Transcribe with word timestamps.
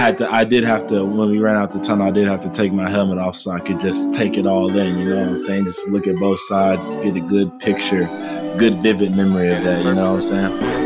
had 0.00 0.16
to 0.16 0.32
I 0.32 0.44
did 0.44 0.64
have 0.64 0.86
to 0.86 1.04
when 1.04 1.28
we 1.28 1.38
ran 1.40 1.56
out 1.56 1.72
the 1.72 1.78
tunnel 1.78 2.08
I 2.08 2.10
did 2.10 2.26
have 2.26 2.40
to 2.40 2.50
take 2.50 2.72
my 2.72 2.88
helmet 2.88 3.18
off 3.18 3.36
so 3.36 3.50
I 3.50 3.60
could 3.60 3.78
just 3.78 4.14
take 4.14 4.38
it 4.38 4.46
all 4.46 4.74
in, 4.74 4.98
you 4.98 5.10
know 5.10 5.20
what 5.20 5.28
I'm 5.28 5.38
saying? 5.38 5.64
Just 5.64 5.90
look 5.90 6.06
at 6.06 6.16
both 6.16 6.40
sides, 6.48 6.96
get 6.96 7.16
a 7.16 7.20
good 7.20 7.58
picture, 7.58 8.06
good 8.56 8.76
vivid 8.76 9.14
memory 9.14 9.52
of 9.52 9.62
that, 9.62 9.84
you 9.84 9.92
know 9.92 10.14
what 10.14 10.16
I'm 10.16 10.22
saying? 10.22 10.79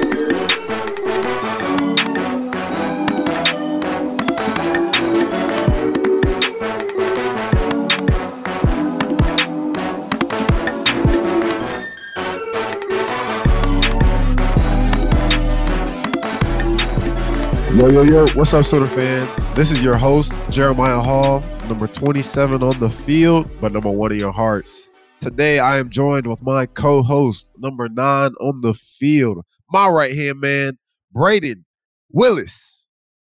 Yo, 17.94 18.02
yo, 18.02 18.26
what's 18.30 18.52
up, 18.52 18.64
Sooner 18.64 18.88
fans? 18.88 19.36
This 19.54 19.70
is 19.70 19.80
your 19.80 19.96
host, 19.96 20.34
Jeremiah 20.50 20.98
Hall, 20.98 21.44
number 21.68 21.86
27 21.86 22.60
on 22.60 22.80
the 22.80 22.90
field, 22.90 23.48
but 23.60 23.70
number 23.70 23.88
one 23.88 24.10
in 24.10 24.18
your 24.18 24.32
hearts. 24.32 24.90
Today, 25.20 25.60
I 25.60 25.78
am 25.78 25.90
joined 25.90 26.26
with 26.26 26.42
my 26.42 26.66
co 26.66 27.04
host, 27.04 27.48
number 27.56 27.88
nine 27.88 28.32
on 28.40 28.62
the 28.62 28.74
field, 28.74 29.44
my 29.70 29.86
right 29.86 30.12
hand 30.12 30.40
man, 30.40 30.76
Brayden 31.14 31.62
Willis. 32.10 32.84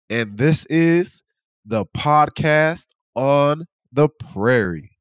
And 0.10 0.40
this 0.40 0.66
is 0.72 1.22
the 1.64 1.86
podcast 1.96 2.88
on 3.14 3.68
the 3.94 4.10
prairie. 4.10 4.98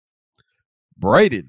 Brayden. 1.00 1.46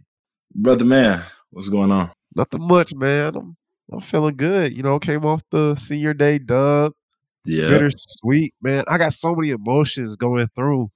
Brother 0.56 0.86
man, 0.86 1.20
what's 1.50 1.68
going 1.68 1.92
on? 1.92 2.12
Nothing 2.34 2.66
much, 2.66 2.96
man. 2.96 3.36
I'm, 3.36 3.58
I'm 3.92 4.00
feeling 4.00 4.38
good. 4.38 4.72
You 4.72 4.82
know, 4.82 4.98
came 4.98 5.26
off 5.26 5.42
the 5.52 5.76
senior 5.76 6.14
day 6.14 6.40
dub 6.40 6.94
yeah. 7.48 7.70
bittersweet, 7.70 8.54
man. 8.62 8.84
I 8.88 8.98
got 8.98 9.14
so 9.14 9.36
many 9.36 9.52
emotions 9.52 10.16
going 10.16 10.48
through, 10.56 10.90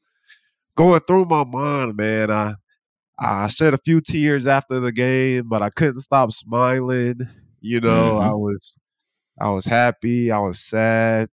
going 0.75 1.01
through 1.07 1.25
my 1.25 1.43
mind, 1.43 1.95
man. 1.95 2.31
I 2.31 2.55
I 3.19 3.47
shed 3.47 3.73
a 3.73 3.77
few 3.77 4.01
tears 4.01 4.47
after 4.47 4.79
the 4.79 4.91
game, 4.91 5.47
but 5.47 5.61
I 5.61 5.69
couldn't 5.69 6.01
stop 6.01 6.31
smiling. 6.31 7.19
You 7.59 7.79
know, 7.79 8.13
mm-hmm. 8.13 8.29
I 8.29 8.33
was 8.33 8.79
I 9.39 9.51
was 9.51 9.65
happy, 9.65 10.31
I 10.31 10.39
was 10.39 10.59
sad. 10.59 11.29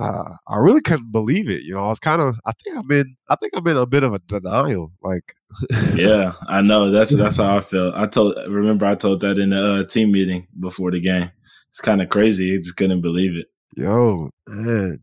Uh, 0.00 0.34
I 0.48 0.56
really 0.56 0.80
couldn't 0.80 1.12
believe 1.12 1.50
it. 1.50 1.62
You 1.62 1.74
know, 1.74 1.80
I 1.80 1.88
was 1.88 2.00
kind 2.00 2.22
of. 2.22 2.34
I 2.46 2.52
think 2.52 2.78
I'm 2.78 2.90
in. 2.90 3.16
I 3.28 3.36
think 3.36 3.52
I'm 3.54 3.66
in 3.66 3.76
a 3.76 3.84
bit 3.84 4.02
of 4.02 4.14
a 4.14 4.18
denial. 4.20 4.92
Like, 5.02 5.34
yeah, 5.94 6.32
I 6.48 6.62
know. 6.62 6.90
That's 6.90 7.10
that's 7.16 7.36
how 7.36 7.58
I 7.58 7.60
felt. 7.60 7.94
I 7.94 8.06
told. 8.06 8.34
Remember, 8.48 8.86
I 8.86 8.94
told 8.94 9.20
that 9.20 9.38
in 9.38 9.50
the 9.50 9.62
uh, 9.62 9.84
team 9.84 10.10
meeting 10.10 10.46
before 10.58 10.90
the 10.90 11.00
game. 11.00 11.30
It's 11.68 11.82
kind 11.82 12.00
of 12.00 12.08
crazy. 12.08 12.54
I 12.54 12.58
just 12.58 12.76
couldn't 12.78 13.02
believe 13.02 13.36
it. 13.36 13.48
Yo, 13.76 14.30
man, 14.48 15.02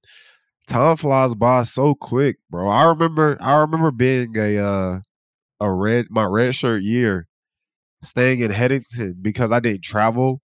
time 0.68 0.98
flies 0.98 1.36
by 1.36 1.64
so 1.64 1.96
quick, 1.96 2.38
bro. 2.50 2.68
I 2.68 2.84
remember, 2.86 3.38
I 3.40 3.56
remember 3.58 3.92
being 3.92 4.36
a 4.38 4.58
uh, 4.58 5.00
a 5.60 5.72
red 5.72 6.08
my 6.10 6.26
red 6.26 6.54
shirt 6.56 6.84
year, 6.84 7.28
staying 8.04 8.42
in 8.42 8.52
Headington 8.52 9.16
because 9.22 9.52
I 9.52 9.60
didn't 9.62 9.84
travel 9.84 10.42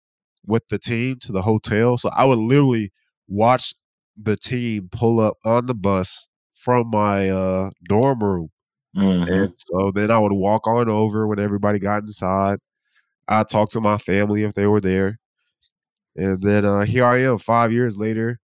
with 0.45 0.67
the 0.69 0.79
team 0.79 1.17
to 1.21 1.31
the 1.31 1.41
hotel, 1.41 1.97
so 1.97 2.09
I 2.09 2.25
would 2.25 2.39
literally 2.39 2.91
watch 3.27 3.73
the 4.21 4.37
team 4.37 4.89
pull 4.91 5.19
up 5.19 5.37
on 5.45 5.65
the 5.65 5.75
bus 5.75 6.29
from 6.53 6.89
my 6.89 7.29
uh, 7.29 7.71
dorm 7.85 8.23
room, 8.23 8.49
mm-hmm. 8.95 9.31
and 9.33 9.53
so 9.55 9.91
then 9.91 10.11
I 10.11 10.19
would 10.19 10.33
walk 10.33 10.67
on 10.67 10.89
over 10.89 11.27
when 11.27 11.39
everybody 11.39 11.79
got 11.79 12.03
inside. 12.03 12.59
I 13.27 13.43
talk 13.43 13.71
to 13.71 13.81
my 13.81 13.97
family 13.97 14.43
if 14.43 14.53
they 14.53 14.67
were 14.67 14.81
there. 14.81 15.19
And 16.15 16.41
then 16.41 16.65
uh, 16.65 16.81
here 16.81 17.05
I 17.05 17.21
am, 17.21 17.37
five 17.37 17.71
years 17.71 17.97
later, 17.97 18.39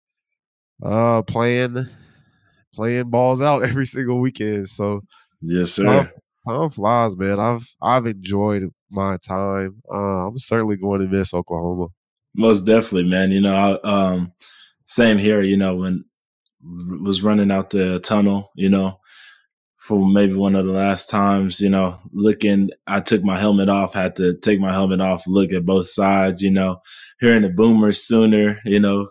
uh, 0.84 1.22
playing 1.24 1.88
playing 2.74 3.10
balls 3.10 3.42
out 3.42 3.64
every 3.70 3.86
single 3.86 4.20
weekend. 4.20 4.70
So 4.70 5.02
yes, 5.42 5.72
sir. 5.72 5.86
Time, 5.86 6.10
time 6.48 6.70
flies, 6.70 7.18
man. 7.18 7.40
I've 7.40 7.68
I've 7.82 8.06
enjoyed 8.06 8.70
my 8.90 9.18
time. 9.18 9.82
Uh, 9.92 10.28
I'm 10.28 10.38
certainly 10.38 10.78
going 10.78 11.02
to 11.02 11.08
miss 11.08 11.34
Oklahoma. 11.34 11.88
Most 12.34 12.62
definitely, 12.62 13.10
man. 13.10 13.32
You 13.32 13.42
know, 13.42 13.80
I, 13.84 13.90
um, 13.90 14.34
same 14.86 15.18
here. 15.18 15.42
You 15.42 15.58
know, 15.58 15.76
when 15.76 16.06
was 17.02 17.24
running 17.24 17.52
out 17.52 17.70
the 17.70 18.00
tunnel, 18.00 18.52
you 18.56 18.70
know, 18.70 19.00
for 19.88 20.06
maybe 20.06 20.34
one 20.34 20.56
of 20.56 20.66
the 20.66 20.72
last 20.74 21.10
times, 21.10 21.62
you 21.62 21.70
know, 21.70 21.96
looking, 22.12 22.70
I 22.86 23.00
took 23.00 23.24
my 23.24 23.40
helmet 23.40 23.70
off, 23.70 23.94
had 23.94 24.18
to 24.18 24.36
take 24.36 24.60
my 24.60 24.74
helmet 24.74 25.00
off, 25.00 25.26
look 25.28 25.54
at 25.54 25.66
both 25.66 25.88
sides, 25.88 26.42
you 26.42 26.52
know, 26.52 26.82
hearing 27.22 27.44
the 27.44 27.50
boomers 27.50 28.04
sooner, 28.04 28.60
you 28.66 28.82
know. 28.82 29.08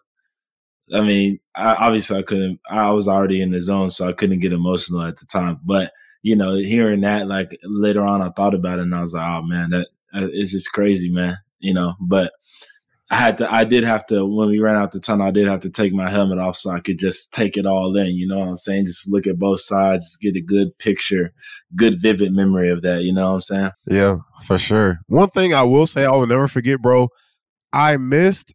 I 0.92 1.00
mean, 1.00 1.40
I, 1.54 1.74
obviously 1.76 2.18
I 2.18 2.22
couldn't, 2.22 2.60
I 2.70 2.90
was 2.90 3.08
already 3.08 3.40
in 3.40 3.52
the 3.52 3.60
zone, 3.60 3.88
so 3.88 4.06
I 4.06 4.12
couldn't 4.12 4.40
get 4.40 4.52
emotional 4.52 5.02
at 5.02 5.16
the 5.16 5.24
time. 5.24 5.58
But, 5.64 5.92
you 6.22 6.36
know, 6.36 6.54
hearing 6.56 7.00
that, 7.00 7.26
like 7.26 7.58
later 7.64 8.04
on, 8.04 8.20
I 8.20 8.28
thought 8.30 8.54
about 8.54 8.78
it 8.78 8.82
and 8.82 8.94
I 8.94 9.00
was 9.00 9.14
like, 9.14 9.26
oh 9.26 9.42
man, 9.42 9.70
that, 9.70 9.88
it's 10.12 10.52
just 10.52 10.72
crazy, 10.72 11.08
man, 11.10 11.36
you 11.58 11.72
know, 11.72 11.94
but, 12.00 12.32
I 13.10 13.16
had 13.16 13.38
to, 13.38 13.52
I 13.52 13.64
did 13.64 13.84
have 13.84 14.04
to, 14.06 14.24
when 14.26 14.48
we 14.48 14.58
ran 14.58 14.76
out 14.76 14.90
the 14.90 14.98
tunnel, 14.98 15.28
I 15.28 15.30
did 15.30 15.46
have 15.46 15.60
to 15.60 15.70
take 15.70 15.92
my 15.92 16.10
helmet 16.10 16.38
off 16.38 16.56
so 16.56 16.70
I 16.70 16.80
could 16.80 16.98
just 16.98 17.32
take 17.32 17.56
it 17.56 17.64
all 17.64 17.96
in. 17.96 18.16
You 18.16 18.26
know 18.26 18.38
what 18.38 18.48
I'm 18.48 18.56
saying? 18.56 18.86
Just 18.86 19.10
look 19.10 19.26
at 19.28 19.38
both 19.38 19.60
sides, 19.60 20.16
get 20.16 20.34
a 20.34 20.40
good 20.40 20.76
picture, 20.78 21.32
good 21.76 22.00
vivid 22.00 22.32
memory 22.32 22.68
of 22.70 22.82
that. 22.82 23.02
You 23.02 23.12
know 23.12 23.28
what 23.28 23.34
I'm 23.34 23.40
saying? 23.42 23.70
Yeah, 23.86 24.16
for 24.42 24.58
sure. 24.58 24.98
One 25.06 25.28
thing 25.28 25.54
I 25.54 25.62
will 25.62 25.86
say 25.86 26.04
I 26.04 26.10
will 26.10 26.26
never 26.26 26.48
forget, 26.48 26.82
bro. 26.82 27.08
I 27.72 27.96
missed 27.96 28.54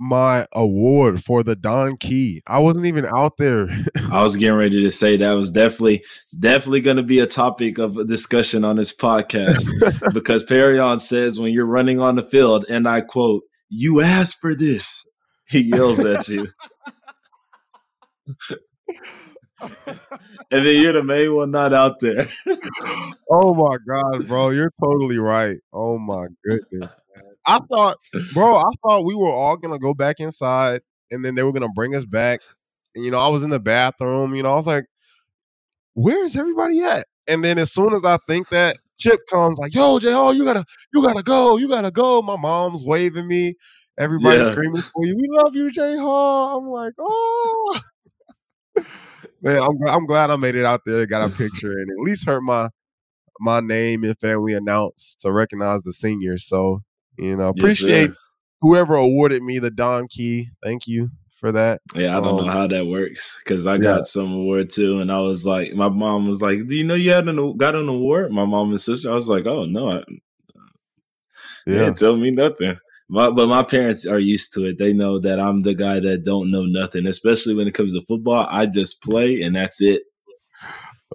my 0.00 0.46
award 0.52 1.22
for 1.22 1.42
the 1.42 1.54
Don 1.54 1.96
Key. 1.96 2.42
I 2.46 2.58
wasn't 2.58 2.86
even 2.86 3.06
out 3.16 3.36
there. 3.38 3.68
I 4.10 4.22
was 4.22 4.36
getting 4.36 4.58
ready 4.58 4.82
to 4.82 4.90
say 4.90 5.16
that 5.16 5.32
was 5.32 5.50
definitely 5.50 6.04
definitely 6.38 6.80
going 6.80 6.96
to 6.96 7.02
be 7.02 7.20
a 7.20 7.26
topic 7.26 7.78
of 7.78 7.96
a 7.96 8.04
discussion 8.04 8.64
on 8.64 8.76
this 8.76 8.94
podcast 8.94 9.68
because 10.14 10.42
Perry 10.42 10.80
says 10.98 11.38
when 11.38 11.52
you're 11.52 11.66
running 11.66 12.00
on 12.00 12.16
the 12.16 12.22
field, 12.22 12.66
and 12.68 12.88
I 12.88 13.00
quote, 13.00 13.44
you 13.74 14.00
asked 14.00 14.40
for 14.40 14.54
this. 14.54 15.06
He 15.48 15.60
yells 15.60 15.98
at 16.00 16.28
you. 16.28 16.48
and 20.50 20.66
then 20.66 20.82
you're 20.82 20.92
the 20.92 21.04
main 21.04 21.34
one 21.34 21.50
not 21.50 21.72
out 21.72 22.00
there. 22.00 22.26
oh 23.30 23.54
my 23.54 23.76
god, 23.86 24.26
bro, 24.26 24.50
you're 24.50 24.72
totally 24.82 25.18
right. 25.18 25.58
Oh 25.72 25.98
my 25.98 26.26
goodness. 26.44 26.92
Man. 27.14 27.24
I 27.46 27.58
thought, 27.70 27.98
bro, 28.32 28.56
I 28.56 28.70
thought 28.82 29.04
we 29.04 29.14
were 29.14 29.30
all 29.30 29.56
gonna 29.56 29.78
go 29.78 29.94
back 29.94 30.20
inside 30.20 30.80
and 31.10 31.24
then 31.24 31.34
they 31.34 31.42
were 31.42 31.52
gonna 31.52 31.68
bring 31.74 31.94
us 31.94 32.04
back. 32.04 32.40
And 32.94 33.04
you 33.04 33.10
know, 33.10 33.18
I 33.18 33.28
was 33.28 33.42
in 33.42 33.50
the 33.50 33.60
bathroom, 33.60 34.34
you 34.34 34.42
know, 34.42 34.52
I 34.52 34.56
was 34.56 34.66
like, 34.66 34.84
where 35.94 36.24
is 36.24 36.36
everybody 36.36 36.82
at? 36.82 37.06
And 37.26 37.42
then 37.42 37.58
as 37.58 37.72
soon 37.72 37.94
as 37.94 38.04
I 38.04 38.18
think 38.28 38.48
that, 38.50 38.78
Chip 38.98 39.20
comes 39.30 39.58
like, 39.58 39.74
"Yo, 39.74 39.98
J. 39.98 40.12
Oh, 40.12 40.30
you 40.30 40.44
gotta, 40.44 40.64
you 40.92 41.02
gotta 41.02 41.22
go, 41.22 41.56
you 41.56 41.68
gotta 41.68 41.90
go." 41.90 42.22
My 42.22 42.36
mom's 42.36 42.84
waving 42.84 43.26
me, 43.26 43.54
everybody's 43.98 44.46
yeah. 44.46 44.52
screaming 44.52 44.82
for 44.82 45.04
you. 45.04 45.16
We 45.16 45.28
love 45.30 45.54
you, 45.54 45.70
J. 45.70 45.96
Hall. 45.96 46.58
I'm 46.58 46.66
like, 46.66 46.94
oh, 46.98 47.80
man, 49.42 49.62
I'm 49.62 49.76
I'm 49.88 50.06
glad 50.06 50.30
I 50.30 50.36
made 50.36 50.54
it 50.54 50.64
out 50.64 50.82
there, 50.86 51.06
got 51.06 51.30
a 51.30 51.34
picture, 51.34 51.72
and 51.72 51.90
at 51.90 52.04
least 52.04 52.26
heard 52.26 52.42
my 52.42 52.70
my 53.40 53.60
name 53.60 54.04
and 54.04 54.18
family 54.18 54.54
announced 54.54 55.20
to 55.20 55.32
recognize 55.32 55.82
the 55.82 55.92
seniors. 55.92 56.46
So 56.46 56.82
you 57.18 57.36
know, 57.36 57.48
appreciate 57.48 58.10
yes, 58.10 58.18
whoever 58.60 58.94
awarded 58.94 59.42
me 59.42 59.58
the 59.58 59.70
Don 59.70 60.08
Key. 60.08 60.50
Thank 60.62 60.86
you 60.86 61.10
for 61.44 61.52
that. 61.52 61.82
Yeah, 61.94 62.16
I 62.16 62.22
don't 62.22 62.40
um, 62.40 62.46
know 62.46 62.52
how 62.52 62.66
that 62.66 62.86
works 62.86 63.38
because 63.44 63.66
I 63.66 63.76
got 63.76 64.06
some 64.06 64.32
award 64.32 64.70
too, 64.70 65.00
and 65.00 65.12
I 65.12 65.18
was 65.18 65.44
like, 65.44 65.74
my 65.74 65.90
mom 65.90 66.26
was 66.26 66.40
like, 66.40 66.66
"Do 66.66 66.74
you 66.74 66.84
know 66.84 66.94
you 66.94 67.10
had 67.10 67.28
an 67.28 67.56
got 67.58 67.74
an 67.74 67.86
award?" 67.86 68.32
My 68.32 68.46
mom 68.46 68.70
and 68.70 68.80
sister. 68.80 69.10
I 69.10 69.14
was 69.14 69.28
like, 69.28 69.44
"Oh 69.44 69.66
no, 69.66 69.90
I, 69.90 70.04
yeah, 71.66 71.80
didn't 71.80 71.98
tell 71.98 72.16
me 72.16 72.30
nothing." 72.30 72.78
My, 73.10 73.30
but 73.30 73.46
my 73.46 73.62
parents 73.62 74.06
are 74.06 74.18
used 74.18 74.54
to 74.54 74.64
it. 74.64 74.78
They 74.78 74.94
know 74.94 75.20
that 75.20 75.38
I'm 75.38 75.60
the 75.60 75.74
guy 75.74 76.00
that 76.00 76.24
don't 76.24 76.50
know 76.50 76.64
nothing, 76.64 77.06
especially 77.06 77.54
when 77.54 77.68
it 77.68 77.74
comes 77.74 77.92
to 77.92 78.00
football. 78.08 78.48
I 78.50 78.64
just 78.64 79.02
play 79.02 79.42
and 79.42 79.54
that's 79.54 79.82
it. 79.82 80.04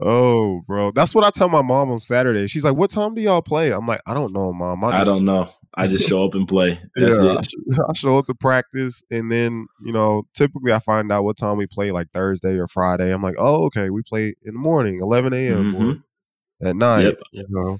Oh, 0.01 0.62
bro, 0.66 0.92
that's 0.92 1.13
what 1.13 1.25
I 1.25 1.30
tell 1.30 1.50
my 1.50 1.62
mom 1.62 1.92
on 1.92 2.00
Saturday. 2.00 2.48
She's 2.48 2.63
like, 2.63 2.75
"What 2.75 2.90
time 2.90 3.16
do 3.16 3.22
y'all 3.22 3.42
play?" 3.42 3.72
I'm 3.72 3.86
like, 3.86 4.01
"I 4.06 4.13
don't 4.13 4.31
know, 4.31 4.54
mom. 4.54 4.84
I, 4.84 4.92
just... 4.92 5.01
I 5.01 5.04
don't 5.04 5.25
know. 5.25 5.50
I 5.75 5.88
just 5.88 6.07
show 6.07 6.24
up 6.24 6.36
and 6.36 6.48
play. 6.48 6.80
That's 6.96 7.22
yeah, 7.22 7.38
it. 7.38 7.80
I 7.90 7.94
show 7.94 8.18
up 8.18 8.28
to 8.28 8.34
practice, 8.34 9.04
and 9.12 9.30
then 9.30 9.68
you 9.84 9.92
know, 9.92 10.24
typically 10.34 10.72
I 10.72 10.80
find 10.80 11.12
out 11.12 11.25
what 11.25 11.38
time 11.38 11.57
we 11.57 11.68
play, 11.68 11.92
like 11.92 12.07
Thursday 12.13 12.57
or 12.57 12.68
Friday. 12.68 13.13
I'm 13.13 13.22
like, 13.22 13.36
"Oh, 13.38 13.66
okay, 13.66 13.90
we 13.90 14.01
play 14.01 14.36
in 14.44 14.54
the 14.54 14.60
morning, 14.60 15.01
11 15.01 15.34
a.m. 15.34 15.74
Mm-hmm. 15.74 16.68
at 16.68 16.75
night." 16.78 17.04
Yep. 17.04 17.19
You 17.34 17.45
know, 17.50 17.80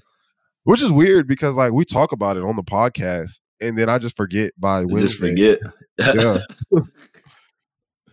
which 0.64 0.82
is 0.82 0.92
weird 0.92 1.26
because 1.26 1.56
like 1.56 1.72
we 1.72 1.86
talk 1.86 2.12
about 2.12 2.36
it 2.36 2.44
on 2.44 2.58
the 2.58 2.64
podcast, 2.64 3.40
and 3.62 3.78
then 3.78 3.88
I 3.88 3.98
just 3.98 4.18
forget 4.18 4.52
by 4.58 4.84
Wednesday. 4.84 5.36
Just 5.36 5.62
forget. 6.00 6.16
yeah. 6.16 6.40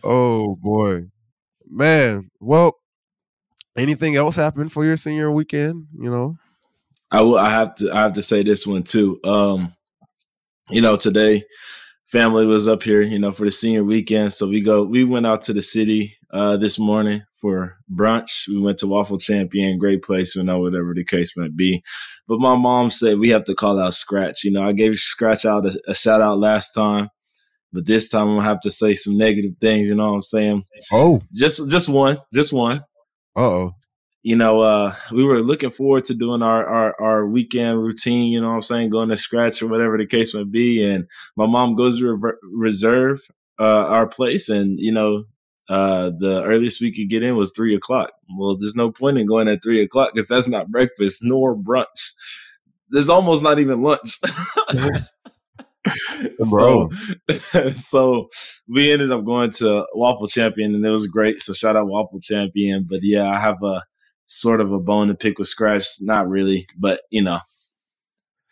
oh 0.05 0.55
boy, 0.55 1.01
man. 1.69 2.29
Well, 2.39 2.77
anything 3.77 4.15
else 4.15 4.35
happened 4.35 4.71
for 4.71 4.83
your 4.83 4.97
senior 4.97 5.31
weekend? 5.31 5.87
You 5.97 6.09
know, 6.09 6.37
I 7.11 7.21
will. 7.21 7.37
I 7.37 7.49
have 7.49 7.75
to. 7.75 7.91
I 7.91 8.01
have 8.01 8.13
to 8.13 8.21
say 8.21 8.43
this 8.43 8.67
one 8.67 8.83
too. 8.83 9.19
Um, 9.23 9.73
you 10.69 10.81
know, 10.81 10.97
today 10.97 11.43
family 12.07 12.45
was 12.45 12.67
up 12.67 12.83
here, 12.83 13.01
you 13.01 13.19
know, 13.19 13.31
for 13.31 13.45
the 13.45 13.51
senior 13.51 13.83
weekend. 13.83 14.33
So 14.33 14.47
we 14.47 14.61
go, 14.61 14.83
we 14.83 15.03
went 15.03 15.27
out 15.27 15.41
to 15.43 15.53
the 15.53 15.61
city 15.61 16.15
uh, 16.31 16.57
this 16.57 16.79
morning 16.79 17.23
for 17.35 17.77
brunch. 17.93 18.47
We 18.47 18.59
went 18.59 18.79
to 18.79 18.87
Waffle 18.87 19.19
Champion, 19.19 19.77
great 19.77 20.01
place, 20.01 20.35
you 20.35 20.43
know, 20.43 20.59
whatever 20.59 20.93
the 20.93 21.03
case 21.03 21.35
might 21.37 21.55
be. 21.55 21.83
But 22.27 22.39
my 22.39 22.55
mom 22.55 22.91
said 22.91 23.19
we 23.19 23.29
have 23.29 23.43
to 23.45 23.55
call 23.55 23.79
out 23.79 23.93
Scratch. 23.93 24.43
You 24.43 24.51
know, 24.51 24.65
I 24.65 24.71
gave 24.71 24.95
Scratch 24.95 25.45
out 25.45 25.65
a, 25.65 25.79
a 25.87 25.95
shout 25.95 26.21
out 26.21 26.39
last 26.39 26.71
time. 26.71 27.09
But 27.73 27.85
this 27.85 28.09
time 28.09 28.29
I'm 28.29 28.35
gonna 28.37 28.43
have 28.43 28.61
to 28.61 28.71
say 28.71 28.93
some 28.93 29.17
negative 29.17 29.51
things, 29.59 29.89
you 29.89 29.95
know 29.95 30.07
what 30.07 30.15
I'm 30.15 30.21
saying? 30.21 30.63
Oh. 30.91 31.21
Just 31.33 31.69
just 31.69 31.89
one. 31.89 32.17
Just 32.33 32.53
one. 32.53 32.79
Oh. 33.37 33.73
You 34.23 34.35
know, 34.35 34.59
uh, 34.59 34.93
we 35.13 35.23
were 35.23 35.39
looking 35.39 35.69
forward 35.69 36.03
to 36.05 36.13
doing 36.13 36.41
our, 36.41 36.65
our 36.65 37.01
our 37.01 37.27
weekend 37.27 37.81
routine, 37.81 38.29
you 38.29 38.41
know 38.41 38.49
what 38.49 38.55
I'm 38.55 38.61
saying, 38.61 38.89
going 38.89 39.07
to 39.07 39.15
scratch 39.15 39.61
or 39.61 39.67
whatever 39.67 39.97
the 39.97 40.05
case 40.05 40.33
may 40.33 40.43
be. 40.43 40.83
And 40.83 41.07
my 41.37 41.45
mom 41.45 41.75
goes 41.75 41.99
to 41.99 42.07
rever- 42.07 42.39
reserve 42.43 43.21
uh, 43.57 43.63
our 43.63 44.05
place 44.05 44.49
and, 44.49 44.79
you 44.81 44.91
know, 44.91 45.23
uh, 45.69 46.11
the 46.17 46.43
earliest 46.43 46.81
we 46.81 46.93
could 46.93 47.09
get 47.09 47.23
in 47.23 47.35
was 47.35 47.51
three 47.51 47.75
o'clock. 47.75 48.11
Well, 48.37 48.57
there's 48.57 48.75
no 48.75 48.91
point 48.91 49.17
in 49.17 49.27
going 49.27 49.47
at 49.47 49.63
three 49.63 49.81
o'clock 49.81 50.11
because 50.13 50.27
that's 50.27 50.47
not 50.47 50.71
breakfast 50.71 51.23
nor 51.23 51.55
brunch. 51.55 52.13
There's 52.89 53.09
almost 53.09 53.43
not 53.43 53.59
even 53.59 53.81
lunch. 53.81 54.19
Bro. 56.49 56.89
So, 57.37 57.69
so 57.71 58.29
we 58.67 58.91
ended 58.91 59.11
up 59.11 59.25
going 59.25 59.51
to 59.51 59.85
Waffle 59.93 60.27
Champion 60.27 60.75
and 60.75 60.85
it 60.85 60.89
was 60.89 61.07
great. 61.07 61.41
So 61.41 61.53
shout 61.53 61.75
out 61.75 61.87
Waffle 61.87 62.19
Champion. 62.19 62.85
But 62.89 62.99
yeah, 63.03 63.29
I 63.29 63.39
have 63.39 63.61
a 63.63 63.83
sort 64.27 64.61
of 64.61 64.71
a 64.71 64.79
bone 64.79 65.07
to 65.07 65.15
pick 65.15 65.39
with 65.39 65.47
Scratch. 65.47 65.85
Not 66.01 66.27
really, 66.29 66.67
but 66.77 67.01
you 67.09 67.23
know. 67.23 67.39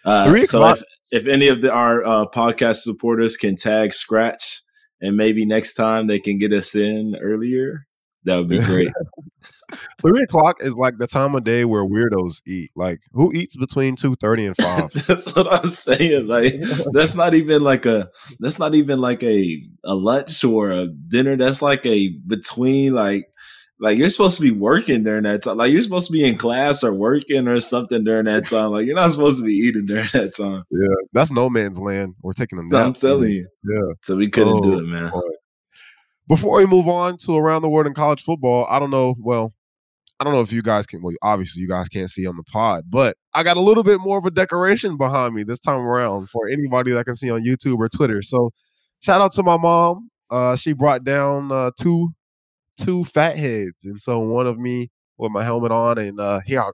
Uh, 0.04 0.26
Three 0.26 0.46
so 0.46 0.68
if, 0.68 0.84
if 1.12 1.28
any 1.28 1.48
of 1.48 1.62
the, 1.62 1.72
our 1.72 2.06
uh, 2.06 2.26
podcast 2.28 2.78
supporters 2.78 3.38
can 3.38 3.56
tag 3.56 3.92
Scratch 3.94 4.62
and 5.02 5.18
maybe 5.18 5.46
next 5.46 5.74
time 5.74 6.08
they 6.08 6.20
can 6.20 6.38
get 6.38 6.54
us 6.54 6.76
in 6.76 7.16
earlier, 7.20 7.88
that 8.26 8.36
would 8.38 8.50
be 8.50 8.60
great. 8.60 8.90
Three 10.02 10.22
o'clock 10.24 10.58
is 10.62 10.76
like 10.76 10.98
the 10.98 11.08
time 11.08 11.36
of 11.36 11.44
day 11.44 11.66
where 11.66 11.84
weirdos 11.84 12.42
eat. 12.48 12.72
Like 12.76 13.00
who 13.14 13.32
eats 13.34 13.56
between 13.56 13.96
two 13.96 14.16
thirty 14.16 14.46
and 14.46 14.56
five? 14.58 14.92
that's 15.08 15.36
what 15.36 15.52
I'm 15.52 15.68
saying. 15.70 16.28
Like 16.28 16.54
that's 16.92 17.16
not 17.16 17.34
even 17.34 17.64
like 17.64 17.86
a 17.86 18.10
that's 18.40 18.60
not 18.60 18.76
even 18.76 19.02
like 19.02 19.24
a 19.24 19.62
a 19.84 19.96
lunch 19.96 20.44
or 20.44 20.72
a 20.72 20.88
dinner. 20.88 21.36
That's 21.36 21.62
like 21.62 21.86
a 21.86 22.10
between 22.28 22.94
like 22.94 23.26
like 23.80 23.98
you're 23.98 24.10
supposed 24.10 24.38
to 24.38 24.42
be 24.44 24.52
working 24.52 25.04
during 25.04 25.24
that 25.24 25.44
time. 25.44 25.58
Like 25.58 25.72
you're 25.72 25.82
supposed 25.82 26.08
to 26.08 26.14
be 26.14 26.24
in 26.28 26.38
class 26.38 26.84
or 26.84 26.94
working 26.94 27.48
or 27.48 27.60
something 27.60 28.04
during 28.04 28.26
that 28.26 28.48
time. 28.48 28.72
Like 28.72 28.86
you're 28.86 28.96
not 28.96 29.12
supposed 29.12 29.40
to 29.40 29.46
be 29.46 29.54
eating 29.54 29.86
during 29.86 30.08
that 30.14 30.36
time. 30.36 30.64
yeah, 30.72 30.96
that's 31.14 31.32
no 31.32 31.50
man's 31.50 31.80
land. 31.80 32.16
We're 32.22 32.34
taking 32.34 32.60
a 32.60 32.64
nap. 32.64 32.86
I'm 32.86 32.94
telling 32.94 33.32
you. 33.32 33.48
Yeah. 33.64 33.94
So 34.04 34.16
we 34.16 34.30
couldn't 34.30 34.62
do 34.62 34.76
Oh, 34.76 34.80
it, 34.80 34.84
man. 34.86 35.12
boy. 35.12 35.22
Before 36.28 36.58
we 36.58 36.66
move 36.66 36.88
on 36.88 37.18
to 37.18 37.36
around 37.38 37.62
the 37.62 37.70
world 37.70 37.88
in 37.88 37.94
college 37.94 38.24
football, 38.24 38.66
I 38.70 38.80
don't 38.80 38.90
know. 38.90 39.16
Well, 39.20 39.54
I 40.20 40.24
don't 40.24 40.34
know 40.34 40.42
if 40.42 40.52
you 40.52 40.62
guys 40.62 40.88
can. 40.88 41.02
Well, 41.04 41.14
obviously 41.22 41.62
you 41.62 41.68
guys 41.68 41.88
can't 41.90 42.10
see 42.10 42.26
on 42.26 42.36
the 42.38 42.44
pod, 42.44 42.86
but 42.90 43.16
I 43.34 43.44
got 43.44 43.58
a 43.58 43.62
little 43.62 43.84
bit 43.84 44.00
more 44.00 44.18
of 44.18 44.26
a 44.26 44.32
decoration 44.32 44.98
behind 44.98 45.36
me 45.36 45.44
this 45.44 45.60
time 45.60 45.82
around 45.82 46.30
for 46.30 46.48
anybody 46.48 46.92
that 46.94 47.06
can 47.06 47.16
see 47.16 47.30
on 47.30 47.44
YouTube 47.44 47.78
or 47.80 47.90
Twitter. 47.90 48.22
So, 48.22 48.52
shout 49.02 49.22
out 49.22 49.34
to 49.34 49.44
my 49.44 49.58
mom. 49.58 50.10
Uh, 50.32 50.56
she 50.56 50.74
brought 50.74 51.04
down 51.04 51.52
uh, 51.52 51.72
two 51.80 52.10
two 52.78 53.04
fat 53.06 53.38
heads, 53.38 53.84
and 53.86 54.00
so 54.02 54.20
one 54.20 54.48
of 54.48 54.58
me 54.58 54.90
with 55.18 55.32
my 55.32 55.44
helmet 55.44 55.72
on, 55.72 55.98
and 55.98 56.20
uh, 56.20 56.40
here 56.46 56.62
I'll 56.62 56.74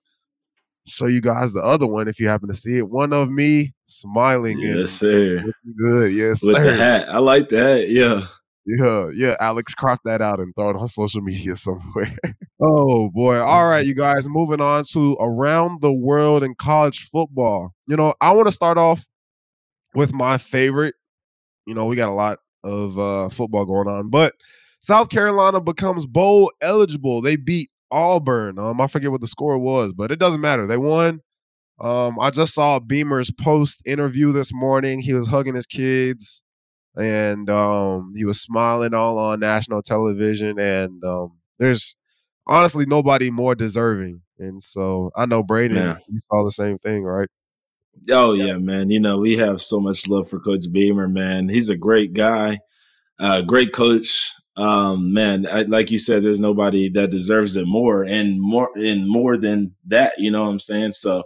show 0.88 1.06
you 1.07 1.19
guys 1.21 1.51
the 1.53 1.62
other 1.63 1.86
one 1.88 2.07
if 2.07 2.19
you 2.19 2.27
happen 2.27 2.48
to 2.48 2.56
see 2.56 2.77
it. 2.77 2.89
One 2.89 3.12
of 3.12 3.30
me 3.30 3.74
smiling 3.88 4.63
and 4.63 4.80
Yes, 4.80 4.92
sir. 4.92 5.44
good. 5.77 6.13
Yes, 6.13 6.42
With 6.44 6.56
sir. 6.56 6.63
the 6.63 6.74
hat. 6.75 7.09
I 7.09 7.18
like 7.19 7.50
that. 7.50 7.89
Yeah. 7.89 8.21
Yeah, 8.66 9.10
yeah. 9.13 9.36
Alex, 9.40 9.74
crop 9.74 10.00
that 10.06 10.22
out 10.22 10.40
and 10.40 10.54
throw 10.56 10.69
it 10.69 10.75
on 10.75 10.88
social 10.88 11.22
media 11.22 11.56
somewhere. 11.58 12.16
oh 12.62 13.10
boy. 13.10 13.38
All 13.40 13.68
right, 13.68 13.86
you 13.86 13.96
guys. 13.96 14.28
Moving 14.30 14.62
on 14.62 14.84
to 14.92 15.18
around 15.19 15.81
the 15.81 15.92
world 15.92 16.44
in 16.44 16.54
college 16.56 17.08
football. 17.10 17.74
You 17.88 17.96
know, 17.98 18.13
I 18.22 18.31
want 18.31 18.48
to 18.48 18.52
start 18.52 18.78
off 18.78 19.08
with 19.96 20.13
my 20.13 20.38
favorite. 20.38 20.96
You 21.68 21.75
know, 21.75 21.86
we 21.86 21.96
got 21.96 22.10
a 22.10 22.13
lot 22.13 22.40
of 22.63 23.00
uh 23.00 23.30
football 23.30 23.66
going 23.66 23.88
on, 23.88 24.10
but 24.10 24.34
South 24.81 25.10
Carolina 25.10 25.62
becomes 25.62 26.06
bowl 26.08 26.52
eligible. 26.62 27.22
They 27.22 27.36
beat 27.38 27.69
Auburn. 27.92 28.60
Um, 28.60 28.81
I 28.81 28.88
forget 28.88 29.12
what 29.12 29.22
the 29.22 29.28
score 29.28 29.58
was, 29.58 29.94
but 29.94 30.12
it 30.12 30.19
doesn't 30.19 30.42
matter. 30.42 30.68
They 30.68 30.78
won. 30.78 31.22
Um, 31.80 32.19
I 32.19 32.30
just 32.31 32.54
saw 32.54 32.80
Beamer's 32.80 33.31
post 33.31 33.81
interview 33.86 34.31
this 34.31 34.54
morning. 34.54 35.00
He 35.00 35.13
was 35.13 35.28
hugging 35.28 35.56
his 35.56 35.66
kids 35.68 36.44
and 36.95 37.49
um, 37.49 38.13
he 38.15 38.25
was 38.25 38.41
smiling 38.41 38.93
all 38.93 39.17
on 39.17 39.39
national 39.39 39.81
television. 39.81 40.59
And 40.59 41.03
um, 41.03 41.38
there's 41.59 41.95
honestly 42.47 42.85
nobody 42.85 43.29
more 43.31 43.55
deserving. 43.55 44.21
And 44.39 44.61
so 44.61 45.11
I 45.15 45.25
know 45.25 45.43
Brady, 45.43 45.75
Yeah. 45.75 45.97
you 46.07 46.19
saw 46.31 46.43
the 46.43 46.51
same 46.51 46.77
thing, 46.79 47.03
right? 47.03 47.29
Oh 48.09 48.33
yeah, 48.33 48.57
man. 48.57 48.89
You 48.89 48.99
know, 48.99 49.17
we 49.19 49.38
have 49.38 49.61
so 49.61 49.79
much 49.79 50.07
love 50.07 50.27
for 50.29 50.39
Coach 50.39 50.65
Beamer, 50.71 51.07
man. 51.07 51.49
He's 51.49 51.69
a 51.69 51.77
great 51.77 52.13
guy, 52.13 52.59
uh, 53.19 53.41
great 53.41 53.73
coach. 53.73 54.31
Um, 54.57 55.13
man, 55.13 55.45
I, 55.47 55.61
like 55.63 55.91
you 55.91 55.97
said, 55.97 56.23
there's 56.23 56.39
nobody 56.39 56.89
that 56.89 57.11
deserves 57.11 57.55
it 57.55 57.65
more 57.67 58.03
and 58.03 58.39
more 58.41 58.69
and 58.75 59.07
more 59.07 59.38
than 59.38 59.75
that. 59.88 60.13
You 60.17 60.31
know 60.31 60.43
what 60.43 60.49
I'm 60.49 60.59
saying? 60.59 60.93
So, 60.93 61.23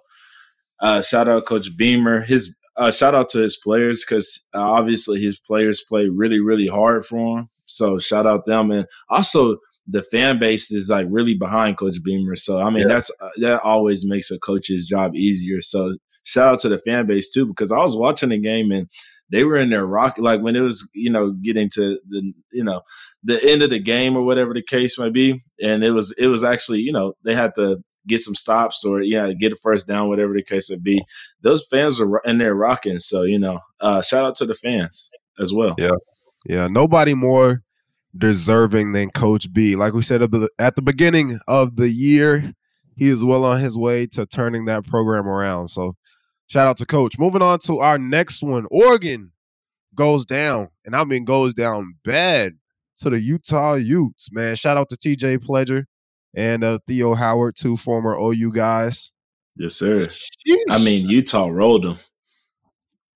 uh, 0.82 1.02
shout 1.02 1.28
out 1.30 1.46
Coach 1.46 1.76
Beamer. 1.78 2.22
His 2.22 2.58
uh, 2.78 2.92
shout 2.92 3.16
out 3.16 3.30
to 3.30 3.40
his 3.40 3.58
players 3.58 4.04
because 4.08 4.44
uh, 4.54 4.60
obviously 4.60 5.22
his 5.22 5.40
players 5.40 5.84
play 5.88 6.08
really, 6.08 6.40
really 6.40 6.68
hard 6.68 7.06
for 7.06 7.40
him. 7.40 7.50
So 7.66 7.98
shout 8.00 8.28
out 8.28 8.46
them 8.46 8.72
and 8.72 8.86
also 9.10 9.58
the 9.88 10.02
fan 10.04 10.40
base 10.40 10.72
is 10.72 10.90
like 10.90 11.08
really 11.10 11.34
behind 11.36 11.78
Coach 11.78 12.02
Beamer. 12.04 12.36
So 12.36 12.60
I 12.60 12.70
mean 12.70 12.84
Yeah. 12.88 12.94
that's 12.96 13.12
uh, 13.22 13.30
that 13.38 13.62
always 13.64 14.06
makes 14.06 14.30
a 14.32 14.40
coach's 14.40 14.86
job 14.88 15.16
easier. 15.16 15.62
So 15.62 15.96
shout 16.24 16.48
out 16.54 16.60
to 16.60 16.70
the 16.70 16.78
fan 16.80 17.06
base 17.08 17.30
too 17.32 17.46
because 17.46 17.72
I 17.72 17.78
was 17.78 17.96
watching 17.96 18.30
the 18.30 18.40
game 18.40 18.72
and 18.72 18.88
they 19.32 19.44
were 19.44 19.58
in 19.58 19.70
their 19.72 19.86
rock 19.86 20.18
like 20.20 20.42
when 20.42 20.56
it 20.56 20.62
was 20.62 20.90
you 20.94 21.10
know 21.10 21.32
getting 21.44 21.70
to 21.76 22.00
the 22.10 22.34
you 22.52 22.64
know 22.64 22.82
the 23.24 23.44
end 23.44 23.62
of 23.64 23.70
the 23.72 23.80
game 23.80 24.16
or 24.16 24.24
whatever 24.24 24.54
the 24.54 24.62
case 24.62 24.98
might 25.00 25.14
be 25.14 25.42
and 25.62 25.84
it 25.84 25.92
was 25.92 26.14
it 26.18 26.28
was 26.28 26.44
actually 26.44 26.80
you 26.82 26.92
know 26.92 27.14
they 27.24 27.34
had 27.36 27.52
to 27.56 27.78
get 28.08 28.20
some 28.20 28.36
stops 28.36 28.84
or 28.84 29.02
yeah 29.02 29.32
get 29.34 29.52
a 29.52 29.56
first 29.56 29.88
down 29.88 30.08
whatever 30.08 30.34
the 30.34 30.44
case 30.44 30.70
would 30.70 30.84
be 30.84 31.04
those 31.42 31.66
fans 31.68 32.00
are 32.00 32.20
in 32.26 32.38
there 32.38 32.56
rocking 32.56 33.00
so 33.00 33.24
you 33.24 33.40
know 33.40 33.60
uh 33.82 34.02
shout 34.02 34.24
out 34.24 34.36
to 34.36 34.46
the 34.46 34.56
fans 34.56 35.12
as 35.40 35.52
well 35.54 35.76
Yeah. 35.78 35.92
Yeah, 36.48 36.68
nobody 36.68 37.16
more 37.16 37.64
deserving 38.16 38.94
than 38.94 39.10
Coach 39.10 39.52
B. 39.52 39.76
Like 39.76 39.94
we 39.94 40.04
said 40.04 40.22
at 40.22 40.32
the, 40.32 40.48
at 40.60 40.76
the 40.76 40.82
beginning 40.82 41.40
of 41.48 41.76
the 41.76 41.90
year, 41.90 42.54
he 42.96 43.10
is 43.10 43.24
well 43.24 43.44
on 43.44 43.60
his 43.60 43.78
way 43.78 44.06
to 44.08 44.26
turning 44.26 44.66
that 44.66 44.86
program 44.86 45.28
around. 45.28 45.70
So, 45.70 45.96
shout 46.48 46.68
out 46.68 46.78
to 46.78 46.86
Coach. 46.86 47.18
Moving 47.18 47.42
on 47.42 47.60
to 47.62 47.80
our 47.80 47.98
next 47.98 48.44
one 48.44 48.68
Oregon 48.70 49.32
goes 49.96 50.26
down, 50.26 50.70
and 50.86 50.96
I 50.96 51.04
mean 51.04 51.26
goes 51.26 51.54
down 51.54 51.96
bad 52.06 52.54
to 52.98 53.10
the 53.10 53.20
Utah 53.20 53.74
Utes, 53.74 54.30
man. 54.32 54.56
Shout 54.56 54.78
out 54.78 54.90
to 54.90 54.96
TJ 54.96 55.40
Pledger 55.40 55.86
and 56.36 56.64
uh, 56.64 56.80
Theo 56.88 57.14
Howard, 57.14 57.56
two 57.56 57.78
former 57.78 58.16
OU 58.18 58.52
guys. 58.52 59.12
yes 59.56 59.76
sir. 59.76 60.06
Sheesh. 60.08 60.58
i 60.70 60.78
mean 60.78 61.08
utah 61.10 61.48
rolled 61.48 61.84
them 61.86 61.98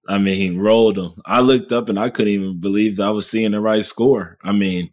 i 0.08 0.18
mean 0.18 0.36
he 0.36 0.58
rolled 0.58 0.96
them 0.96 1.14
i 1.26 1.40
looked 1.42 1.72
up 1.72 1.90
and 1.90 2.00
i 2.00 2.10
couldn't 2.10 2.34
even 2.34 2.60
believe 2.60 2.96
that 2.98 3.08
i 3.08 3.12
was 3.12 3.30
seeing 3.30 3.52
the 3.52 3.60
right 3.62 3.84
score. 3.84 4.38
I 4.44 4.52
mean 4.54 4.92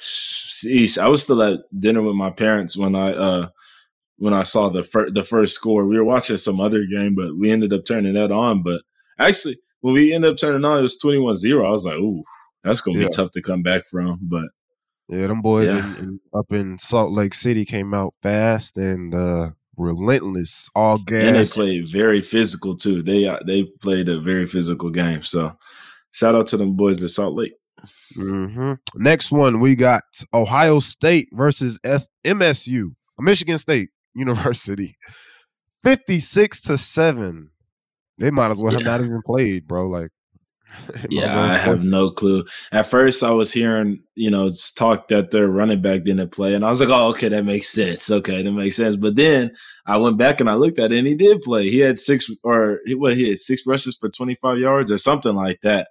sheesh, 0.00 0.98
i 0.98 1.08
was 1.08 1.22
still 1.22 1.42
at 1.42 1.60
dinner 1.78 2.02
with 2.02 2.14
my 2.16 2.30
parents 2.30 2.76
when 2.76 2.94
i 2.94 3.12
uh 3.12 3.48
when 4.16 4.34
i 4.34 4.42
saw 4.42 4.68
the 4.68 4.82
first 4.82 5.14
the 5.14 5.22
first 5.22 5.54
score. 5.54 5.86
We 5.86 5.96
were 5.98 6.04
watching 6.04 6.36
some 6.36 6.60
other 6.60 6.84
game 6.86 7.14
but 7.14 7.36
we 7.36 7.50
ended 7.50 7.72
up 7.72 7.84
turning 7.86 8.14
that 8.14 8.32
on. 8.32 8.62
But 8.62 8.82
actually 9.18 9.58
when 9.80 9.94
we 9.94 10.12
ended 10.14 10.32
up 10.32 10.38
turning 10.38 10.64
on 10.64 10.78
it 10.78 10.82
was 10.82 10.98
21-0 11.02 11.66
i 11.66 11.70
was 11.70 11.84
like 11.84 11.96
ooh 11.98 12.22
that's 12.62 12.80
gonna 12.80 12.98
Yeah. 12.98 13.06
be 13.08 13.12
tough 13.14 13.30
to 13.32 13.42
come 13.42 13.62
back 13.62 13.86
from. 13.86 14.18
But 14.22 14.48
Yeah, 15.08 15.26
them 15.26 15.42
boys 15.42 15.68
Yeah. 15.68 15.78
in, 15.80 15.96
in, 15.96 16.20
up 16.34 16.50
in 16.52 16.78
Salt 16.78 17.12
Lake 17.12 17.34
City 17.34 17.64
came 17.64 17.92
out 17.94 18.14
fast 18.22 18.78
and 18.78 19.14
uh 19.14 19.50
relentless, 19.76 20.68
all 20.74 20.98
game. 20.98 21.26
and 21.28 21.36
they 21.36 21.44
played 21.44 21.88
very 21.90 22.20
physical 22.20 22.76
too. 22.76 23.02
They 23.02 23.26
uh, 23.26 23.38
they 23.46 23.64
played 23.82 24.08
a 24.08 24.20
very 24.20 24.46
physical 24.46 24.90
game. 24.90 25.22
So 25.22 25.52
shout 26.12 26.34
out 26.34 26.46
to 26.48 26.56
them 26.56 26.74
boys 26.76 27.02
in 27.02 27.08
Salt 27.08 27.34
Lake. 27.34 27.54
hmm 28.14 28.74
Next 28.94 29.30
one, 29.32 29.60
we 29.60 29.74
got 29.76 30.04
Ohio 30.32 30.78
State 30.80 31.28
versus 31.32 31.78
S- 31.84 32.08
MSU, 32.24 32.94
Michigan 33.18 33.58
State 33.58 33.90
University, 34.14 34.94
fifty-six 35.82 36.62
to 36.62 36.78
seven. 36.78 37.50
They 38.18 38.30
might 38.30 38.50
as 38.52 38.60
well 38.60 38.72
have 38.72 38.82
Yeah. 38.82 38.96
not 38.96 39.00
even 39.00 39.20
played, 39.26 39.66
bro. 39.66 39.88
Like, 39.88 40.10
Yeah, 41.10 41.40
I 41.40 41.56
have 41.56 41.84
no 41.84 42.10
clue. 42.10 42.44
At 42.72 42.86
first, 42.86 43.22
I 43.22 43.30
was 43.30 43.52
hearing 43.52 44.02
you 44.14 44.30
know 44.30 44.50
talk 44.74 45.08
that 45.08 45.30
their 45.30 45.48
running 45.48 45.82
back 45.82 46.04
didn't 46.04 46.30
play, 46.32 46.54
and 46.54 46.64
I 46.64 46.70
was 46.70 46.80
like, 46.80 46.88
oh, 46.90 47.08
okay, 47.08 47.28
that 47.28 47.44
makes 47.44 47.68
sense. 47.68 48.10
Okay, 48.10 48.42
that 48.42 48.52
makes 48.52 48.76
sense. 48.76 48.96
But 48.96 49.16
then 49.16 49.52
I 49.86 49.96
went 49.98 50.18
back 50.18 50.40
and 50.40 50.50
I 50.50 50.54
looked 50.54 50.78
at 50.78 50.92
it, 50.92 50.98
and 50.98 51.06
he 51.06 51.14
did 51.14 51.42
play. 51.42 51.68
He 51.70 51.78
had 51.80 51.98
six 51.98 52.30
or 52.42 52.80
what? 52.88 53.16
He 53.16 53.28
had 53.28 53.38
six 53.38 53.62
rushes 53.66 53.96
for 53.96 54.08
twenty 54.08 54.34
five 54.34 54.58
yards 54.58 54.90
or 54.90 54.98
something 54.98 55.34
like 55.34 55.60
that. 55.62 55.88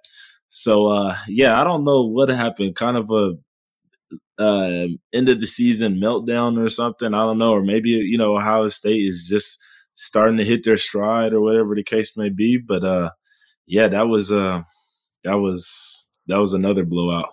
So 0.48 0.88
uh, 0.88 1.16
yeah, 1.28 1.60
I 1.60 1.64
don't 1.64 1.84
know 1.84 2.04
what 2.06 2.28
happened. 2.28 2.74
Kind 2.74 2.96
of 2.96 3.10
a 3.10 3.34
uh, 4.38 4.88
end 5.12 5.28
of 5.28 5.40
the 5.40 5.46
season 5.46 5.96
meltdown 5.96 6.62
or 6.62 6.68
something. 6.68 7.14
I 7.14 7.24
don't 7.24 7.38
know, 7.38 7.52
or 7.52 7.62
maybe 7.62 7.90
you 7.90 8.18
know 8.18 8.36
Ohio 8.36 8.68
State 8.68 9.00
is 9.06 9.26
just 9.28 9.62
starting 9.94 10.36
to 10.38 10.44
hit 10.44 10.64
their 10.64 10.76
stride 10.76 11.32
or 11.32 11.40
whatever 11.40 11.74
the 11.74 11.84
case 11.84 12.16
may 12.16 12.28
be. 12.28 12.58
But 12.58 12.84
uh, 12.84 13.10
yeah, 13.66 13.88
that 13.88 14.08
was 14.08 14.30
uh, 14.32 14.62
that 15.24 15.36
was 15.36 16.06
that 16.26 16.38
was 16.38 16.52
another 16.52 16.84
blowout. 16.84 17.30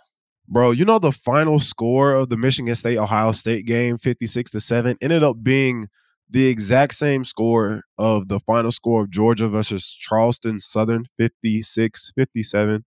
Bro, 0.48 0.72
you 0.72 0.86
know 0.86 1.00
the 1.00 1.12
final 1.12 1.60
score 1.60 2.14
of 2.14 2.30
the 2.30 2.38
Michigan 2.38 2.76
State 2.76 2.98
Ohio 2.98 3.32
State 3.32 3.66
game, 3.66 3.98
56 3.98 4.52
to 4.52 4.60
7, 4.60 4.98
ended 5.02 5.24
up 5.24 5.38
being 5.42 5.88
the 6.30 6.48
exact 6.48 6.96
same 6.96 7.24
score 7.24 7.84
of 7.98 8.28
the 8.28 8.40
final 8.42 8.72
score 8.72 9.02
of 9.04 9.10
Georgia 9.10 9.48
versus 9.48 9.90
Charleston 9.98 10.60
Southern, 10.60 11.06
56 11.18 12.12
57. 12.16 12.84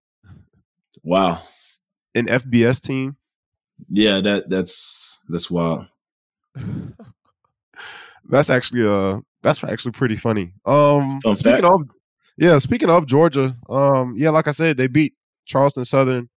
Wow. 1.02 1.40
An 2.14 2.26
FBS 2.26 2.80
team. 2.80 3.16
Yeah, 3.90 4.20
that 4.20 4.48
that's 4.48 5.22
that's 5.28 5.50
wild. 5.50 5.86
that's 8.28 8.50
actually 8.50 8.86
uh 8.86 9.20
that's 9.42 9.62
actually 9.64 9.92
pretty 9.92 10.16
funny. 10.16 10.52
Um 10.64 11.20
Fun 11.22 11.36
speaking 11.36 11.62
fact. 11.62 11.74
of 11.74 11.82
yeah, 12.36 12.58
speaking 12.58 12.90
of 12.90 13.06
Georgia, 13.06 13.56
um 13.68 14.14
yeah, 14.16 14.30
like 14.30 14.48
I 14.48 14.52
said, 14.52 14.76
they 14.76 14.86
beat 14.86 15.14
Charleston 15.46 15.84
Southern 15.84 16.28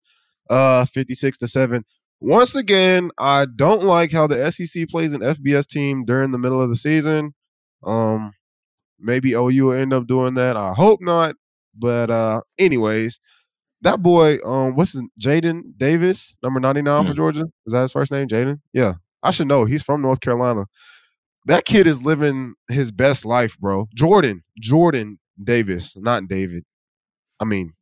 uh 0.49 0.85
56 0.85 1.37
to 1.39 1.47
7. 1.47 1.83
Once 2.19 2.55
again, 2.55 3.11
I 3.19 3.45
don't 3.45 3.83
like 3.83 4.11
how 4.11 4.25
the 4.27 4.51
SEC 4.51 4.87
plays 4.89 5.13
an 5.13 5.21
FBS 5.21 5.67
team 5.67 6.03
during 6.05 6.31
the 6.31 6.39
middle 6.39 6.61
of 6.61 6.69
the 6.69 6.75
season. 6.75 7.33
Um 7.83 8.31
maybe 8.99 9.33
OU 9.33 9.65
will 9.65 9.73
end 9.73 9.93
up 9.93 10.07
doing 10.07 10.33
that. 10.35 10.57
I 10.57 10.73
hope 10.73 10.99
not. 11.01 11.35
But 11.77 12.09
uh 12.09 12.41
anyways, 12.57 13.19
that 13.81 14.01
boy, 14.01 14.39
um, 14.43 14.75
what's 14.75 14.93
his 14.93 15.03
Jaden 15.21 15.61
Davis, 15.77 16.35
number 16.41 16.59
99 16.59 17.03
for 17.03 17.11
Hmm. 17.11 17.15
Georgia? 17.15 17.45
Is 17.67 17.73
that 17.73 17.83
his 17.83 17.91
first 17.91 18.11
name? 18.11 18.27
Jaden? 18.27 18.59
Yeah. 18.73 18.95
I 19.21 19.31
should 19.31 19.47
know. 19.47 19.65
He's 19.65 19.83
from 19.83 20.01
North 20.01 20.19
Carolina. 20.19 20.65
That 21.45 21.65
kid 21.65 21.85
is 21.87 22.03
living 22.03 22.55
his 22.69 22.91
best 22.91 23.23
life, 23.25 23.57
bro. 23.59 23.87
Jordan, 23.93 24.43
Jordan 24.59 25.19
Davis, 25.41 25.95
not 25.97 26.27
David. 26.27 26.63
I 27.39 27.45
mean, 27.45 27.73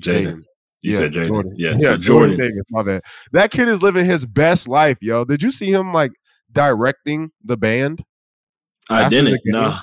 Jaden. 0.00 0.42
You 0.82 0.92
said 0.92 1.12
Jaden. 1.12 1.28
Jordan. 1.28 1.54
Yeah, 1.56 1.70
yeah, 1.72 1.96
Jordan. 1.96 2.02
Jordan. 2.02 2.38
Davis. 2.38 2.62
My 2.70 2.82
bad. 2.82 3.02
That 3.32 3.50
kid 3.50 3.68
is 3.68 3.82
living 3.82 4.04
his 4.04 4.26
best 4.26 4.68
life, 4.68 4.98
yo. 5.00 5.24
Did 5.24 5.42
you 5.42 5.50
see 5.50 5.70
him 5.72 5.92
like 5.92 6.12
directing 6.52 7.30
the 7.44 7.56
band? 7.56 8.04
I 8.90 9.08
didn't. 9.08 9.40
No. 9.44 9.74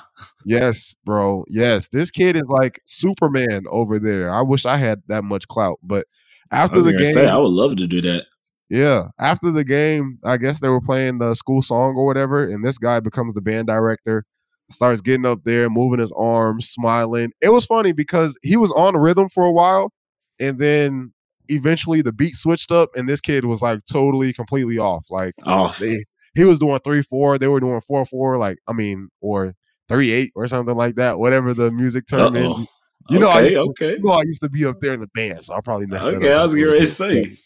Yes, 0.44 0.96
bro. 1.04 1.44
Yes, 1.48 1.88
this 1.88 2.10
kid 2.10 2.34
is 2.34 2.46
like 2.48 2.80
Superman 2.84 3.64
over 3.70 3.98
there. 3.98 4.34
I 4.34 4.42
wish 4.42 4.66
I 4.66 4.76
had 4.76 5.02
that 5.06 5.22
much 5.22 5.46
clout, 5.46 5.78
but 5.82 6.06
after 6.50 6.82
the 6.82 6.92
game, 6.92 7.12
say 7.12 7.28
I 7.28 7.36
would 7.36 7.52
love 7.52 7.76
to 7.76 7.86
do 7.86 8.00
that. 8.02 8.26
yeah, 8.68 9.08
after 9.20 9.50
the 9.52 9.64
game, 9.64 10.18
I 10.24 10.38
guess 10.38 10.60
they 10.60 10.68
were 10.68 10.80
playing 10.80 11.18
the 11.18 11.34
school 11.34 11.62
song 11.62 11.94
or 11.96 12.04
whatever, 12.04 12.48
and 12.48 12.64
this 12.64 12.78
guy 12.78 12.98
becomes 13.00 13.34
the 13.34 13.40
band 13.40 13.68
director, 13.68 14.24
starts 14.70 15.00
getting 15.00 15.26
up 15.26 15.44
there, 15.44 15.70
moving 15.70 16.00
his 16.00 16.12
arms, 16.12 16.68
smiling. 16.68 17.32
It 17.40 17.50
was 17.50 17.66
funny 17.66 17.92
because 17.92 18.38
he 18.42 18.56
was 18.56 18.72
on 18.72 18.96
rhythm 18.96 19.28
for 19.28 19.44
a 19.44 19.52
while, 19.52 19.92
and 20.38 20.58
then 20.58 21.12
eventually 21.48 22.02
the 22.02 22.12
beat 22.12 22.36
switched 22.36 22.72
up, 22.72 22.90
and 22.96 23.08
this 23.08 23.20
kid 23.20 23.44
was 23.44 23.62
like 23.62 23.80
totally, 23.90 24.32
completely 24.32 24.78
off. 24.78 25.06
Like 25.10 25.34
Off. 25.44 25.78
they, 25.78 26.04
he 26.34 26.44
was 26.44 26.58
doing 26.58 26.78
three 26.84 27.02
four, 27.02 27.38
they 27.38 27.48
were 27.48 27.60
doing 27.60 27.80
four 27.80 28.04
four, 28.04 28.38
like 28.38 28.58
I 28.66 28.72
mean, 28.72 29.08
or 29.20 29.54
three 29.88 30.12
eight 30.12 30.32
or 30.34 30.46
something 30.46 30.76
like 30.76 30.96
that, 30.96 31.18
whatever 31.18 31.54
the 31.54 31.70
music 31.70 32.06
term 32.06 32.36
is. 32.36 32.68
You 33.08 33.20
know, 33.20 33.28
I 33.28 33.42
okay, 33.42 33.50
used 33.50 33.56
okay. 33.56 33.90
You 33.92 34.02
know, 34.02 34.12
I 34.12 34.22
used 34.22 34.42
to 34.42 34.50
be 34.50 34.64
up 34.66 34.80
there 34.80 34.92
in 34.94 35.00
the 35.00 35.06
band, 35.14 35.44
so 35.44 35.54
I'll 35.54 35.62
probably 35.62 35.86
mess 35.86 36.04
that 36.04 36.14
up. 36.14 36.16
Okay, 36.16 36.32
I 36.32 36.42
was 36.42 36.54
getting 36.56 36.72
ready 36.72 36.86
to 36.86 36.90
say. 36.90 37.38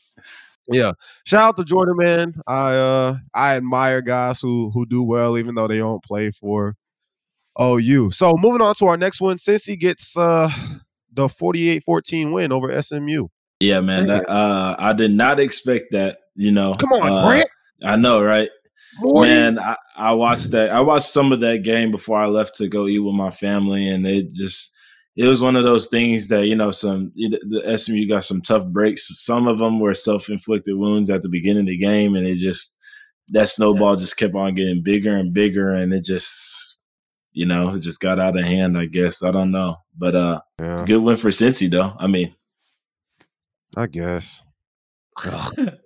Yeah. 0.68 0.92
Shout 1.24 1.42
out 1.42 1.56
to 1.56 1.64
Jordan, 1.64 1.96
man. 1.98 2.34
I 2.46 2.74
uh 2.76 3.16
I 3.34 3.56
admire 3.56 4.02
guys 4.02 4.40
who 4.40 4.70
who 4.70 4.86
do 4.86 5.02
well 5.02 5.36
even 5.36 5.54
though 5.54 5.66
they 5.66 5.78
don't 5.78 6.02
play 6.02 6.30
for 6.30 6.76
OU. 7.61 8.11
So 8.12 8.35
moving 8.37 8.61
on 8.61 8.75
to 8.76 8.87
our 8.87 8.97
next 8.97 9.21
one, 9.21 9.37
Cincy 9.37 9.78
gets 9.78 10.16
uh 10.16 10.50
the 11.12 11.26
48-14 11.26 12.33
win 12.33 12.52
over 12.52 12.80
SMU. 12.80 13.26
Yeah, 13.59 13.80
man. 13.80 14.07
That, 14.07 14.28
uh, 14.28 14.76
I 14.78 14.92
did 14.92 15.11
not 15.11 15.40
expect 15.40 15.92
that. 15.92 16.19
You 16.35 16.52
know. 16.52 16.75
Come 16.75 16.92
on, 16.92 17.12
uh, 17.12 17.26
Brent. 17.26 17.49
I 17.83 17.97
know, 17.97 18.23
right? 18.23 18.49
Morty. 19.00 19.28
Man, 19.28 19.59
I, 19.59 19.76
I 19.97 20.12
watched 20.12 20.50
that. 20.52 20.71
I 20.71 20.80
watched 20.80 21.07
some 21.07 21.33
of 21.33 21.40
that 21.40 21.62
game 21.62 21.90
before 21.90 22.19
I 22.19 22.26
left 22.26 22.57
to 22.57 22.69
go 22.69 22.87
eat 22.87 22.99
with 22.99 23.14
my 23.14 23.30
family, 23.30 23.88
and 23.88 24.07
it 24.07 24.33
just 24.33 24.73
it 25.16 25.26
was 25.26 25.42
one 25.42 25.57
of 25.57 25.64
those 25.64 25.88
things 25.88 26.28
that 26.28 26.47
you 26.47 26.57
know 26.57 26.71
some 26.71 27.12
the 27.14 27.76
SMU 27.76 28.09
got 28.09 28.25
some 28.25 28.40
tough 28.40 28.66
breaks. 28.66 29.09
Some 29.23 29.47
of 29.47 29.59
them 29.59 29.78
were 29.78 29.95
self 29.95 30.28
inflicted 30.28 30.76
wounds 30.76 31.11
at 31.11 31.23
the 31.23 31.28
beginning 31.28 31.62
of 31.62 31.66
the 31.66 31.78
game, 31.78 32.14
and 32.14 32.26
it 32.26 32.37
just 32.37 32.78
that 33.28 33.49
snowball 33.49 33.97
just 33.97 34.16
kept 34.16 34.35
on 34.35 34.54
getting 34.54 34.83
bigger 34.83 35.16
and 35.16 35.33
bigger, 35.33 35.73
and 35.73 35.92
it 35.92 36.04
just 36.04 36.69
you 37.32 37.46
know 37.46 37.75
it 37.75 37.80
just 37.80 38.00
got 38.00 38.18
out 38.18 38.38
of 38.38 38.44
hand. 38.44 38.78
I 38.78 38.87
guess 38.87 39.22
I 39.22 39.30
don't 39.30 39.50
know, 39.50 39.76
but 39.96 40.14
uh, 40.14 40.40
Yeah, 40.58 40.84
good 40.87 40.99
win 41.02 41.16
for 41.16 41.28
Cincy 41.30 41.70
though. 41.70 41.94
I 41.99 42.06
mean, 42.06 42.34
I 43.76 43.87
guess. 43.87 44.42
I 45.18 45.76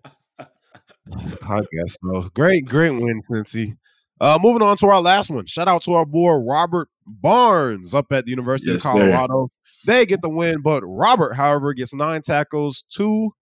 guess 1.72 1.96
so. 2.02 2.28
Great, 2.34 2.66
great 2.66 2.90
win, 2.90 3.22
Cincy. 3.30 3.76
Uh, 4.20 4.38
moving 4.40 4.62
on 4.62 4.76
to 4.78 4.86
our 4.86 5.00
last 5.00 5.30
one. 5.30 5.44
Shout 5.46 5.68
out 5.68 5.82
to 5.82 5.94
our 5.94 6.06
boy 6.06 6.32
Robert 6.34 6.88
Barnes 7.06 7.94
up 7.94 8.06
at 8.12 8.24
the 8.24 8.30
University 8.30 8.70
Yes, 8.70 8.84
of 8.84 8.92
sir. 8.92 9.10
Colorado. 9.10 9.50
They 9.86 10.06
get 10.06 10.22
the 10.22 10.30
win, 10.30 10.62
but 10.62 10.82
Robert, 10.84 11.34
however, 11.34 11.74
gets 11.74 11.92
nine 11.92 12.22
tackles, 12.22 12.84
two, 12.90 13.32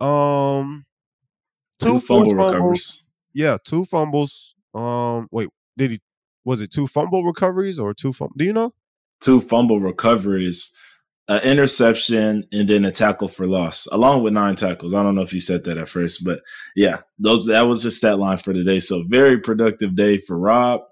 um, 0.00 0.86
two 1.78 2.00
forced 2.00 2.06
fumble 2.08 2.30
fumbles. 2.30 2.52
recovers. 2.52 3.08
Yeah, 3.32 3.58
two 3.64 3.84
fumbles. 3.84 4.54
Um, 4.74 5.28
wait, 5.30 5.48
did 5.76 5.92
he? 5.92 6.00
Was 6.48 6.60
it 6.60 6.72
two 6.72 6.86
fumble 6.86 7.24
recoveries 7.24 7.78
or 7.78 7.94
two 7.94 8.12
fumble? 8.12 8.34
Do 8.36 8.44
you 8.44 8.52
know? 8.52 8.72
two 9.20 9.40
fumble 9.40 9.80
recoveries, 9.80 10.76
an 11.28 11.40
interception, 11.42 12.46
and 12.52 12.68
then 12.68 12.84
a 12.84 12.92
tackle 12.92 13.28
for 13.28 13.46
loss, 13.46 13.86
along 13.92 14.22
with 14.22 14.32
nine 14.32 14.56
tackles. 14.56 14.94
I 14.94 15.02
don't 15.02 15.14
know 15.14 15.22
if 15.22 15.32
you 15.32 15.40
said 15.40 15.64
that 15.64 15.78
at 15.78 15.88
first, 15.88 16.24
but 16.24 16.40
yeah, 16.74 17.00
those 17.18 17.46
that 17.46 17.62
was 17.62 17.82
his 17.82 17.96
stat 17.96 18.18
line 18.18 18.38
for 18.38 18.52
today. 18.52 18.80
So 18.80 19.04
very 19.08 19.38
productive 19.38 19.94
day 19.94 20.18
for 20.18 20.38
Rob. 20.38 20.82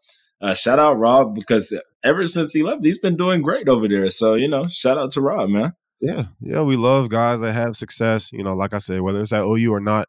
Uh, 0.41 0.55
shout 0.55 0.79
out 0.79 0.99
Rob 0.99 1.35
because 1.35 1.79
ever 2.05 2.27
since 2.27 2.53
he 2.53 2.63
left, 2.63 2.85
he's 2.85 2.99
been 2.99 3.17
doing 3.17 3.41
great 3.41 3.69
over 3.69 3.89
there. 3.89 4.11
So 4.11 4.35
you 4.35 4.49
know, 4.49 4.67
shout 4.67 4.99
out 4.99 5.13
to 5.13 5.21
Rob, 5.21 5.49
man. 5.49 5.73
Yeah, 6.01 6.27
yeah, 6.41 6.61
we 6.61 6.77
love 6.77 7.09
guys 7.09 7.41
that 7.41 7.53
have 7.53 7.77
success. 7.77 8.31
You 8.33 8.45
know, 8.45 8.55
like 8.55 8.75
I 8.75 8.79
said, 8.79 9.01
whether 9.01 9.21
it's 9.21 9.33
at 9.33 9.45
OU 9.45 9.73
or 9.73 9.81
not. 9.81 10.09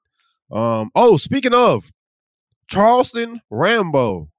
Um, 0.52 0.92
oh, 0.96 1.18
speaking 1.18 1.54
of 1.54 1.92
Charleston 2.68 3.42
Rambo 3.50 4.30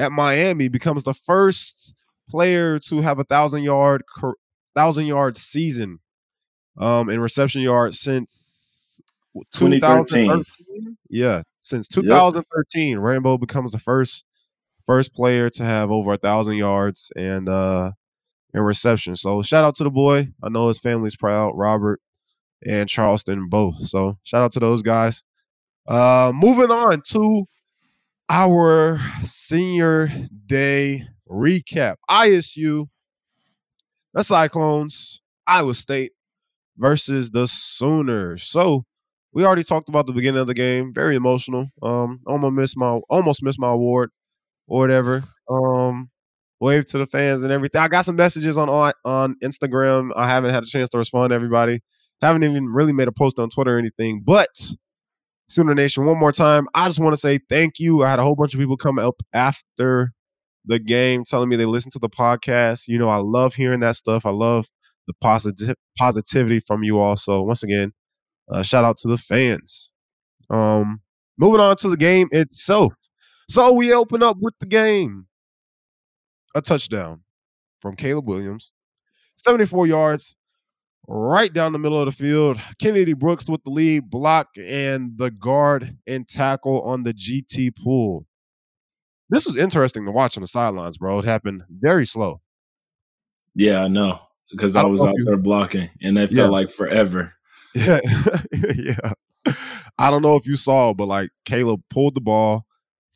at 0.00 0.12
Miami 0.12 0.68
becomes 0.68 1.02
the 1.04 1.14
first 1.14 1.94
player 2.28 2.78
to 2.78 3.00
have 3.02 3.18
a 3.18 3.24
thousand 3.24 3.62
yard 3.62 4.02
thousand 4.74 5.06
yard 5.06 5.36
season 5.36 5.98
um 6.78 7.10
in 7.10 7.20
reception 7.20 7.60
yards 7.60 7.98
since 7.98 9.00
2013. 9.52 10.26
2013. 10.28 10.96
Yeah, 11.08 11.42
since 11.58 11.88
2013, 11.88 12.98
Rambo 12.98 13.38
becomes 13.38 13.72
the 13.72 13.78
first 13.78 14.24
first 14.84 15.12
player 15.12 15.50
to 15.50 15.64
have 15.64 15.90
over 15.90 16.12
a 16.12 16.16
thousand 16.16 16.54
yards 16.54 17.12
and 17.16 17.48
uh 17.48 17.92
in 18.54 18.62
reception. 18.62 19.16
So 19.16 19.42
shout 19.42 19.64
out 19.64 19.76
to 19.76 19.84
the 19.84 19.90
boy. 19.90 20.28
I 20.42 20.48
know 20.48 20.68
his 20.68 20.80
family's 20.80 21.16
proud, 21.16 21.52
Robert 21.54 22.00
and 22.66 22.88
Charleston 22.88 23.48
both. 23.48 23.86
So 23.88 24.18
shout 24.22 24.42
out 24.42 24.52
to 24.52 24.60
those 24.60 24.82
guys. 24.82 25.22
Uh 25.86 26.32
moving 26.34 26.70
on 26.70 27.02
to 27.08 27.44
our 28.30 29.00
senior 29.24 30.08
day 30.46 31.02
recap. 31.28 31.96
ISU, 32.08 32.86
the 34.14 34.22
Cyclones, 34.22 35.20
Iowa 35.48 35.74
State 35.74 36.12
versus 36.78 37.32
the 37.32 37.48
Sooners. 37.48 38.44
So 38.44 38.84
we 39.32 39.44
already 39.44 39.64
talked 39.64 39.88
about 39.88 40.06
the 40.06 40.12
beginning 40.12 40.40
of 40.40 40.46
the 40.46 40.54
game. 40.54 40.94
Very 40.94 41.16
emotional. 41.16 41.70
Um, 41.82 42.20
almost 42.24 42.54
missed 42.54 42.76
my 42.76 43.00
almost 43.10 43.42
missed 43.42 43.58
my 43.58 43.70
award 43.72 44.10
or 44.68 44.80
whatever. 44.80 45.24
Um, 45.50 46.10
wave 46.60 46.86
to 46.86 46.98
the 46.98 47.06
fans 47.06 47.42
and 47.42 47.50
everything. 47.50 47.80
I 47.80 47.88
got 47.88 48.04
some 48.04 48.16
messages 48.16 48.56
on 48.56 48.68
on, 48.68 48.92
on 49.04 49.36
Instagram. 49.42 50.10
I 50.14 50.28
haven't 50.28 50.52
had 50.52 50.62
a 50.62 50.66
chance 50.66 50.88
to 50.90 50.98
respond 50.98 51.30
to 51.30 51.34
everybody. 51.34 51.80
Haven't 52.22 52.44
even 52.44 52.66
really 52.66 52.92
made 52.92 53.08
a 53.08 53.12
post 53.12 53.40
on 53.40 53.48
Twitter 53.48 53.74
or 53.74 53.78
anything. 53.78 54.22
But 54.24 54.50
Sooner 55.50 55.74
Nation, 55.74 56.06
one 56.06 56.16
more 56.16 56.30
time. 56.30 56.68
I 56.74 56.86
just 56.86 57.00
want 57.00 57.12
to 57.12 57.20
say 57.20 57.40
thank 57.48 57.80
you. 57.80 58.04
I 58.04 58.10
had 58.10 58.20
a 58.20 58.22
whole 58.22 58.36
bunch 58.36 58.54
of 58.54 58.60
people 58.60 58.76
come 58.76 59.00
up 59.00 59.16
after 59.32 60.12
the 60.64 60.78
game 60.78 61.24
telling 61.24 61.48
me 61.48 61.56
they 61.56 61.66
listened 61.66 61.92
to 61.94 61.98
the 61.98 62.08
podcast. 62.08 62.86
You 62.86 63.00
know, 63.00 63.08
I 63.08 63.16
love 63.16 63.56
hearing 63.56 63.80
that 63.80 63.96
stuff. 63.96 64.24
I 64.24 64.30
love 64.30 64.68
the 65.08 65.14
positive 65.20 65.74
positivity 65.98 66.60
from 66.60 66.84
you 66.84 67.00
all. 67.00 67.16
So 67.16 67.42
once 67.42 67.64
again, 67.64 67.92
uh, 68.48 68.62
shout 68.62 68.84
out 68.84 68.96
to 68.98 69.08
the 69.08 69.18
fans. 69.18 69.90
Um, 70.50 71.00
moving 71.36 71.60
on 71.60 71.74
to 71.78 71.88
the 71.88 71.96
game 71.96 72.28
itself. 72.30 72.92
So 73.48 73.72
we 73.72 73.92
open 73.92 74.22
up 74.22 74.36
with 74.40 74.54
the 74.60 74.66
game. 74.66 75.26
A 76.54 76.62
touchdown 76.62 77.22
from 77.80 77.96
Caleb 77.96 78.28
Williams, 78.28 78.70
74 79.34 79.88
yards. 79.88 80.36
Right 81.06 81.52
down 81.52 81.72
the 81.72 81.78
middle 81.78 81.98
of 81.98 82.06
the 82.06 82.12
field. 82.12 82.58
Kennedy 82.80 83.14
Brooks 83.14 83.48
with 83.48 83.62
the 83.64 83.70
lead 83.70 84.10
block 84.10 84.48
and 84.58 85.16
the 85.16 85.30
guard 85.30 85.96
and 86.06 86.26
tackle 86.26 86.82
on 86.82 87.02
the 87.02 87.14
GT 87.14 87.74
pool. 87.76 88.26
This 89.28 89.46
was 89.46 89.56
interesting 89.56 90.04
to 90.06 90.12
watch 90.12 90.36
on 90.36 90.42
the 90.42 90.46
sidelines, 90.46 90.98
bro. 90.98 91.20
It 91.20 91.24
happened 91.24 91.62
very 91.68 92.04
slow. 92.04 92.40
Yeah, 93.54 93.84
I 93.84 93.88
know 93.88 94.20
because 94.50 94.76
I, 94.76 94.82
I 94.82 94.86
was 94.86 95.02
out 95.02 95.14
you, 95.16 95.24
there 95.24 95.36
blocking, 95.36 95.88
and 96.02 96.18
it 96.18 96.30
felt 96.30 96.32
yeah. 96.32 96.46
like 96.46 96.70
forever. 96.70 97.34
Yeah, 97.72 98.00
yeah. 98.74 99.12
I 99.96 100.10
don't 100.10 100.22
know 100.22 100.34
if 100.34 100.44
you 100.44 100.56
saw, 100.56 100.92
but 100.92 101.06
like 101.06 101.30
Caleb 101.44 101.82
pulled 101.88 102.16
the 102.16 102.20
ball, 102.20 102.66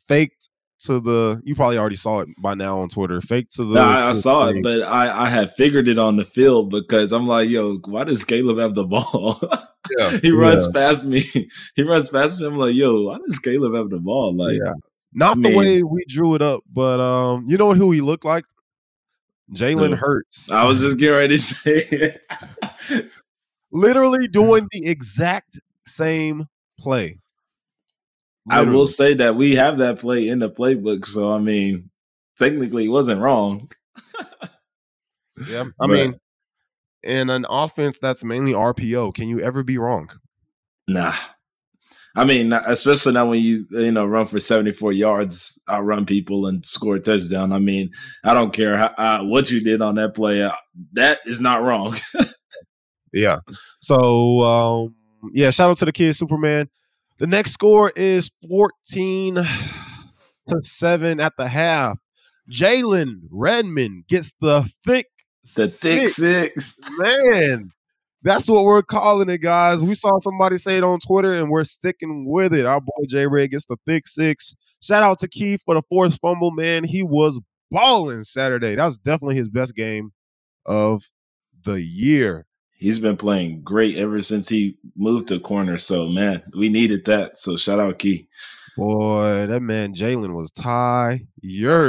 faked 0.07 0.49
to 0.85 0.99
the. 0.99 1.41
You 1.45 1.55
probably 1.55 1.77
already 1.77 1.95
saw 1.95 2.19
it 2.19 2.29
by 2.37 2.55
now 2.55 2.79
on 2.79 2.89
Twitter. 2.89 3.21
Fake 3.21 3.49
to 3.51 3.65
the. 3.65 3.79
I, 3.79 4.09
I 4.09 4.11
saw 4.13 4.47
it, 4.47 4.63
but 4.63 4.81
I 4.81 5.25
I 5.25 5.29
had 5.29 5.51
figured 5.51 5.87
it 5.87 5.99
on 5.99 6.17
the 6.17 6.25
field 6.25 6.69
because 6.69 7.11
I'm 7.11 7.27
like, 7.27 7.49
yo, 7.49 7.77
why 7.85 8.03
does 8.03 8.23
Caleb 8.23 8.57
have 8.57 8.75
the 8.75 8.85
ball? 8.85 9.39
Yeah, 9.97 10.17
he 10.21 10.31
runs 10.31 10.65
yeah. 10.65 10.71
past 10.71 11.05
me. 11.05 11.23
He 11.75 11.83
runs 11.83 12.09
past 12.09 12.39
me. 12.39 12.47
I'm 12.47 12.57
like, 12.57 12.75
yo, 12.75 13.03
why 13.03 13.17
does 13.25 13.39
Caleb 13.39 13.75
have 13.75 13.89
the 13.89 13.99
ball? 13.99 14.35
Like, 14.35 14.57
yeah. 14.57 14.73
not 15.13 15.41
the 15.41 15.55
way 15.55 15.83
we 15.83 16.05
drew 16.07 16.35
it 16.35 16.41
up, 16.41 16.63
but 16.71 16.99
um, 16.99 17.45
you 17.47 17.57
know 17.57 17.73
who 17.73 17.91
he 17.91 18.01
looked 18.01 18.25
like? 18.25 18.45
Jalen 19.53 19.95
Hurts. 19.95 20.51
I 20.51 20.65
was 20.65 20.81
just 20.81 20.97
getting 20.97 21.15
ready 21.15 21.37
to 21.37 21.41
say, 21.41 22.17
literally 23.71 24.27
doing 24.27 24.67
the 24.71 24.87
exact 24.87 25.59
same 25.85 26.47
play. 26.79 27.19
Literally. 28.47 28.67
I 28.67 28.71
will 28.71 28.85
say 28.85 29.13
that 29.15 29.35
we 29.35 29.55
have 29.55 29.79
that 29.79 29.99
play 29.99 30.27
in 30.27 30.39
the 30.39 30.49
playbook, 30.49 31.05
so 31.05 31.33
I 31.33 31.39
mean, 31.39 31.89
technically, 32.37 32.85
it 32.85 32.89
wasn't 32.89 33.21
wrong. 33.21 33.71
yeah, 35.49 35.63
I 35.63 35.87
but, 35.87 35.89
mean, 35.89 36.19
in 37.03 37.29
an 37.29 37.45
offense 37.49 37.99
that's 37.99 38.23
mainly 38.23 38.53
RPO, 38.53 39.13
can 39.15 39.29
you 39.29 39.39
ever 39.39 39.63
be 39.63 39.77
wrong? 39.77 40.09
Nah. 40.87 41.13
I 42.17 42.23
mean, 42.23 42.53
especially 42.53 43.11
now 43.11 43.29
when 43.29 43.41
you 43.41 43.65
you 43.71 43.91
know 43.91 44.05
run 44.05 44.25
for 44.25 44.39
seventy 44.39 44.71
four 44.71 44.93
yards, 44.93 45.59
outrun 45.67 46.05
people 46.05 46.45
and 46.45 46.65
score 46.65 46.95
a 46.95 46.99
touchdown. 46.99 47.51
I 47.51 47.59
mean, 47.59 47.91
I 48.23 48.33
don't 48.33 48.53
care 48.53 48.77
how, 48.77 48.93
uh, 48.97 49.23
what 49.23 49.51
you 49.51 49.59
did 49.59 49.81
on 49.81 49.95
that 49.95 50.15
play. 50.15 50.41
Uh, 50.41 50.53
that 50.93 51.19
is 51.25 51.41
not 51.41 51.63
wrong. 51.63 51.93
yeah. 53.13 53.39
So 53.81 54.41
um, 54.41 54.95
yeah, 55.33 55.49
shout 55.49 55.71
out 55.71 55.77
to 55.79 55.85
the 55.85 55.91
kid 55.91 56.15
Superman. 56.15 56.69
The 57.17 57.27
next 57.27 57.51
score 57.51 57.93
is 57.95 58.31
14 58.49 59.35
to 59.35 60.61
7 60.61 61.19
at 61.19 61.33
the 61.37 61.47
half. 61.47 61.99
Jalen 62.51 63.21
Redmond 63.31 64.05
gets 64.07 64.33
the 64.41 64.69
thick 64.85 65.07
the 65.55 65.67
thick 65.67 66.09
six. 66.09 66.79
Man, 66.99 67.71
that's 68.21 68.49
what 68.49 68.65
we're 68.65 68.81
calling 68.81 69.29
it, 69.29 69.41
guys. 69.41 69.83
We 69.83 69.95
saw 69.95 70.19
somebody 70.19 70.57
say 70.57 70.77
it 70.77 70.83
on 70.83 70.99
Twitter 70.99 71.33
and 71.33 71.49
we're 71.49 71.63
sticking 71.63 72.25
with 72.27 72.53
it. 72.53 72.65
Our 72.65 72.81
boy 72.81 73.05
J 73.07 73.27
Red 73.27 73.51
gets 73.51 73.65
the 73.65 73.77
thick 73.87 74.07
six. 74.07 74.55
Shout 74.81 75.03
out 75.03 75.19
to 75.19 75.27
Keith 75.27 75.61
for 75.65 75.75
the 75.75 75.83
fourth 75.89 76.19
fumble, 76.19 76.51
man. 76.51 76.83
He 76.83 77.01
was 77.01 77.39
balling 77.71 78.23
Saturday. 78.23 78.75
That 78.75 78.85
was 78.85 78.97
definitely 78.97 79.35
his 79.35 79.49
best 79.49 79.75
game 79.75 80.11
of 80.65 81.09
the 81.63 81.81
year 81.81 82.45
he's 82.77 82.99
been 82.99 83.17
playing 83.17 83.61
great 83.61 83.97
ever 83.97 84.21
since 84.21 84.49
he 84.49 84.77
moved 84.95 85.27
to 85.29 85.39
corner. 85.39 85.77
So 85.77 86.07
man, 86.07 86.43
we 86.55 86.69
needed 86.69 87.05
that. 87.05 87.39
So 87.39 87.57
shout 87.57 87.79
out 87.79 87.99
Key. 87.99 88.27
Boy, 88.77 89.47
that 89.47 89.61
man 89.61 89.93
Jalen 89.93 90.35
was 90.35 90.51
tired 90.51 91.21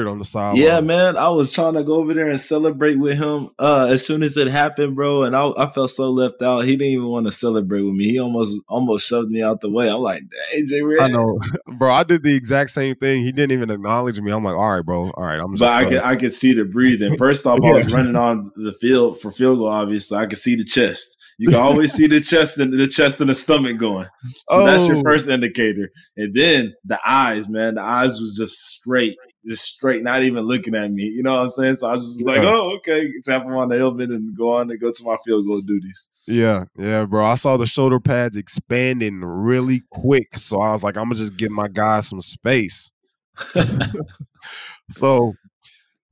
on 0.06 0.18
the 0.18 0.24
side. 0.24 0.56
Yeah, 0.56 0.80
man. 0.80 1.16
I 1.16 1.30
was 1.30 1.50
trying 1.50 1.74
to 1.74 1.82
go 1.82 1.96
over 1.96 2.14
there 2.14 2.28
and 2.28 2.38
celebrate 2.38 2.96
with 2.96 3.18
him 3.18 3.48
uh, 3.58 3.88
as 3.90 4.06
soon 4.06 4.22
as 4.22 4.36
it 4.36 4.46
happened, 4.46 4.94
bro. 4.94 5.24
And 5.24 5.34
I, 5.34 5.50
I, 5.56 5.66
felt 5.66 5.90
so 5.90 6.10
left 6.10 6.42
out. 6.42 6.64
He 6.64 6.76
didn't 6.76 6.92
even 6.92 7.08
want 7.08 7.26
to 7.26 7.32
celebrate 7.32 7.82
with 7.82 7.94
me. 7.94 8.04
He 8.04 8.20
almost 8.20 8.60
almost 8.68 9.08
shoved 9.08 9.30
me 9.30 9.42
out 9.42 9.60
the 9.60 9.70
way. 9.70 9.90
I'm 9.90 10.00
like, 10.00 10.22
hey, 10.52 10.64
J 10.64 10.82
Red. 10.82 11.00
I 11.00 11.08
know, 11.08 11.40
bro. 11.78 11.92
I 11.92 12.04
did 12.04 12.22
the 12.22 12.36
exact 12.36 12.70
same 12.70 12.94
thing. 12.94 13.24
He 13.24 13.32
didn't 13.32 13.52
even 13.52 13.70
acknowledge 13.70 14.20
me. 14.20 14.30
I'm 14.30 14.44
like, 14.44 14.56
all 14.56 14.70
right, 14.70 14.84
bro. 14.84 15.10
All 15.10 15.24
right, 15.24 15.40
I'm. 15.40 15.56
Just 15.56 15.60
but 15.60 15.72
I 15.72 15.88
could 15.88 16.02
I 16.02 16.14
could 16.14 16.32
see 16.32 16.52
the 16.52 16.64
breathing. 16.64 17.16
First 17.18 17.46
off, 17.46 17.58
yeah. 17.62 17.70
I 17.70 17.72
was 17.72 17.92
running 17.92 18.16
on 18.16 18.52
the 18.54 18.72
field 18.72 19.20
for 19.20 19.32
field 19.32 19.58
goal. 19.58 19.68
Obviously, 19.68 20.18
I 20.18 20.26
could 20.26 20.38
see 20.38 20.54
the 20.54 20.64
chest. 20.64 21.18
You 21.38 21.48
can 21.48 21.58
always 21.60 21.92
see 21.92 22.06
the 22.06 22.20
chest 22.20 22.58
and 22.58 22.72
the 22.72 22.86
chest 22.86 23.20
and 23.20 23.28
the 23.28 23.34
stomach 23.34 23.76
going. 23.76 24.06
So 24.24 24.40
oh. 24.50 24.66
that's 24.66 24.88
your 24.88 24.98
oh. 24.98 25.02
first 25.04 25.28
indicator. 25.28 25.90
And 26.16 26.34
then 26.34 26.74
the 26.84 26.98
eyes, 27.06 27.48
man. 27.48 27.74
The 27.74 27.82
eyes 27.82 28.18
was 28.20 28.36
just 28.38 28.58
straight, 28.58 29.18
just 29.46 29.64
straight, 29.64 30.02
not 30.02 30.22
even 30.22 30.44
looking 30.44 30.74
at 30.74 30.90
me. 30.90 31.04
You 31.04 31.22
know 31.22 31.32
what 31.32 31.42
I'm 31.42 31.48
saying? 31.50 31.76
So 31.76 31.90
I 31.90 31.92
was 31.92 32.06
just 32.06 32.26
like, 32.26 32.38
oh, 32.38 32.76
okay, 32.76 33.10
tap 33.24 33.42
him 33.44 33.52
on 33.52 33.68
the 33.68 33.76
helmet 33.76 34.10
and 34.10 34.36
go 34.36 34.54
on 34.54 34.70
and 34.70 34.80
go 34.80 34.90
to 34.90 35.04
my 35.04 35.18
field 35.26 35.46
goal 35.46 35.60
duties. 35.60 36.08
Yeah, 36.26 36.64
yeah, 36.78 37.04
bro. 37.04 37.24
I 37.24 37.34
saw 37.34 37.58
the 37.58 37.66
shoulder 37.66 38.00
pads 38.00 38.36
expanding 38.36 39.20
really 39.20 39.82
quick. 39.90 40.38
So 40.38 40.60
I 40.60 40.72
was 40.72 40.82
like, 40.82 40.96
I'm 40.96 41.04
gonna 41.04 41.16
just 41.16 41.36
give 41.36 41.50
my 41.50 41.68
guy 41.68 42.00
some 42.00 42.22
space. 42.22 42.92
so 44.90 45.34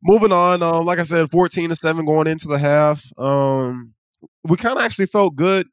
moving 0.02 0.32
on, 0.32 0.62
um, 0.62 0.84
like 0.84 0.98
I 0.98 1.02
said, 1.02 1.30
14 1.30 1.70
to 1.70 1.76
7 1.76 2.04
going 2.04 2.26
into 2.26 2.46
the 2.46 2.58
half. 2.58 3.02
Um, 3.18 3.93
we 4.44 4.56
kind 4.56 4.78
of 4.78 4.84
actually 4.84 5.06
felt 5.06 5.36
good 5.36 5.66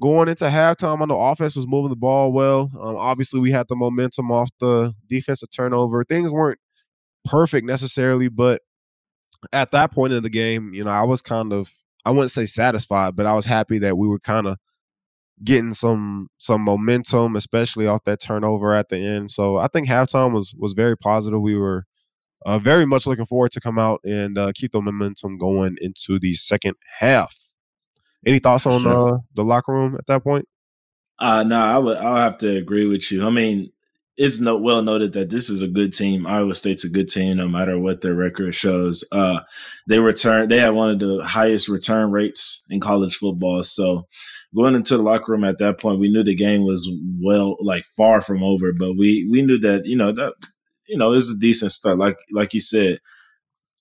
going 0.00 0.28
into 0.28 0.44
halftime. 0.44 1.00
I 1.00 1.06
know 1.06 1.20
offense 1.20 1.56
was 1.56 1.66
moving 1.66 1.90
the 1.90 1.96
ball 1.96 2.32
well. 2.32 2.70
Um, 2.80 2.96
obviously, 2.96 3.40
we 3.40 3.50
had 3.50 3.66
the 3.68 3.76
momentum 3.76 4.30
off 4.30 4.50
the 4.60 4.94
defensive 5.08 5.50
turnover. 5.50 6.04
Things 6.04 6.32
weren't 6.32 6.58
perfect 7.24 7.66
necessarily, 7.66 8.28
but 8.28 8.62
at 9.52 9.70
that 9.70 9.92
point 9.92 10.12
in 10.12 10.22
the 10.22 10.30
game, 10.30 10.72
you 10.74 10.84
know, 10.84 10.90
I 10.90 11.02
was 11.02 11.22
kind 11.22 11.52
of 11.52 11.72
I 12.04 12.10
wouldn't 12.10 12.30
say 12.30 12.46
satisfied, 12.46 13.16
but 13.16 13.26
I 13.26 13.34
was 13.34 13.46
happy 13.46 13.78
that 13.80 13.98
we 13.98 14.06
were 14.06 14.20
kind 14.20 14.46
of 14.46 14.58
getting 15.44 15.74
some 15.74 16.28
some 16.38 16.62
momentum, 16.62 17.36
especially 17.36 17.86
off 17.86 18.04
that 18.04 18.20
turnover 18.20 18.74
at 18.74 18.88
the 18.88 18.98
end. 18.98 19.30
So 19.30 19.58
I 19.58 19.68
think 19.68 19.88
halftime 19.88 20.32
was 20.32 20.54
was 20.56 20.72
very 20.72 20.96
positive. 20.96 21.40
We 21.40 21.56
were 21.56 21.84
uh, 22.44 22.58
very 22.58 22.86
much 22.86 23.06
looking 23.06 23.26
forward 23.26 23.52
to 23.52 23.60
come 23.60 23.78
out 23.78 24.00
and 24.04 24.38
uh, 24.38 24.52
keep 24.54 24.72
the 24.72 24.80
momentum 24.80 25.38
going 25.38 25.76
into 25.80 26.18
the 26.18 26.34
second 26.34 26.74
half. 26.98 27.36
Any 28.26 28.40
thoughts 28.40 28.66
on 28.66 28.82
sure. 28.82 29.14
uh, 29.14 29.18
the 29.34 29.44
locker 29.44 29.72
room 29.72 29.94
at 29.94 30.06
that 30.06 30.22
point? 30.22 30.46
Uh 31.18 31.44
no, 31.44 31.58
I 31.58 31.78
would 31.78 31.96
I'll 31.96 32.16
have 32.16 32.36
to 32.38 32.56
agree 32.56 32.86
with 32.86 33.10
you. 33.10 33.26
I 33.26 33.30
mean, 33.30 33.70
it's 34.16 34.40
no, 34.40 34.56
well 34.56 34.82
noted 34.82 35.12
that 35.12 35.30
this 35.30 35.50
is 35.50 35.60
a 35.60 35.68
good 35.68 35.92
team. 35.92 36.26
Iowa 36.26 36.54
State's 36.54 36.84
a 36.84 36.88
good 36.88 37.08
team, 37.08 37.36
no 37.36 37.48
matter 37.48 37.78
what 37.78 38.00
their 38.00 38.14
record 38.14 38.54
shows. 38.54 39.04
Uh, 39.12 39.40
they 39.88 39.98
return. 39.98 40.48
They 40.48 40.58
had 40.58 40.70
one 40.70 40.90
of 40.90 40.98
the 40.98 41.22
highest 41.24 41.68
return 41.68 42.10
rates 42.10 42.64
in 42.70 42.80
college 42.80 43.16
football. 43.16 43.62
So 43.62 44.06
going 44.54 44.74
into 44.74 44.96
the 44.96 45.02
locker 45.02 45.32
room 45.32 45.44
at 45.44 45.58
that 45.58 45.78
point, 45.78 46.00
we 46.00 46.10
knew 46.10 46.22
the 46.22 46.34
game 46.34 46.62
was 46.62 46.90
well, 47.20 47.56
like 47.60 47.84
far 47.84 48.22
from 48.22 48.42
over. 48.42 48.72
But 48.72 48.94
we 48.94 49.28
we 49.30 49.42
knew 49.42 49.58
that 49.58 49.84
you 49.84 49.96
know 49.96 50.12
that 50.12 50.34
you 50.86 50.96
know 50.96 51.12
it 51.12 51.16
was 51.16 51.30
a 51.30 51.38
decent 51.38 51.72
start. 51.72 51.98
Like 51.98 52.16
like 52.32 52.54
you 52.54 52.60
said, 52.60 53.00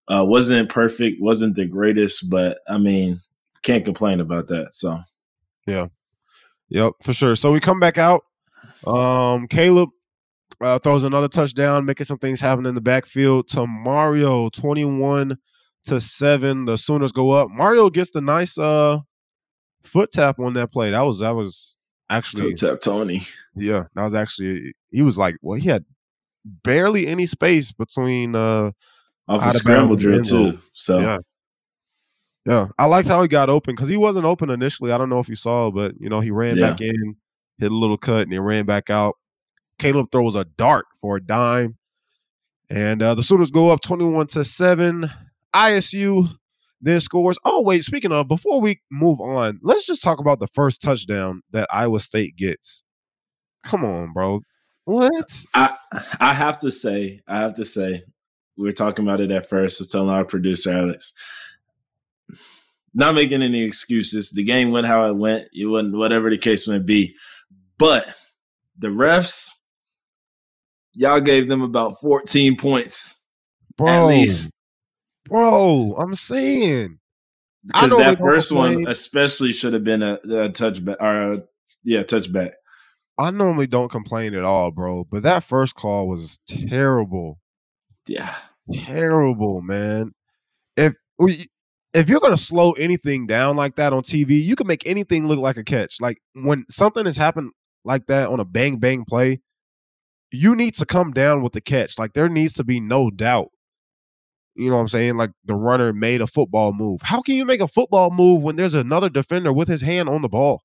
uh, 0.09 0.25
wasn't 0.25 0.69
perfect, 0.69 1.21
wasn't 1.21 1.55
the 1.55 1.65
greatest, 1.65 2.29
but 2.29 2.59
I 2.67 2.77
mean 2.77 3.21
can't 3.65 3.83
complain 3.83 4.21
about 4.21 4.47
that. 4.47 4.73
So, 4.73 4.99
yeah, 5.67 5.87
yep, 6.69 6.93
for 7.03 7.11
sure. 7.11 7.35
So 7.35 7.51
we 7.51 7.59
come 7.59 7.81
back 7.81 7.97
out. 7.97 8.23
Um, 8.87 9.47
Caleb 9.47 9.89
uh, 10.61 10.79
throws 10.79 11.03
another 11.03 11.27
touchdown, 11.27 11.85
making 11.85 12.05
some 12.05 12.19
things 12.19 12.39
happen 12.39 12.65
in 12.65 12.75
the 12.75 12.81
backfield 12.81 13.47
to 13.49 13.67
Mario, 13.67 14.49
twenty-one 14.49 15.37
to 15.85 15.99
seven. 15.99 16.65
The 16.65 16.77
Sooners 16.77 17.11
go 17.11 17.31
up. 17.31 17.49
Mario 17.49 17.89
gets 17.89 18.11
the 18.11 18.21
nice 18.21 18.57
uh 18.57 18.99
foot 19.83 20.11
tap 20.11 20.39
on 20.39 20.53
that 20.53 20.71
play. 20.71 20.91
That 20.91 21.01
was 21.01 21.19
that 21.19 21.35
was 21.35 21.77
actually 22.09 22.53
tap 22.53 22.81
Tony. 22.81 23.23
Yeah, 23.55 23.85
that 23.95 24.03
was 24.03 24.15
actually 24.15 24.73
he 24.91 25.01
was 25.01 25.17
like 25.17 25.35
well 25.41 25.59
he 25.59 25.67
had 25.67 25.85
barely 26.45 27.07
any 27.07 27.25
space 27.25 27.71
between 27.71 28.35
uh 28.35 28.71
off 29.27 29.45
a 29.45 29.57
scramble 29.57 29.95
drill 29.95 30.21
too. 30.21 30.59
So 30.73 30.99
yeah, 30.99 31.17
yeah, 32.45 32.67
I 32.77 32.85
liked 32.85 33.07
how 33.07 33.21
he 33.21 33.27
got 33.27 33.49
open 33.49 33.75
because 33.75 33.89
he 33.89 33.97
wasn't 33.97 34.25
open 34.25 34.49
initially. 34.49 34.91
I 34.91 34.97
don't 34.97 35.09
know 35.09 35.19
if 35.19 35.29
you 35.29 35.35
saw, 35.35 35.71
but 35.71 35.93
you 35.99 36.09
know 36.09 36.19
he 36.19 36.31
ran 36.31 36.57
yeah. 36.57 36.71
back 36.71 36.81
in, 36.81 37.15
hit 37.57 37.71
a 37.71 37.75
little 37.75 37.97
cut, 37.97 38.23
and 38.23 38.31
he 38.31 38.39
ran 38.39 38.65
back 38.65 38.89
out. 38.89 39.15
Caleb 39.79 40.11
throws 40.11 40.35
a 40.35 40.45
dart 40.45 40.85
for 41.01 41.17
a 41.17 41.21
dime, 41.21 41.77
and 42.69 43.01
uh, 43.01 43.15
the 43.15 43.23
Sooners 43.23 43.51
go 43.51 43.69
up 43.69 43.81
twenty-one 43.81 44.27
to 44.27 44.45
seven. 44.45 45.09
ISU 45.53 46.37
then 46.81 47.01
scores. 47.01 47.37
Oh 47.43 47.61
wait, 47.61 47.83
speaking 47.83 48.11
of, 48.11 48.27
before 48.27 48.61
we 48.61 48.79
move 48.91 49.19
on, 49.19 49.59
let's 49.63 49.85
just 49.85 50.03
talk 50.03 50.19
about 50.19 50.39
the 50.39 50.47
first 50.47 50.81
touchdown 50.81 51.41
that 51.51 51.67
Iowa 51.71 51.99
State 51.99 52.35
gets. 52.35 52.83
Come 53.63 53.83
on, 53.83 54.13
bro. 54.13 54.41
What? 54.83 55.45
I 55.55 55.75
I 56.19 56.33
have 56.35 56.59
to 56.59 56.69
say, 56.69 57.21
I 57.27 57.39
have 57.39 57.55
to 57.55 57.65
say, 57.65 58.03
we 58.55 58.65
were 58.65 58.71
talking 58.71 59.03
about 59.03 59.19
it 59.19 59.31
at 59.31 59.49
first. 59.49 59.79
I 59.79 59.81
was 59.81 59.87
telling 59.87 60.09
our 60.09 60.25
producer 60.25 60.71
Alex 60.71 61.13
not 62.93 63.15
making 63.15 63.43
any 63.43 63.61
excuses. 63.63 64.31
The 64.31 64.43
game 64.43 64.71
went 64.71 64.87
how 64.87 65.05
it 65.05 65.15
went. 65.15 65.49
It 65.53 65.65
went 65.65 65.95
whatever 65.95 66.29
the 66.29 66.37
case 66.37 66.67
may 66.67 66.79
be. 66.79 67.15
But 67.77 68.05
the 68.77 68.87
refs, 68.87 69.51
y'all 70.93 71.21
gave 71.21 71.49
them 71.49 71.61
about 71.61 71.99
14 72.01 72.55
points. 72.55 73.21
Bro. 73.77 73.89
At 73.89 74.05
least. 74.05 74.61
Bro, 75.25 75.97
I'm 75.99 76.15
saying. 76.15 76.99
because 77.65 77.89
that 77.97 78.19
first 78.19 78.51
one 78.51 78.87
especially 78.87 79.51
should 79.51 79.73
have 79.73 79.83
been 79.83 80.03
a, 80.03 80.13
a 80.13 80.49
touchback 80.49 80.97
or 80.99 81.33
a, 81.33 81.43
yeah 81.83 82.03
touchback. 82.03 82.51
I 83.17 83.31
normally 83.31 83.67
don't 83.67 83.89
complain 83.89 84.35
at 84.35 84.43
all, 84.43 84.71
bro, 84.71 85.05
but 85.05 85.23
that 85.23 85.43
first 85.43 85.75
call 85.75 86.07
was 86.07 86.39
terrible. 86.47 87.39
Yeah, 88.07 88.35
terrible, 88.71 89.61
man. 89.61 90.13
If 90.77 90.93
if 91.95 92.09
you're 92.09 92.19
gonna 92.19 92.37
slow 92.37 92.73
anything 92.73 93.25
down 93.25 93.55
like 93.55 93.75
that 93.75 93.93
on 93.93 94.03
TV, 94.03 94.43
you 94.43 94.55
can 94.55 94.67
make 94.67 94.85
anything 94.85 95.27
look 95.27 95.39
like 95.39 95.57
a 95.57 95.63
catch. 95.63 96.01
Like 96.01 96.21
when 96.33 96.65
something 96.69 97.05
has 97.05 97.15
happened 97.15 97.51
like 97.83 98.07
that 98.07 98.29
on 98.29 98.39
a 98.39 98.45
bang 98.45 98.77
bang 98.77 99.05
play, 99.05 99.41
you 100.31 100.55
need 100.55 100.75
to 100.75 100.85
come 100.85 101.11
down 101.11 101.41
with 101.41 101.53
the 101.53 101.61
catch. 101.61 101.97
Like 101.97 102.13
there 102.13 102.29
needs 102.29 102.53
to 102.53 102.63
be 102.63 102.79
no 102.79 103.09
doubt. 103.09 103.49
You 104.55 104.69
know 104.69 104.75
what 104.75 104.81
I'm 104.81 104.87
saying? 104.89 105.17
Like 105.17 105.31
the 105.45 105.55
runner 105.55 105.93
made 105.93 106.21
a 106.21 106.27
football 106.27 106.73
move. 106.73 107.01
How 107.01 107.21
can 107.21 107.35
you 107.35 107.45
make 107.45 107.61
a 107.61 107.67
football 107.67 108.11
move 108.11 108.43
when 108.43 108.55
there's 108.55 108.73
another 108.73 109.09
defender 109.09 109.51
with 109.51 109.67
his 109.67 109.81
hand 109.81 110.09
on 110.09 110.21
the 110.21 110.29
ball? 110.29 110.63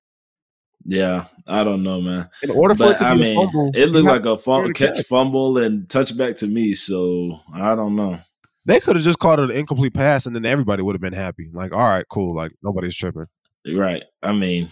Yeah, 0.85 1.27
I 1.47 1.63
don't 1.63 1.83
know, 1.83 2.01
man. 2.01 2.31
In 2.43 2.51
order 2.51 2.75
for 2.75 2.85
but, 2.85 2.97
it 2.97 2.99
to 2.99 3.05
I 3.05 3.15
mean, 3.15 3.37
fumble, 3.37 3.71
it 3.75 3.87
looked 3.87 4.07
like 4.07 4.25
a 4.25 4.39
fumble, 4.39 4.73
catch, 4.73 4.97
catch, 4.97 5.07
fumble, 5.07 5.59
and 5.59 5.87
touchback 5.89 6.37
to 6.37 6.47
me. 6.47 6.73
So 6.75 7.39
I 7.55 7.75
don't 7.75 7.97
know. 7.97 8.19
They 8.67 8.81
could 8.81 8.97
have 8.97 9.05
just 9.05 9.19
called 9.19 9.41
it 9.41 9.51
an 9.51 9.57
incomplete 9.57 9.95
pass, 9.95 10.27
and 10.27 10.37
then 10.37 10.45
everybody 10.45 10.83
would 10.83 10.95
have 10.95 11.01
been 11.01 11.13
happy. 11.13 11.49
Like, 11.53 11.73
all 11.73 11.81
right, 11.81 12.05
cool. 12.09 12.35
Like 12.35 12.53
nobody's 12.63 12.97
tripping. 12.97 13.27
Right. 13.67 14.05
I 14.23 14.33
mean, 14.33 14.69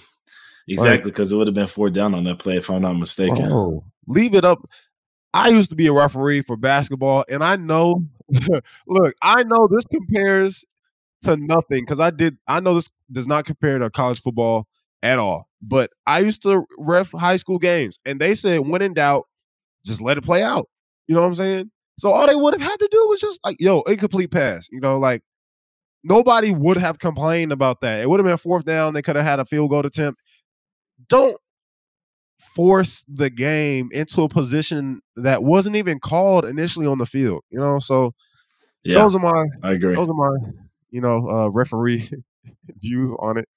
exactly 0.66 1.10
because 1.10 1.32
it 1.32 1.36
would 1.36 1.46
have 1.46 1.54
been 1.54 1.66
four 1.66 1.90
down 1.90 2.14
on 2.14 2.24
that 2.24 2.38
play 2.38 2.56
if 2.56 2.70
I'm 2.70 2.82
not 2.82 2.94
mistaken. 2.94 3.46
Oh, 3.50 3.84
leave 4.06 4.34
it 4.34 4.44
up. 4.44 4.58
I 5.34 5.48
used 5.48 5.70
to 5.70 5.76
be 5.76 5.86
a 5.86 5.92
referee 5.92 6.42
for 6.42 6.56
basketball, 6.56 7.24
and 7.30 7.42
I 7.42 7.56
know. 7.56 8.04
look, 8.86 9.14
I 9.22 9.42
know 9.44 9.68
this 9.70 9.84
compares 9.86 10.64
to 11.22 11.36
nothing 11.36 11.82
because 11.82 12.00
I 12.00 12.10
did. 12.10 12.36
I 12.46 12.60
know 12.60 12.74
this 12.74 12.90
does 13.10 13.26
not 13.26 13.46
compare 13.46 13.78
to 13.78 13.90
college 13.90 14.20
football 14.20 14.66
at 15.02 15.18
all. 15.18 15.48
But 15.60 15.90
I 16.06 16.20
used 16.20 16.42
to 16.42 16.64
ref 16.78 17.10
high 17.12 17.36
school 17.36 17.58
games, 17.58 17.98
and 18.04 18.20
they 18.20 18.34
said, 18.34 18.60
when 18.60 18.82
in 18.82 18.94
doubt, 18.94 19.26
just 19.84 20.00
let 20.00 20.18
it 20.18 20.24
play 20.24 20.42
out. 20.42 20.68
You 21.06 21.14
know 21.14 21.22
what 21.22 21.28
I'm 21.28 21.34
saying? 21.34 21.70
So 21.98 22.12
all 22.12 22.26
they 22.26 22.36
would 22.36 22.54
have 22.54 22.62
had 22.62 22.78
to 22.78 22.88
do 22.90 23.06
was 23.08 23.20
just 23.20 23.40
like, 23.44 23.56
yo, 23.58 23.82
incomplete 23.82 24.30
pass. 24.30 24.68
You 24.70 24.80
know, 24.80 24.98
like 24.98 25.22
nobody 26.04 26.52
would 26.52 26.76
have 26.76 26.98
complained 26.98 27.52
about 27.52 27.80
that. 27.80 28.00
It 28.00 28.08
would 28.08 28.20
have 28.20 28.26
been 28.26 28.36
fourth 28.36 28.64
down. 28.64 28.94
They 28.94 29.02
could 29.02 29.16
have 29.16 29.24
had 29.24 29.40
a 29.40 29.44
field 29.44 29.70
goal 29.70 29.84
attempt. 29.84 30.20
Don't 31.08 31.36
force 32.54 33.04
the 33.08 33.30
game 33.30 33.88
into 33.92 34.22
a 34.22 34.28
position 34.28 35.00
that 35.16 35.42
wasn't 35.42 35.76
even 35.76 35.98
called 35.98 36.44
initially 36.44 36.86
on 36.86 36.98
the 36.98 37.06
field. 37.06 37.42
You 37.50 37.58
know, 37.58 37.78
so 37.78 38.14
yeah, 38.84 39.02
those 39.02 39.14
are 39.14 39.20
my 39.20 39.46
I 39.62 39.72
agree. 39.72 39.94
Those 39.94 40.08
are 40.08 40.14
my 40.14 40.36
you 40.90 41.00
know 41.00 41.28
uh, 41.28 41.48
referee 41.48 42.10
views 42.80 43.10
on 43.18 43.38
it. 43.38 43.48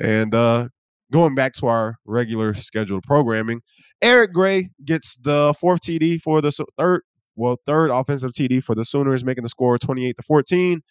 And 0.00 0.34
uh, 0.34 0.68
going 1.12 1.34
back 1.34 1.54
to 1.54 1.66
our 1.66 1.96
regular 2.04 2.54
scheduled 2.54 3.04
programming, 3.04 3.62
Eric 4.02 4.32
Gray 4.32 4.68
gets 4.84 5.16
the 5.16 5.54
fourth 5.58 5.80
TD 5.80 6.20
for 6.20 6.40
the 6.40 6.50
third, 6.78 7.02
well, 7.36 7.60
third 7.66 7.90
offensive 7.90 8.32
TD 8.32 8.62
for 8.62 8.74
the 8.74 8.84
Sooners, 8.84 9.24
making 9.24 9.42
the 9.42 9.48
score 9.48 9.78
28 9.78 10.16
to 10.16 10.22
14. 10.22 10.82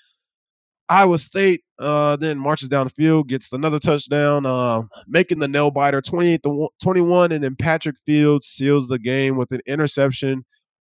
Iowa 0.89 1.17
State 1.17 1.63
uh, 1.79 2.17
then 2.17 2.37
marches 2.37 2.67
down 2.67 2.87
the 2.87 2.89
field, 2.91 3.29
gets 3.29 3.53
another 3.53 3.79
touchdown, 3.79 4.45
uh, 4.45 4.83
making 5.07 5.39
the 5.39 5.47
nail 5.47 5.71
biter 5.71 6.01
28 6.01 6.43
to 6.43 6.69
21, 6.81 7.31
and 7.31 7.43
then 7.43 7.55
Patrick 7.55 7.95
Fields 8.05 8.47
seals 8.47 8.87
the 8.87 8.99
game 8.99 9.37
with 9.37 9.51
an 9.51 9.61
interception. 9.65 10.45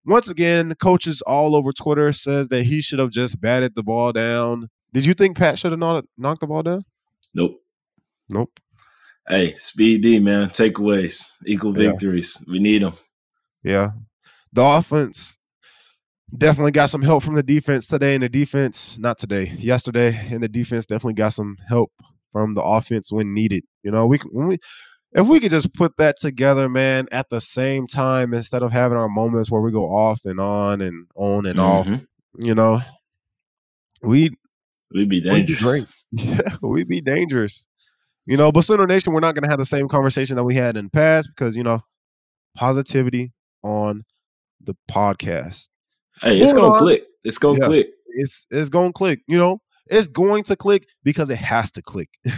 Once 0.05 0.29
again, 0.29 0.75
coaches 0.77 1.23
all 1.23 1.57
over 1.57 1.73
Twitter 1.73 2.13
says 2.13 2.49
that 2.49 2.65
he 2.65 2.81
should 2.81 2.99
have 2.99 3.11
just 3.11 3.41
batted 3.41 3.75
the 3.75 3.83
ball 3.83 4.13
down. 4.13 4.69
Did 4.93 5.05
you 5.05 5.15
think 5.15 5.37
Pat 5.37 5.59
should 5.59 5.73
have 5.73 6.05
knocked 6.17 6.41
the 6.41 6.47
ball 6.47 6.63
down? 6.63 6.85
Nope. 7.35 7.61
Nope. 8.29 8.59
Hey, 9.27 9.53
Speed 9.55 10.03
D, 10.03 10.21
man. 10.21 10.49
Takeaways, 10.49 11.33
equal 11.45 11.73
victories. 11.73 12.43
Yeah. 12.47 12.53
We 12.53 12.59
need 12.59 12.83
them. 12.83 12.95
Yeah. 13.63 13.91
The 14.53 14.63
offense 14.63 15.38
definitely 16.37 16.73
got 16.73 16.91
some 16.91 17.03
help 17.03 17.23
from 17.23 17.35
the 17.35 17.43
defense 17.43 17.87
today. 17.87 18.15
And 18.15 18.23
the 18.23 18.29
defense, 18.29 18.99
not 18.99 19.19
today, 19.19 19.55
yesterday, 19.59 20.29
and 20.31 20.43
the 20.43 20.49
defense 20.49 20.87
definitely 20.87 21.15
got 21.15 21.33
some 21.33 21.57
help 21.69 21.93
from 22.33 22.55
the 22.55 22.63
offense 22.63 23.11
when 23.11 23.35
needed. 23.35 23.65
You 23.83 23.91
know, 23.91 24.07
we 24.07 24.19
when 24.31 24.49
we 24.49 24.59
if 25.13 25.27
we 25.27 25.41
could 25.41 25.51
just 25.51 25.73
put 25.75 25.97
that 25.97 26.17
together, 26.19 26.69
man, 26.69 27.07
at 27.11 27.31
the 27.31 27.41
same 27.41 27.87
time 27.87 28.35
instead 28.35 28.63
of 28.63 28.73
having 28.73 28.99
our 28.99 29.09
moments 29.09 29.51
where 29.51 29.63
we 29.63 29.73
go 29.73 29.85
off 29.85 30.25
and 30.25 30.41
on 30.41 30.81
and 30.81 31.07
on 31.15 31.47
and 31.47 31.59
mm-hmm. 31.59 31.95
off, 31.95 32.07
you 32.41 32.55
know, 32.55 32.83
we 34.03 34.31
we'd 34.93 35.09
be 35.09 35.21
dangerous. 35.21 35.63
We'd 36.13 36.23
be 36.23 36.23
yeah, 36.29 36.57
we'd 36.63 36.89
be 36.89 37.01
dangerous. 37.01 37.67
You 38.27 38.37
know, 38.37 38.53
but 38.53 38.63
Sooner 38.63 38.87
Nation, 38.87 39.15
we're 39.15 39.21
not 39.21 39.35
going 39.35 39.45
to 39.45 39.51
have 39.51 39.59
the 39.59 39.65
same 39.65 39.89
conversation 39.89 40.37
that 40.37 40.45
we 40.45 40.55
had 40.55 40.77
in 40.77 40.85
the 40.85 40.91
past 40.91 41.31
because, 41.35 41.57
you 41.57 41.63
know, 41.63 41.81
positivity 42.55 43.33
on 43.63 44.05
the 44.61 44.77
podcast. 44.91 45.71
Hey, 46.21 46.41
it's 46.41 46.53
going 46.53 46.73
to 46.73 46.79
click. 46.79 47.05
It's 47.25 47.39
going 47.39 47.57
to 47.57 47.63
yeah, 47.63 47.69
click. 47.69 47.89
It's, 48.07 48.47
it's 48.51 48.69
going 48.69 48.91
to 48.91 48.93
click. 48.93 49.21
You 49.27 49.39
know, 49.39 49.61
it's 49.87 50.09
going 50.09 50.45
to 50.45 50.57
click 50.57 50.87
because 51.05 51.31
it 51.31 51.39
has 51.39 51.71
to 51.73 51.83
click. 51.83 52.11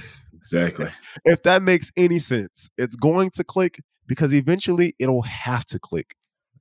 Exactly. 0.42 0.86
if 1.26 1.42
that 1.42 1.62
makes 1.62 1.92
any 1.98 2.18
sense, 2.18 2.70
it's 2.78 2.96
going 2.96 3.28
to 3.32 3.44
click 3.44 3.78
because 4.06 4.32
eventually 4.32 4.94
it'll 4.98 5.20
have 5.20 5.66
to 5.66 5.78
click. 5.78 6.16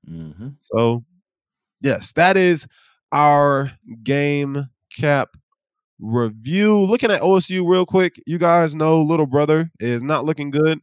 Mm-hmm. 0.08 0.50
So, 0.60 1.06
yes, 1.80 2.12
that 2.14 2.36
is 2.36 2.68
our 3.12 3.72
game 4.04 4.68
cap 4.96 5.30
review. 6.00 6.80
Looking 6.82 7.10
at 7.10 7.22
OSU 7.22 7.68
real 7.68 7.86
quick, 7.86 8.22
you 8.26 8.38
guys 8.38 8.76
know 8.76 9.02
little 9.02 9.26
brother 9.26 9.72
is 9.80 10.04
not 10.04 10.26
looking 10.26 10.52
good 10.52 10.82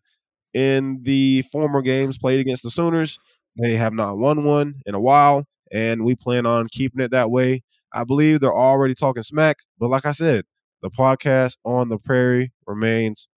in 0.55 1.03
the 1.03 1.42
former 1.53 1.83
games 1.83 2.18
played 2.18 2.40
against 2.40 2.62
the 2.62 2.70
Sooners. 2.70 3.18
They 3.61 3.75
have 3.75 3.92
not 3.92 4.18
won 4.18 4.44
one 4.44 4.77
in 4.87 4.94
a 4.94 5.01
while, 5.01 5.46
and 5.73 6.05
we 6.05 6.15
plan 6.15 6.47
on 6.47 6.69
keeping 6.69 7.01
it 7.01 7.11
that 7.11 7.31
way. 7.31 7.63
I 7.93 8.05
believe 8.05 8.41
they're 8.41 8.55
already 8.55 8.95
talking 8.95 9.23
smack, 9.23 9.59
but 9.79 9.89
like 9.89 10.07
I 10.07 10.13
said, 10.13 10.45
the 10.83 10.91
podcast 10.91 11.57
on 11.65 11.89
the 11.89 11.99
prairie 11.99 12.53
remains 12.67 13.29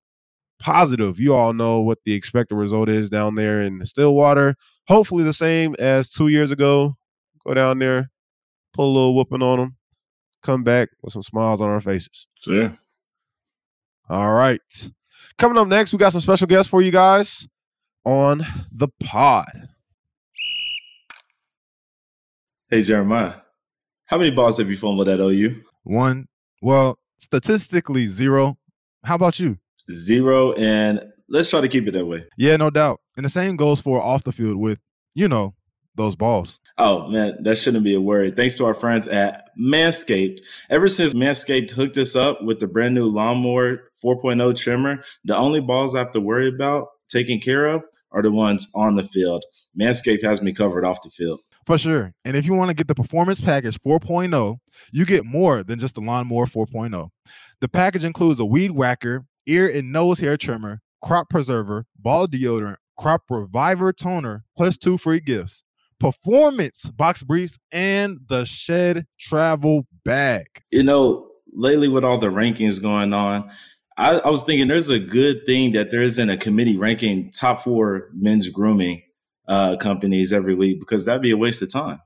positive. 0.59 1.19
You 1.19 1.33
all 1.33 1.53
know 1.53 1.79
what 1.79 1.99
the 2.05 2.13
expected 2.13 2.55
result 2.55 2.89
is 2.89 3.09
down 3.09 3.35
there 3.35 3.61
in 3.61 3.85
Stillwater. 3.85 4.55
Hopefully, 4.87 5.23
the 5.23 5.33
same 5.33 5.75
as 5.79 6.09
two 6.09 6.27
years 6.27 6.51
ago. 6.51 6.95
Go 7.47 7.53
down 7.53 7.79
there, 7.79 8.11
put 8.73 8.83
a 8.83 8.85
little 8.85 9.15
whooping 9.15 9.41
on 9.41 9.59
them, 9.59 9.77
come 10.43 10.63
back 10.63 10.89
with 11.01 11.13
some 11.13 11.23
smiles 11.23 11.61
on 11.61 11.69
our 11.69 11.79
faces. 11.79 12.27
Sure. 12.35 12.77
All 14.09 14.33
right. 14.33 14.89
Coming 15.37 15.57
up 15.57 15.67
next, 15.67 15.93
we 15.93 15.99
got 15.99 16.11
some 16.11 16.21
special 16.21 16.47
guests 16.47 16.69
for 16.69 16.81
you 16.81 16.91
guys 16.91 17.47
on 18.05 18.45
the 18.71 18.89
pod. 18.99 19.69
Hey, 22.71 22.83
Jeremiah, 22.83 23.33
how 24.05 24.19
many 24.19 24.29
balls 24.29 24.59
have 24.59 24.69
you 24.69 24.77
fumbled 24.77 25.09
at 25.09 25.19
OU? 25.19 25.63
One. 25.85 26.27
Well, 26.61 26.99
statistically, 27.17 28.05
zero. 28.05 28.59
How 29.03 29.15
about 29.15 29.39
you? 29.39 29.57
Zero. 29.91 30.53
And 30.53 31.03
let's 31.27 31.49
try 31.49 31.61
to 31.61 31.67
keep 31.67 31.87
it 31.87 31.95
that 31.95 32.05
way. 32.05 32.27
Yeah, 32.37 32.57
no 32.57 32.69
doubt. 32.69 32.99
And 33.17 33.25
the 33.25 33.29
same 33.29 33.55
goes 33.55 33.81
for 33.81 33.99
off 33.99 34.23
the 34.23 34.31
field 34.31 34.57
with, 34.57 34.77
you 35.15 35.27
know, 35.27 35.55
those 35.95 36.15
balls. 36.15 36.59
Oh 36.77 37.07
man, 37.07 37.41
that 37.41 37.57
shouldn't 37.57 37.83
be 37.83 37.95
a 37.95 38.01
worry. 38.01 38.29
Thanks 38.29 38.55
to 38.57 38.65
our 38.65 38.75
friends 38.75 39.07
at 39.07 39.49
Manscaped. 39.59 40.41
Ever 40.69 40.89
since 40.89 41.15
Manscaped 41.15 41.71
hooked 41.71 41.97
us 41.97 42.15
up 42.15 42.43
with 42.43 42.59
the 42.59 42.67
brand 42.67 42.93
new 42.93 43.07
lawnmower 43.07 43.89
4.0 44.05 44.55
trimmer, 44.55 45.03
the 45.25 45.35
only 45.35 45.59
balls 45.59 45.95
I 45.95 45.99
have 45.99 46.11
to 46.11 46.21
worry 46.21 46.47
about 46.47 46.89
taking 47.09 47.41
care 47.41 47.65
of 47.65 47.83
are 48.11 48.21
the 48.21 48.31
ones 48.31 48.67
on 48.75 48.95
the 48.95 49.01
field. 49.03 49.43
Manscaped 49.75 50.23
has 50.23 50.43
me 50.43 50.53
covered 50.53 50.85
off 50.85 51.01
the 51.01 51.09
field. 51.09 51.39
For 51.69 51.77
sure. 51.77 52.15
And 52.25 52.35
if 52.35 52.47
you 52.47 52.55
want 52.55 52.69
to 52.69 52.75
get 52.75 52.87
the 52.87 52.95
performance 52.95 53.39
package 53.39 53.79
4.0, 53.81 54.57
you 54.91 55.05
get 55.05 55.23
more 55.23 55.61
than 55.61 55.77
just 55.77 55.93
the 55.93 56.01
lawnmower 56.01 56.47
4.0. 56.47 57.09
The 57.61 57.69
package 57.69 58.03
includes 58.03 58.39
a 58.39 58.45
weed 58.45 58.71
whacker, 58.71 59.25
ear 59.45 59.69
and 59.69 59.91
nose 59.91 60.17
hair 60.17 60.35
trimmer, 60.35 60.81
crop 61.03 61.29
preserver, 61.29 61.85
ball 61.95 62.25
deodorant, 62.25 62.77
crop 62.97 63.21
reviver 63.29 63.93
toner, 63.93 64.45
plus 64.57 64.79
two 64.79 64.97
free 64.97 65.19
gifts 65.19 65.63
performance 65.99 66.85
box 66.85 67.21
briefs, 67.21 67.59
and 67.71 68.17
the 68.29 68.45
shed 68.45 69.05
travel 69.19 69.85
bag. 70.03 70.47
You 70.71 70.81
know, 70.81 71.29
lately 71.53 71.87
with 71.87 72.03
all 72.03 72.17
the 72.17 72.29
rankings 72.29 72.81
going 72.81 73.13
on, 73.13 73.47
I, 73.95 74.17
I 74.17 74.29
was 74.31 74.41
thinking 74.41 74.69
there's 74.69 74.89
a 74.89 74.97
good 74.97 75.45
thing 75.45 75.73
that 75.73 75.91
there 75.91 76.01
isn't 76.01 76.31
a 76.31 76.37
committee 76.37 76.77
ranking 76.77 77.29
top 77.29 77.61
four 77.61 78.09
men's 78.15 78.49
grooming 78.49 79.03
uh, 79.49 79.75
companies 79.75 80.31
every 80.31 80.53
week 80.53 80.79
because 80.79 81.05
that'd 81.05 81.21
be 81.21 81.31
a 81.31 81.37
waste 81.37 81.61
of 81.61 81.71
time. 81.71 81.99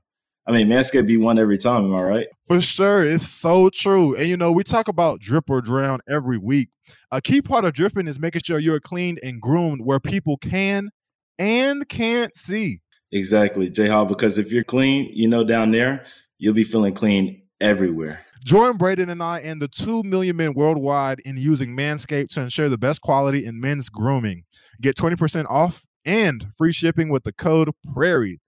I 0.46 0.52
mean, 0.52 0.68
Manscaped 0.68 1.06
be 1.06 1.16
one 1.16 1.38
every 1.38 1.56
time. 1.56 1.84
Am 1.84 1.94
I 1.94 2.02
right? 2.02 2.26
For 2.46 2.60
sure. 2.60 3.04
It's 3.04 3.28
so 3.28 3.70
true. 3.70 4.16
And, 4.16 4.26
you 4.28 4.36
know, 4.36 4.52
we 4.52 4.62
talk 4.62 4.88
about 4.88 5.20
drip 5.20 5.48
or 5.48 5.62
drown 5.62 6.00
every 6.08 6.36
week. 6.36 6.68
A 7.10 7.22
key 7.22 7.40
part 7.40 7.64
of 7.64 7.72
dripping 7.72 8.08
is 8.08 8.18
making 8.18 8.42
sure 8.44 8.58
you're 8.58 8.80
cleaned 8.80 9.20
and 9.22 9.40
groomed 9.40 9.82
where 9.82 10.00
people 10.00 10.36
can 10.36 10.90
and 11.38 11.88
can't 11.88 12.36
see. 12.36 12.80
Exactly, 13.10 13.70
J 13.70 13.86
Hall, 13.86 14.06
because 14.06 14.38
if 14.38 14.50
you're 14.52 14.64
clean, 14.64 15.08
you 15.12 15.28
know, 15.28 15.44
down 15.44 15.70
there, 15.70 16.04
you'll 16.38 16.52
be 16.52 16.64
feeling 16.64 16.92
clean 16.92 17.42
everywhere. 17.60 18.24
Jordan 18.44 18.76
Brayden 18.76 19.08
and 19.08 19.22
I 19.22 19.38
and 19.38 19.62
the 19.62 19.68
2 19.68 20.02
million 20.02 20.36
men 20.36 20.52
worldwide 20.52 21.20
in 21.20 21.38
using 21.38 21.70
Manscaped 21.74 22.28
to 22.30 22.42
ensure 22.42 22.68
the 22.68 22.76
best 22.76 23.00
quality 23.00 23.46
in 23.46 23.60
men's 23.60 23.88
grooming. 23.88 24.44
Get 24.82 24.96
20% 24.96 25.46
off 25.48 25.84
and 26.04 26.46
free 26.56 26.72
shipping 26.72 27.08
with 27.08 27.24
the 27.24 27.32
code 27.32 27.70
PRAIRIE. 27.92 28.40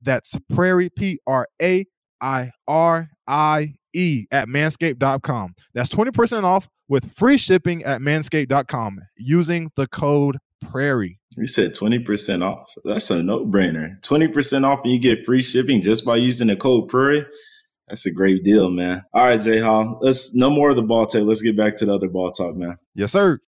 That's 0.00 0.36
Prairie, 0.52 0.90
P 0.90 1.18
R 1.26 1.48
A 1.60 1.86
I 2.20 2.50
R 2.66 3.10
I 3.26 3.74
E, 3.94 4.26
at 4.30 4.48
manscaped.com. 4.48 5.54
That's 5.74 5.90
20% 5.90 6.44
off 6.44 6.68
with 6.88 7.12
free 7.14 7.36
shipping 7.36 7.84
at 7.84 8.00
manscaped.com 8.00 9.00
using 9.16 9.70
the 9.76 9.86
code 9.86 10.38
PRAIRIE. 10.60 11.18
You 11.36 11.46
said 11.46 11.74
20% 11.74 12.42
off. 12.42 12.72
That's 12.84 13.10
a 13.10 13.22
no 13.22 13.44
brainer. 13.44 14.00
20% 14.02 14.64
off 14.64 14.80
and 14.82 14.92
you 14.92 14.98
get 14.98 15.24
free 15.24 15.42
shipping 15.42 15.82
just 15.82 16.04
by 16.04 16.16
using 16.16 16.48
the 16.48 16.56
code 16.56 16.88
PRAIRIE. 16.88 17.24
That's 17.88 18.04
a 18.06 18.12
great 18.12 18.44
deal, 18.44 18.68
man. 18.68 19.02
All 19.14 19.24
right, 19.24 19.40
Jay 19.40 19.60
Hall. 19.60 19.98
Let's 20.02 20.34
no 20.34 20.50
more 20.50 20.70
of 20.70 20.76
the 20.76 20.82
ball 20.82 21.06
talk. 21.06 21.22
Let's 21.22 21.40
get 21.40 21.56
back 21.56 21.74
to 21.76 21.86
the 21.86 21.94
other 21.94 22.08
ball 22.08 22.30
talk, 22.30 22.54
man. 22.54 22.76
Yes, 22.94 23.12
sir. 23.12 23.40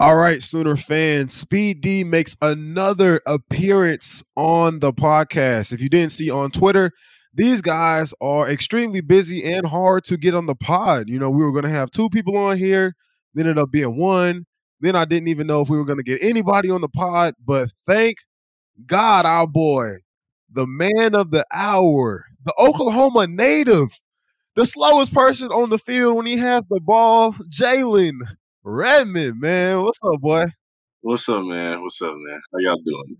All 0.00 0.16
right, 0.16 0.42
Sooner 0.42 0.78
fans. 0.78 1.34
Speed 1.34 1.82
D 1.82 2.04
makes 2.04 2.34
another 2.40 3.20
appearance 3.26 4.24
on 4.34 4.78
the 4.78 4.94
podcast. 4.94 5.74
If 5.74 5.82
you 5.82 5.90
didn't 5.90 6.12
see 6.12 6.30
on 6.30 6.50
Twitter, 6.52 6.92
these 7.34 7.60
guys 7.60 8.14
are 8.18 8.48
extremely 8.48 9.02
busy 9.02 9.44
and 9.44 9.66
hard 9.66 10.04
to 10.04 10.16
get 10.16 10.34
on 10.34 10.46
the 10.46 10.54
pod. 10.54 11.10
You 11.10 11.18
know, 11.18 11.28
we 11.28 11.44
were 11.44 11.52
going 11.52 11.64
to 11.64 11.70
have 11.70 11.90
two 11.90 12.08
people 12.08 12.38
on 12.38 12.56
here, 12.56 12.94
then 13.34 13.44
ended 13.44 13.62
up 13.62 13.70
being 13.70 13.98
one. 13.98 14.46
Then 14.80 14.96
I 14.96 15.04
didn't 15.04 15.28
even 15.28 15.46
know 15.46 15.60
if 15.60 15.68
we 15.68 15.76
were 15.76 15.84
going 15.84 15.98
to 15.98 16.02
get 16.02 16.24
anybody 16.24 16.70
on 16.70 16.80
the 16.80 16.88
pod, 16.88 17.34
but 17.44 17.68
thank 17.86 18.16
God, 18.86 19.26
our 19.26 19.46
boy, 19.46 19.90
the 20.50 20.66
man 20.66 21.14
of 21.14 21.30
the 21.30 21.44
hour, 21.52 22.24
the 22.46 22.54
Oklahoma 22.58 23.26
native, 23.26 24.00
the 24.56 24.64
slowest 24.64 25.12
person 25.12 25.48
on 25.48 25.68
the 25.68 25.78
field 25.78 26.16
when 26.16 26.24
he 26.24 26.38
has 26.38 26.62
the 26.70 26.80
ball, 26.80 27.34
Jalen 27.50 28.20
Redmond, 28.62 29.40
man. 29.40 29.82
What's 29.82 29.98
up, 30.04 30.20
boy? 30.20 30.44
What's 31.00 31.26
up, 31.30 31.44
man? 31.44 31.80
What's 31.80 32.00
up, 32.02 32.14
man? 32.14 32.40
How 32.52 32.58
y'all 32.58 32.76
doing, 32.84 33.16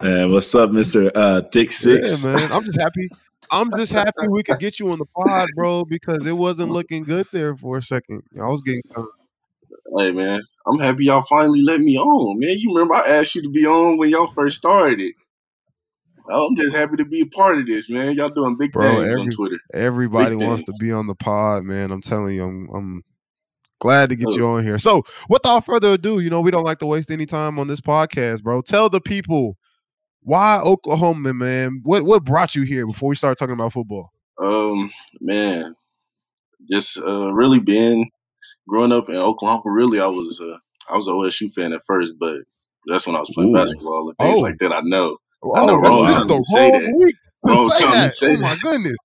man? 0.00 0.14
Man, 0.14 0.32
what's 0.32 0.54
up, 0.54 0.70
Mister 0.70 1.10
uh, 1.16 1.42
Thick 1.52 1.72
Six? 1.72 2.24
Yeah, 2.24 2.36
man. 2.36 2.52
I'm 2.52 2.62
just 2.62 2.78
happy. 2.78 3.08
I'm 3.50 3.72
just 3.76 3.92
happy 3.92 4.28
we 4.28 4.44
could 4.44 4.60
get 4.60 4.78
you 4.78 4.90
on 4.90 5.00
the 5.00 5.06
pod, 5.06 5.48
bro, 5.56 5.84
because 5.84 6.26
it 6.26 6.32
wasn't 6.32 6.70
looking 6.72 7.02
good 7.02 7.26
there 7.32 7.56
for 7.56 7.78
a 7.78 7.82
second. 7.82 8.22
I 8.40 8.46
was 8.46 8.62
getting. 8.62 8.82
Hey, 9.98 10.12
man, 10.12 10.40
I'm 10.66 10.78
happy 10.78 11.06
y'all 11.06 11.22
finally 11.22 11.62
let 11.62 11.80
me 11.80 11.98
on, 11.98 12.38
man. 12.38 12.56
You 12.56 12.72
remember 12.72 12.94
I 12.94 13.08
asked 13.08 13.34
you 13.34 13.42
to 13.42 13.50
be 13.50 13.66
on 13.66 13.98
when 13.98 14.10
y'all 14.10 14.28
first 14.28 14.58
started. 14.58 15.12
I'm 16.32 16.56
just 16.56 16.74
happy 16.74 16.96
to 16.96 17.04
be 17.04 17.22
a 17.22 17.26
part 17.26 17.58
of 17.58 17.66
this, 17.66 17.90
man. 17.90 18.14
Y'all 18.14 18.28
doing 18.28 18.56
big 18.56 18.72
Bro, 18.72 18.82
things 18.82 19.06
every, 19.06 19.20
on 19.22 19.30
Twitter. 19.30 19.58
Everybody 19.74 20.36
big 20.36 20.46
wants 20.46 20.62
things. 20.62 20.78
to 20.78 20.84
be 20.84 20.92
on 20.92 21.08
the 21.08 21.16
pod, 21.16 21.64
man. 21.64 21.90
I'm 21.90 22.00
telling 22.00 22.36
you, 22.36 22.44
I'm, 22.44 22.68
I'm 22.72 23.02
glad 23.82 24.10
to 24.10 24.16
get 24.16 24.32
you 24.34 24.46
on 24.46 24.62
here. 24.62 24.78
So, 24.78 25.02
without 25.28 25.66
further 25.66 25.94
ado, 25.94 26.20
you 26.20 26.30
know, 26.30 26.40
we 26.40 26.52
don't 26.52 26.62
like 26.62 26.78
to 26.78 26.86
waste 26.86 27.10
any 27.10 27.26
time 27.26 27.58
on 27.58 27.66
this 27.66 27.80
podcast, 27.80 28.44
bro. 28.44 28.62
Tell 28.62 28.88
the 28.88 29.00
people 29.00 29.58
why 30.20 30.60
Oklahoma, 30.60 31.34
man. 31.34 31.80
What 31.82 32.04
what 32.04 32.24
brought 32.24 32.54
you 32.54 32.62
here 32.62 32.86
before 32.86 33.08
we 33.08 33.16
start 33.16 33.36
talking 33.36 33.54
about 33.54 33.72
football? 33.72 34.12
Um, 34.40 34.90
man, 35.20 35.74
just 36.70 36.96
uh, 36.96 37.32
really 37.32 37.58
being 37.58 38.08
growing 38.68 38.92
up 38.92 39.08
in 39.08 39.16
Oklahoma. 39.16 39.62
Really, 39.66 39.98
I 40.00 40.06
was 40.06 40.40
uh, 40.40 40.58
I 40.88 40.94
was 40.94 41.08
an 41.08 41.14
OSU 41.14 41.52
fan 41.52 41.72
at 41.72 41.82
first, 41.84 42.14
but 42.20 42.36
that's 42.86 43.06
when 43.06 43.16
I 43.16 43.20
was 43.20 43.30
playing 43.34 43.50
Ooh. 43.50 43.58
basketball 43.58 44.08
and 44.08 44.18
things 44.18 44.38
oh. 44.38 44.42
like 44.42 44.58
that. 44.60 44.72
I 44.72 44.80
know. 44.84 45.16
Oh, 45.42 45.56
I 45.56 45.66
know. 45.66 45.80
Bro, 45.80 46.06
this 46.06 46.18
is 46.18 46.26
the 46.28 46.42
say 46.44 46.70
that. 46.70 46.94
week. 47.04 47.16
Bro, 47.42 47.68
say 47.70 47.84
that. 47.86 48.16
Say 48.16 48.36
oh 48.36 48.40
my 48.40 48.56
goodness. 48.62 48.96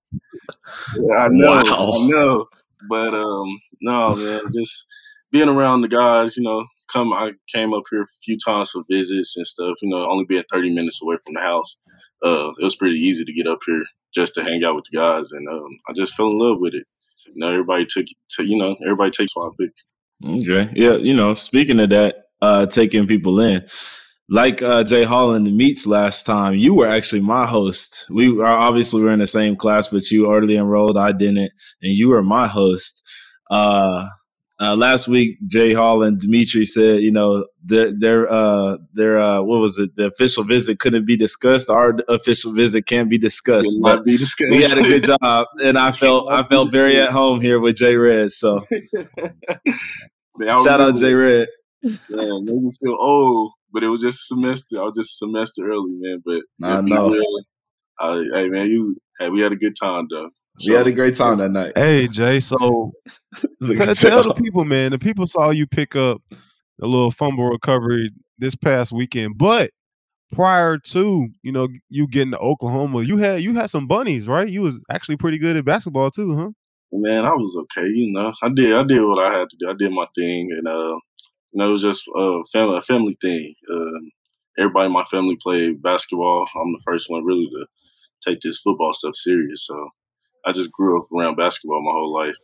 Yeah, 0.94 1.16
I 1.16 1.28
know. 1.30 1.54
Wow. 1.56 1.92
I 1.92 2.06
know. 2.06 2.46
But 2.88 3.14
um, 3.14 3.60
no, 3.80 4.14
man, 4.14 4.40
just 4.54 4.86
being 5.30 5.48
around 5.48 5.82
the 5.82 5.88
guys, 5.88 6.36
you 6.36 6.42
know, 6.42 6.66
come 6.92 7.12
I 7.12 7.32
came 7.54 7.74
up 7.74 7.84
here 7.90 8.02
a 8.02 8.06
few 8.24 8.38
times 8.38 8.70
for 8.70 8.82
visits 8.90 9.36
and 9.36 9.46
stuff, 9.46 9.76
you 9.82 9.88
know, 9.88 10.08
only 10.08 10.24
being 10.24 10.44
30 10.50 10.74
minutes 10.74 11.00
away 11.02 11.16
from 11.24 11.34
the 11.34 11.40
house. 11.40 11.76
Uh, 12.22 12.52
it 12.58 12.64
was 12.64 12.76
pretty 12.76 12.96
easy 12.96 13.24
to 13.24 13.32
get 13.32 13.46
up 13.46 13.60
here 13.66 13.82
just 14.14 14.34
to 14.34 14.42
hang 14.42 14.64
out 14.64 14.74
with 14.74 14.84
the 14.90 14.96
guys 14.96 15.30
and 15.32 15.48
um, 15.48 15.78
I 15.88 15.92
just 15.92 16.14
fell 16.14 16.30
in 16.30 16.38
love 16.38 16.58
with 16.60 16.74
it. 16.74 16.86
You 17.26 17.34
know, 17.36 17.48
everybody 17.48 17.84
took 17.84 18.06
to 18.32 18.44
you 18.44 18.56
know, 18.56 18.76
everybody 18.84 19.10
takes 19.10 19.34
what 19.34 19.52
I 19.52 19.64
pick. 19.64 19.72
Okay. 20.24 20.72
Yeah, 20.74 20.96
you 20.96 21.14
know, 21.14 21.34
speaking 21.34 21.80
of 21.80 21.90
that, 21.90 22.24
uh 22.40 22.66
taking 22.66 23.06
people 23.06 23.40
in, 23.40 23.66
like 24.28 24.60
uh, 24.62 24.84
Jay 24.84 25.04
Holland 25.04 25.56
Meets 25.56 25.86
last 25.86 26.26
time, 26.26 26.54
you 26.54 26.74
were 26.74 26.86
actually 26.86 27.22
my 27.22 27.46
host. 27.46 28.06
We 28.10 28.28
are 28.40 28.44
obviously 28.44 29.02
we're 29.02 29.12
in 29.12 29.20
the 29.20 29.26
same 29.26 29.56
class, 29.56 29.88
but 29.88 30.10
you 30.10 30.32
early 30.32 30.56
enrolled, 30.56 30.98
I 30.98 31.12
didn't, 31.12 31.52
and 31.82 31.92
you 31.92 32.10
were 32.10 32.22
my 32.22 32.46
host. 32.46 33.06
Uh, 33.50 34.06
uh, 34.60 34.74
last 34.76 35.08
week, 35.08 35.38
Jay 35.46 35.72
Hall 35.72 36.02
and 36.02 36.20
Dimitri 36.20 36.66
said, 36.66 37.00
you 37.00 37.12
know, 37.12 37.46
their 37.64 37.92
their 37.96 38.30
uh, 38.30 38.76
their 38.92 39.18
uh, 39.18 39.40
what 39.40 39.60
was 39.60 39.78
it? 39.78 39.94
The 39.96 40.06
official 40.06 40.44
visit 40.44 40.78
couldn't 40.78 41.06
be 41.06 41.16
discussed. 41.16 41.70
Our 41.70 41.96
official 42.08 42.52
visit 42.52 42.84
can't 42.84 43.08
be 43.08 43.18
discussed. 43.18 43.76
But 43.80 44.04
be 44.04 44.16
discussed. 44.16 44.50
we 44.50 44.62
had 44.62 44.78
a 44.78 44.82
good 44.82 45.04
job, 45.04 45.46
and 45.64 45.78
I 45.78 45.92
felt 45.92 46.30
I 46.30 46.42
felt 46.42 46.70
very 46.70 47.00
at 47.00 47.10
home 47.10 47.40
here 47.40 47.60
with 47.60 47.76
Jay 47.76 47.96
Red. 47.96 48.32
So, 48.32 48.60
shout 50.42 50.80
out 50.80 50.96
Jay 50.96 51.14
Red. 51.14 51.48
Man, 52.10 52.44
made 52.44 52.62
me 52.62 52.72
feel 52.82 52.96
old 52.98 53.52
but 53.72 53.82
it 53.82 53.88
was 53.88 54.00
just 54.00 54.26
semester. 54.26 54.80
I 54.80 54.84
was 54.84 54.96
just 54.96 55.14
a 55.14 55.26
semester 55.26 55.68
early, 55.68 55.92
man. 55.98 56.22
But 56.24 56.42
I 56.62 56.80
know. 56.80 57.14
uh, 58.00 58.20
hey, 58.34 58.48
man, 58.48 58.68
you 58.68 58.94
hey, 59.18 59.30
we 59.30 59.40
had 59.40 59.52
a 59.52 59.56
good 59.56 59.76
time 59.80 60.06
though. 60.10 60.30
So, 60.60 60.72
we 60.72 60.76
had 60.76 60.86
a 60.88 60.92
great 60.92 61.14
time 61.14 61.38
that 61.38 61.50
night. 61.50 61.72
Hey, 61.76 62.08
Jay. 62.08 62.40
So 62.40 62.92
tell, 63.74 63.94
tell 63.94 64.22
the 64.24 64.34
people, 64.34 64.64
man. 64.64 64.90
The 64.90 64.98
people 64.98 65.26
saw 65.26 65.50
you 65.50 65.66
pick 65.66 65.94
up 65.94 66.20
a 66.82 66.86
little 66.86 67.12
fumble 67.12 67.48
recovery 67.48 68.08
this 68.38 68.54
past 68.56 68.92
weekend, 68.92 69.38
but 69.38 69.70
prior 70.32 70.78
to 70.78 71.28
you 71.42 71.52
know 71.52 71.68
you 71.88 72.08
getting 72.08 72.32
to 72.32 72.38
Oklahoma, 72.38 73.02
you 73.02 73.18
had 73.18 73.42
you 73.42 73.54
had 73.54 73.70
some 73.70 73.86
bunnies, 73.86 74.26
right? 74.26 74.48
You 74.48 74.62
was 74.62 74.84
actually 74.90 75.16
pretty 75.16 75.38
good 75.38 75.56
at 75.56 75.64
basketball 75.64 76.10
too, 76.10 76.36
huh? 76.36 76.50
Man, 76.90 77.24
I 77.24 77.32
was 77.32 77.56
okay. 77.56 77.86
You 77.86 78.12
know, 78.12 78.32
I 78.42 78.48
did 78.48 78.74
I 78.74 78.82
did 78.82 79.04
what 79.04 79.24
I 79.24 79.38
had 79.38 79.48
to 79.50 79.56
do. 79.58 79.68
I 79.68 79.74
did 79.78 79.92
my 79.92 80.06
thing, 80.16 80.50
and 80.56 80.66
uh, 80.66 80.98
you 81.52 81.58
know, 81.58 81.68
it 81.68 81.72
was 81.72 81.82
just 81.82 82.04
a 82.14 82.42
family, 82.52 82.76
a 82.76 82.82
family 82.82 83.18
thing. 83.20 83.54
Um, 83.70 84.10
everybody 84.58 84.86
in 84.86 84.92
my 84.92 85.04
family 85.04 85.36
played 85.40 85.82
basketball. 85.82 86.48
I'm 86.54 86.72
the 86.72 86.82
first 86.84 87.08
one 87.08 87.24
really 87.24 87.46
to 87.46 87.66
take 88.26 88.40
this 88.40 88.60
football 88.60 88.92
stuff 88.92 89.14
serious. 89.14 89.66
So 89.66 89.88
I 90.44 90.52
just 90.52 90.72
grew 90.72 91.00
up 91.00 91.08
around 91.12 91.36
basketball 91.36 91.82
my 91.82 91.92
whole 91.92 92.12
life, 92.12 92.36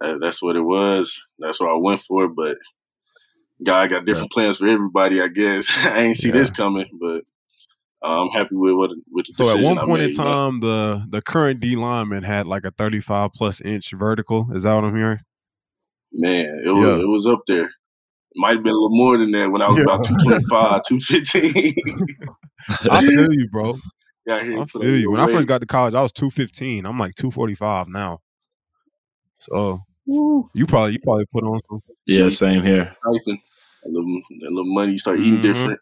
and 0.00 0.22
that's 0.22 0.42
what 0.42 0.56
it 0.56 0.62
was. 0.62 1.22
That's 1.38 1.60
what 1.60 1.70
I 1.70 1.76
went 1.76 2.02
for. 2.02 2.28
But 2.28 2.56
God 3.64 3.90
got 3.90 4.04
different 4.04 4.32
yeah. 4.32 4.42
plans 4.42 4.58
for 4.58 4.66
everybody. 4.66 5.20
I 5.20 5.28
guess 5.28 5.68
I 5.86 6.00
ain't 6.00 6.16
see 6.16 6.28
yeah. 6.28 6.34
this 6.34 6.50
coming, 6.50 6.88
but 7.00 7.22
uh, 8.06 8.22
I'm 8.22 8.28
happy 8.30 8.56
with 8.56 8.74
what 8.74 8.90
with 9.10 9.26
the 9.26 9.34
so 9.34 9.56
at 9.56 9.62
one 9.62 9.78
point 9.78 10.00
made, 10.02 10.10
in 10.10 10.16
time, 10.16 10.54
you 10.54 10.60
know? 10.60 10.66
the 10.66 11.06
the 11.10 11.22
current 11.22 11.60
D 11.60 11.76
lineman 11.76 12.24
had 12.24 12.46
like 12.46 12.64
a 12.64 12.70
35 12.72 13.32
plus 13.32 13.60
inch 13.60 13.92
vertical. 13.92 14.48
Is 14.52 14.64
that 14.64 14.74
what 14.74 14.84
I'm 14.84 14.96
hearing? 14.96 15.20
Man, 16.12 16.62
it 16.64 16.70
was 16.70 16.78
yeah. 16.80 17.00
it 17.00 17.08
was 17.08 17.26
up 17.26 17.40
there 17.46 17.70
might 18.36 18.56
have 18.56 18.62
been 18.62 18.72
a 18.72 18.76
little 18.76 18.96
more 18.96 19.18
than 19.18 19.30
that 19.32 19.50
when 19.50 19.62
I 19.62 19.68
was 19.68 19.76
yeah. 19.76 19.84
about 19.84 20.06
225, 20.06 20.82
215. 20.88 21.74
I 22.90 23.06
feel 23.06 23.32
you, 23.32 23.48
bro. 23.50 23.74
Yeah, 24.26 24.36
I 24.36 24.64
feel 24.64 24.96
you. 24.96 25.10
When 25.10 25.20
I 25.20 25.26
first 25.26 25.46
got 25.46 25.60
to 25.60 25.66
college, 25.66 25.92
I 25.92 26.00
was 26.00 26.10
215. 26.12 26.86
I'm 26.86 26.98
like 26.98 27.14
245 27.14 27.88
now. 27.88 28.20
So 29.38 29.80
Woo. 30.06 30.48
you 30.54 30.66
probably 30.66 30.92
you 30.92 30.98
probably 31.00 31.26
put 31.26 31.44
on 31.44 31.60
some. 31.68 31.82
Yeah, 32.06 32.30
same 32.30 32.62
here. 32.62 32.96
A 33.04 33.10
little, 33.10 33.36
a 33.84 33.88
little 34.48 34.64
money, 34.64 34.92
you 34.92 34.98
start 34.98 35.20
eating 35.20 35.40
mm-hmm. 35.40 35.76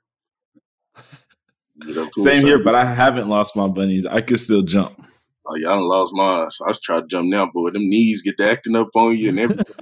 different. 1.84 2.12
Same 2.16 2.44
here, 2.44 2.58
but 2.58 2.74
I 2.74 2.84
haven't 2.84 3.28
lost 3.28 3.54
my 3.54 3.68
bunnies. 3.68 4.06
I 4.06 4.20
can 4.20 4.36
still 4.36 4.62
jump. 4.62 5.00
Oh 5.46 5.56
yeah, 5.56 5.68
I 5.68 5.76
lost 5.76 6.12
mine. 6.14 6.50
So 6.50 6.64
I 6.64 6.68
was 6.68 6.80
trying 6.80 7.02
to 7.02 7.06
jump 7.06 7.28
now, 7.28 7.46
boy. 7.46 7.70
Them 7.70 7.88
knees 7.88 8.22
get 8.22 8.40
acting 8.40 8.74
up 8.74 8.88
on 8.94 9.16
you 9.16 9.28
and 9.28 9.38
everything. 9.38 9.74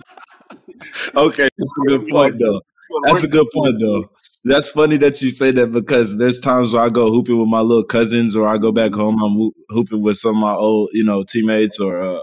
Okay, 1.14 1.49
that's 1.59 1.79
a 1.85 1.88
good 1.88 2.09
point 2.09 2.38
though. 2.38 2.61
That's 3.07 3.25
a 3.25 3.29
good 3.29 3.47
point 3.55 3.77
though. 3.81 4.11
That's 4.45 4.69
funny 4.71 4.97
that 4.99 5.21
you 5.23 5.31
say 5.31 5.51
that 5.53 5.71
because 5.71 6.16
there's 6.19 6.40
times 6.40 6.73
where 6.73 6.83
I 6.83 6.88
go 6.88 7.09
hooping 7.11 7.38
with 7.38 7.49
my 7.49 7.61
little 7.61 7.85
cousins 7.85 8.35
or 8.35 8.49
I 8.49 8.57
go 8.59 8.73
back 8.73 8.95
home. 8.95 9.23
I'm 9.23 9.51
hooping 9.69 10.03
with 10.03 10.16
some 10.16 10.37
of 10.37 10.40
my 10.40 10.55
old, 10.55 10.90
you 10.93 11.05
know, 11.05 11.23
teammates 11.25 11.79
or 11.79 12.01
uh, 12.01 12.21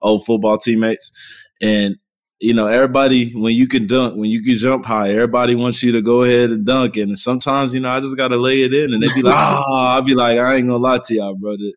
old 0.00 0.24
football 0.24 0.58
teammates, 0.58 1.12
and 1.60 1.96
you 2.40 2.52
know, 2.52 2.66
everybody 2.66 3.30
when 3.32 3.54
you 3.54 3.68
can 3.68 3.86
dunk, 3.86 4.16
when 4.16 4.28
you 4.28 4.42
can 4.42 4.56
jump 4.56 4.84
high, 4.84 5.10
everybody 5.10 5.54
wants 5.54 5.82
you 5.82 5.92
to 5.92 6.02
go 6.02 6.22
ahead 6.22 6.50
and 6.50 6.66
dunk. 6.66 6.96
And 6.96 7.16
sometimes, 7.16 7.72
you 7.72 7.80
know, 7.80 7.90
I 7.90 8.00
just 8.00 8.16
gotta 8.16 8.36
lay 8.36 8.62
it 8.62 8.74
in, 8.74 8.92
and 8.92 9.02
they 9.02 9.08
be 9.14 9.22
like, 9.22 9.34
"Ah," 9.36 9.64
oh, 9.66 9.74
I'll 9.76 10.02
be 10.02 10.14
like, 10.16 10.38
"I 10.38 10.56
ain't 10.56 10.66
gonna 10.66 10.78
lie 10.82 10.98
to 10.98 11.14
y'all, 11.14 11.36
brother." 11.36 11.70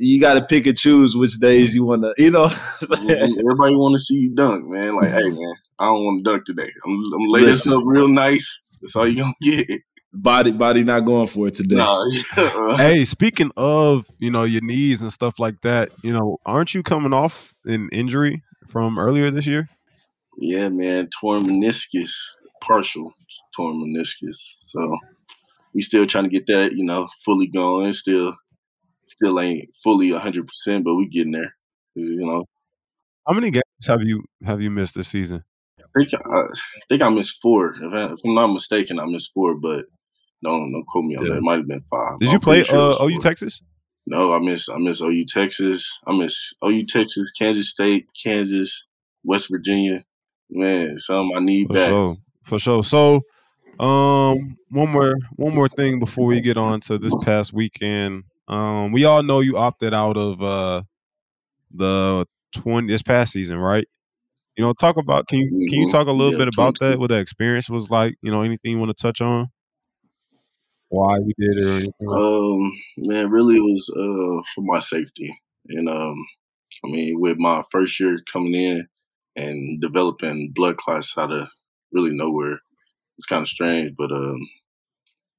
You 0.00 0.20
got 0.20 0.34
to 0.34 0.42
pick 0.42 0.66
and 0.66 0.76
choose 0.76 1.16
which 1.16 1.38
days 1.38 1.74
you 1.74 1.84
want 1.84 2.02
to, 2.02 2.14
you 2.18 2.30
know. 2.30 2.44
Everybody 2.82 3.76
want 3.76 3.94
to 3.94 3.98
see 3.98 4.16
you 4.16 4.34
dunk, 4.34 4.66
man. 4.68 4.96
Like, 4.96 5.10
hey, 5.10 5.28
man, 5.28 5.54
I 5.78 5.86
don't 5.86 6.04
want 6.04 6.24
to 6.24 6.30
dunk 6.30 6.44
today. 6.44 6.70
I'm, 6.84 7.00
I'm 7.14 7.26
lay 7.28 7.44
this 7.44 7.66
up 7.66 7.82
real 7.84 8.08
nice. 8.08 8.62
That's 8.80 8.96
all 8.96 9.06
you 9.08 9.16
gonna 9.16 9.34
get. 9.40 9.82
body 10.12 10.50
body 10.50 10.84
not 10.84 11.00
going 11.00 11.26
for 11.26 11.48
it 11.48 11.54
today. 11.54 11.76
Nah, 11.76 12.04
uh, 12.36 12.76
hey, 12.76 13.04
speaking 13.04 13.50
of 13.56 14.06
you 14.18 14.30
know 14.30 14.44
your 14.44 14.62
knees 14.62 15.02
and 15.02 15.12
stuff 15.12 15.38
like 15.38 15.60
that, 15.62 15.90
you 16.02 16.12
know, 16.12 16.38
aren't 16.46 16.74
you 16.74 16.82
coming 16.82 17.12
off 17.12 17.54
an 17.64 17.88
injury 17.92 18.42
from 18.68 18.98
earlier 18.98 19.30
this 19.30 19.46
year? 19.46 19.68
yeah, 20.38 20.68
man, 20.68 21.08
torn 21.20 21.44
meniscus, 21.44 22.12
partial 22.62 23.12
torn 23.54 23.76
meniscus. 23.76 24.56
So 24.60 24.96
we 25.74 25.80
still 25.80 26.06
trying 26.06 26.24
to 26.24 26.30
get 26.30 26.46
that, 26.46 26.72
you 26.72 26.84
know, 26.84 27.08
fully 27.24 27.46
going. 27.46 27.92
Still, 27.92 28.34
still 29.12 29.40
ain't 29.40 29.68
fully 29.82 30.10
hundred 30.12 30.46
percent, 30.46 30.84
but 30.84 30.94
we 30.94 31.08
getting 31.08 31.32
there. 31.32 31.54
You 31.94 32.26
know, 32.26 32.44
How 33.26 33.34
many 33.34 33.50
games 33.50 33.62
have 33.86 34.02
you 34.02 34.24
have 34.44 34.62
you 34.62 34.70
missed 34.70 34.94
this 34.94 35.08
season? 35.08 35.44
I 35.78 35.82
think 35.98 36.14
I, 36.14 36.38
I 36.38 36.44
think 36.88 37.02
I 37.02 37.08
missed 37.10 37.40
four. 37.42 37.74
If, 37.80 37.92
I, 37.92 38.14
I'm 38.24 38.34
not 38.34 38.46
mistaken, 38.48 38.98
I 38.98 39.06
missed 39.06 39.32
four, 39.34 39.54
but 39.54 39.84
don't 40.42 40.72
don't 40.72 40.86
quote 40.86 41.04
me 41.04 41.16
on 41.16 41.24
Yeah. 41.24 41.32
that. 41.32 41.38
It 41.38 41.42
might 41.42 41.58
have 41.58 41.66
been 41.68 41.84
five. 41.90 42.18
Did 42.18 42.28
I'm 42.28 42.32
you 42.34 42.40
play 42.40 42.64
sure 42.64 43.00
uh, 43.00 43.04
OU. 43.04 43.18
Texas? 43.18 43.62
No, 44.06 44.32
I 44.32 44.38
miss 44.40 44.68
I 44.68 44.78
miss 44.78 45.00
OU 45.02 45.26
Texas. 45.26 46.00
I 46.06 46.16
miss 46.16 46.52
OU 46.64 46.86
Texas, 46.86 47.30
Kansas 47.38 47.68
State, 47.68 48.06
Kansas, 48.20 48.86
West 49.24 49.48
Virginia. 49.50 50.04
Man, 50.50 50.98
some 50.98 51.30
I 51.36 51.40
need 51.40 51.68
For 51.68 51.74
back. 51.74 51.88
sure, 51.88 52.16
for 52.42 52.58
sure. 52.58 52.82
So, 52.84 53.20
um, 53.78 54.56
one 54.70 54.88
more 54.90 55.14
one 55.36 55.54
more 55.54 55.68
thing 55.68 55.98
before 55.98 56.26
we 56.26 56.40
get 56.40 56.56
on 56.56 56.80
to 56.82 56.98
this 56.98 57.14
past 57.22 57.52
weekend. 57.52 58.24
Um, 58.48 58.92
we 58.92 59.04
all 59.04 59.22
know 59.22 59.40
you 59.40 59.56
opted 59.56 59.94
out 59.94 60.16
of 60.16 60.42
uh 60.42 60.82
the 61.72 62.26
twenty 62.54 62.88
this 62.88 63.02
past 63.02 63.32
season, 63.32 63.58
right? 63.58 63.86
You 64.56 64.64
know, 64.64 64.72
talk 64.74 64.96
about 64.98 65.28
can 65.28 65.40
you 65.40 65.52
can 65.68 65.80
you 65.80 65.86
Mhm. 65.86 65.88
talk 65.88 66.08
a 66.08 66.12
little 66.12 66.32
Yeah, 66.32 66.38
bit 66.38 66.48
about 66.48 66.76
22. 66.76 66.80
that? 66.80 67.00
What 67.00 67.08
that 67.10 67.20
experience 67.20 67.70
was 67.70 67.90
like? 67.90 68.16
You 68.22 68.30
know, 68.32 68.42
anything 68.42 68.72
you 68.72 68.78
want 68.78 68.96
to 68.96 69.02
touch 69.02 69.20
on? 69.22 69.48
Why 70.90 71.16
you 71.18 71.32
did 71.38 71.58
it 71.58 71.66
or 71.66 71.76
anything? 71.78 72.20
Um, 72.20 72.72
man, 72.98 73.30
really 73.30 73.56
it 73.56 73.60
was 73.60 73.88
uh 73.90 74.42
for 74.54 74.62
my 74.62 74.78
safety. 74.80 75.34
And 75.68 75.88
um 75.88 76.16
I 76.84 76.88
mean 76.88 77.20
with 77.20 77.38
my 77.38 77.62
first 77.72 77.98
year 78.00 78.18
coming 78.32 78.54
in 78.54 78.86
and 79.36 79.80
developing 79.80 80.52
blood 80.54 80.76
clots 80.76 81.16
out 81.18 81.32
of 81.32 81.48
really 81.92 82.12
nowhere, 82.12 82.60
it's 83.18 83.26
kind 83.28 83.42
of 83.42 83.48
strange. 83.48 83.92
But 83.98 84.12
um 84.12 84.40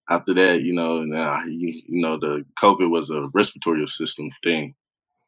after 0.10 0.34
that, 0.36 0.62
you 0.62 0.74
know, 0.74 0.98
and 0.98 1.16
uh, 1.16 1.40
you, 1.48 1.82
you 1.88 2.02
know, 2.02 2.18
the 2.20 2.46
COVID 2.62 2.90
was 2.90 3.10
a 3.10 3.30
respiratory 3.34 3.88
system 3.88 4.30
thing. 4.44 4.76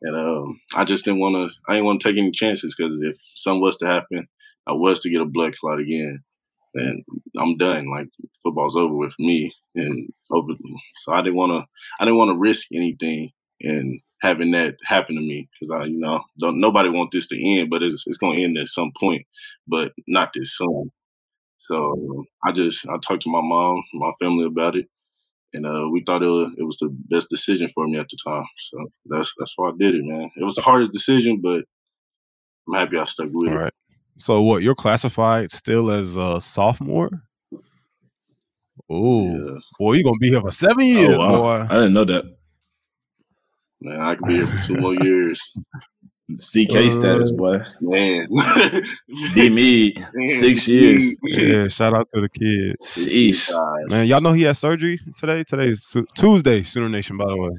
And 0.01 0.15
um 0.15 0.59
I 0.75 0.85
just 0.85 1.05
didn't 1.05 1.21
wanna 1.21 1.49
I 1.67 1.73
didn't 1.73 1.85
want 1.85 2.01
to 2.01 2.09
take 2.09 2.17
any 2.19 2.31
chances 2.31 2.75
because 2.75 2.99
if 3.01 3.17
something 3.19 3.61
was 3.61 3.77
to 3.79 3.88
happen, 3.88 4.27
I 4.67 4.73
was 4.73 4.99
to 5.01 5.09
get 5.09 5.21
a 5.21 5.25
blood 5.25 5.55
clot 5.59 5.79
again. 5.79 6.23
And 6.75 7.03
I'm 7.38 7.57
done. 7.57 7.89
Like 7.89 8.09
football's 8.43 8.75
over 8.75 8.93
with 8.95 9.13
me. 9.19 9.53
And 9.75 10.09
over 10.31 10.53
so 10.97 11.13
I 11.13 11.21
didn't 11.21 11.35
wanna 11.35 11.67
I 11.99 12.05
didn't 12.05 12.17
want 12.17 12.29
to 12.31 12.38
risk 12.38 12.67
anything 12.73 13.31
and 13.61 13.99
having 14.21 14.51
that 14.51 14.75
happen 14.85 15.15
to 15.15 15.21
me 15.21 15.49
because 15.59 15.81
I, 15.81 15.85
you 15.85 15.99
know, 15.99 16.21
nobody 16.38 16.89
want 16.89 17.11
this 17.11 17.27
to 17.29 17.41
end, 17.59 17.69
but 17.69 17.83
it's 17.83 18.05
it's 18.07 18.17
gonna 18.17 18.39
end 18.39 18.57
at 18.57 18.67
some 18.67 18.91
point, 18.99 19.25
but 19.67 19.93
not 20.07 20.31
this 20.33 20.57
soon. 20.57 20.91
So 21.67 22.25
I 22.45 22.51
just 22.51 22.88
I 22.88 22.97
talked 22.97 23.23
to 23.23 23.30
my 23.32 23.41
mom, 23.41 23.84
my 23.93 24.12
family 24.19 24.45
about 24.45 24.75
it, 24.75 24.88
and 25.54 25.65
uh, 25.65 25.88
we 25.91 26.04
thought 26.06 26.23
it 26.23 26.28
was, 26.28 26.51
it 26.58 26.63
was 26.63 26.78
the 26.78 26.89
best 27.10 27.30
decision 27.30 27.69
for 27.73 27.88
me 27.88 27.97
at 27.97 28.08
the 28.10 28.17
time. 28.23 28.45
So 28.58 28.78
that's 29.06 29.32
that's 29.38 29.54
why 29.56 29.69
I 29.69 29.73
did 29.80 29.95
it, 29.95 30.04
man. 30.04 30.30
It 30.36 30.43
was 30.43 30.56
the 30.56 30.62
hardest 30.62 30.91
decision, 30.91 31.41
but 31.41 31.63
I'm 32.67 32.73
happy 32.75 32.97
I 32.97 33.06
stuck 33.06 33.30
with 33.34 33.51
All 33.51 33.58
it. 33.58 33.62
right. 33.63 33.73
So 34.17 34.41
what? 34.41 34.62
You're 34.63 34.75
classified 34.75 35.51
still 35.51 35.91
as 35.91 36.17
a 36.17 36.39
sophomore? 36.39 37.10
Oh, 38.89 39.34
Yeah, 39.34 39.58
boy, 39.80 39.93
you're 39.93 40.04
gonna 40.04 40.19
be 40.19 40.30
here 40.30 40.41
for 40.41 40.51
seven 40.51 40.86
years, 40.86 41.15
Oh, 41.15 41.19
wow. 41.19 41.38
boy. 41.38 41.65
I 41.69 41.75
didn't 41.75 41.93
know 41.93 42.06
that. 42.06 42.25
man, 43.82 43.99
I 43.99 44.15
could 44.15 44.28
be 44.28 44.36
here 44.36 44.47
for 44.47 44.67
two 44.67 44.75
more 44.75 44.95
years, 44.95 45.41
CK 46.33 46.89
status, 46.91 47.29
Uh, 47.31 47.35
boy. 47.35 47.57
man. 47.81 48.27
D 49.35 49.49
Mead, 49.49 49.99
Man, 50.13 50.39
six 50.39 50.67
years. 50.67 51.17
Yeah, 51.23 51.67
shout 51.67 51.93
out 51.95 52.09
to 52.13 52.21
the 52.21 52.29
kid. 52.29 52.77
Sheesh. 52.83 53.51
Guys. 53.51 53.89
Man, 53.91 54.07
y'all 54.07 54.21
know 54.21 54.33
he 54.33 54.43
had 54.43 54.57
surgery 54.57 54.99
today. 55.17 55.43
Today 55.43 55.69
is 55.69 55.85
Su- 55.85 56.07
Tuesday, 56.17 56.63
Sooner 56.63 56.89
Nation, 56.89 57.17
by 57.17 57.25
the 57.25 57.38
way. 57.38 57.51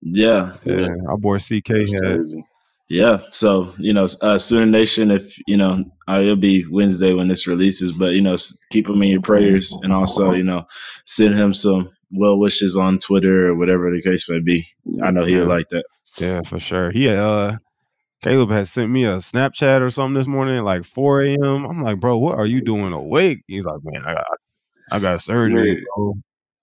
Yeah, 0.00 0.56
Yeah, 0.64 0.88
our 1.08 1.16
boy 1.16 1.38
CK 1.38 1.64
That's 1.68 1.92
had. 1.92 2.02
crazy. 2.02 2.44
yeah. 2.88 3.18
So 3.32 3.74
you 3.78 3.92
know, 3.92 4.06
uh, 4.22 4.38
Sooner 4.38 4.66
Nation. 4.66 5.10
If 5.10 5.36
you 5.48 5.56
know, 5.56 5.82
uh, 6.08 6.20
it'll 6.22 6.36
be 6.36 6.64
Wednesday 6.70 7.12
when 7.14 7.26
this 7.26 7.48
releases, 7.48 7.90
but 7.90 8.12
you 8.12 8.20
know, 8.20 8.36
keep 8.70 8.88
him 8.88 9.02
in 9.02 9.08
your 9.10 9.22
prayers, 9.22 9.76
and 9.82 9.92
also 9.92 10.32
you 10.34 10.44
know, 10.44 10.64
send 11.04 11.34
him 11.34 11.52
some 11.52 11.90
well 12.12 12.38
wishes 12.38 12.76
on 12.76 12.98
Twitter 13.00 13.48
or 13.48 13.56
whatever 13.56 13.90
the 13.90 14.00
case 14.00 14.28
may 14.30 14.38
be. 14.38 14.64
I 15.02 15.10
know 15.10 15.24
he'll 15.24 15.40
Yeah. 15.48 15.54
like 15.56 15.68
that. 15.70 15.84
Yeah, 16.16 16.42
for 16.42 16.60
sure. 16.60 16.90
He 16.92 17.04
had, 17.04 17.18
uh, 17.18 17.56
Caleb 18.22 18.50
had 18.50 18.66
sent 18.66 18.90
me 18.90 19.04
a 19.04 19.16
Snapchat 19.18 19.80
or 19.80 19.90
something 19.90 20.14
this 20.14 20.26
morning 20.26 20.56
at 20.56 20.64
like 20.64 20.84
4 20.84 21.22
a.m. 21.22 21.64
I'm 21.64 21.82
like, 21.82 22.00
bro, 22.00 22.16
what 22.18 22.36
are 22.36 22.46
you 22.46 22.60
doing 22.60 22.92
awake? 22.92 23.42
He's 23.46 23.64
like, 23.64 23.78
man, 23.84 24.04
I 24.04 24.14
got, 24.14 24.26
I 24.90 24.98
got 24.98 25.20
surgery. 25.22 25.70
Yeah. 25.74 25.80
bro." 25.96 26.14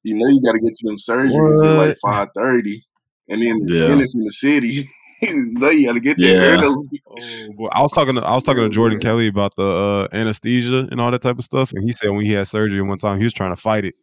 you 0.03 0.13
know 0.13 0.27
you 0.27 0.39
got 0.41 0.51
to 0.51 0.59
get 0.59 0.75
to 0.75 0.87
them 0.87 0.97
surgeries 0.97 1.65
at 1.65 1.87
like 1.87 1.97
five 1.99 2.27
thirty, 2.35 2.85
and 3.27 3.41
then 3.41 3.59
Yeah. 3.67 3.87
then 3.87 4.01
it's 4.01 4.13
in 4.13 4.21
the 4.21 4.31
city. 4.31 4.87
you 5.21 5.53
know 5.53 5.69
you 5.69 5.87
got 5.87 5.93
to 5.93 5.99
get 5.99 6.17
there 6.17 6.55
Yeah. 6.55 6.61
early. 6.61 7.01
Oh, 7.07 7.53
boy. 7.57 7.67
I 7.71 7.81
was 7.81 7.91
talking 7.91 8.13
to 8.15 8.21
I 8.21 8.35
was 8.35 8.43
talking 8.43 8.61
to 8.63 8.69
Jordan 8.69 8.99
yeah. 9.01 9.07
Kelly 9.09 9.27
about 9.27 9.55
the 9.55 9.65
uh, 9.65 10.07
anesthesia 10.15 10.87
and 10.91 11.01
all 11.01 11.09
that 11.09 11.21
type 11.21 11.37
of 11.39 11.43
stuff, 11.43 11.71
and 11.73 11.83
he 11.83 11.91
said 11.93 12.09
when 12.09 12.23
he 12.25 12.33
had 12.33 12.47
surgery 12.47 12.81
one 12.81 12.97
time, 12.99 13.17
he 13.17 13.23
was 13.23 13.33
trying 13.33 13.55
to 13.55 13.59
fight 13.59 13.85
it. 13.85 13.95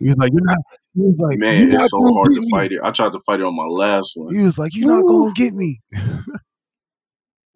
He 0.00 0.06
was 0.06 0.16
like, 0.16 0.32
"You're 0.32 0.44
not." 0.44 0.58
He 0.94 1.00
was 1.00 1.20
like, 1.20 1.38
Man, 1.38 1.70
it's 1.70 1.90
so 1.90 2.12
hard 2.12 2.34
to 2.34 2.46
fight 2.50 2.72
it. 2.72 2.80
I 2.82 2.90
tried 2.90 3.12
to 3.12 3.20
fight 3.24 3.40
it 3.40 3.46
on 3.46 3.56
my 3.56 3.64
last 3.64 4.12
one. 4.16 4.34
He 4.34 4.42
was 4.42 4.58
like, 4.58 4.74
"You're 4.74 4.88
not 4.88 5.06
gonna 5.06 5.32
get 5.32 5.54
me." 5.54 5.80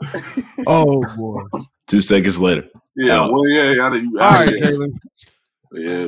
oh 0.66 1.02
boy! 1.16 1.42
Two 1.86 2.00
seconds 2.00 2.40
later. 2.40 2.64
Yeah, 2.96 3.24
Oh. 3.24 3.32
well, 3.32 3.48
yeah, 3.48 3.72
yeah. 3.72 3.94
You, 3.94 4.18
All 4.20 4.30
right, 4.32 4.52
yeah. 4.52 4.66
Caleb. 4.66 4.90
yeah. 5.72 6.06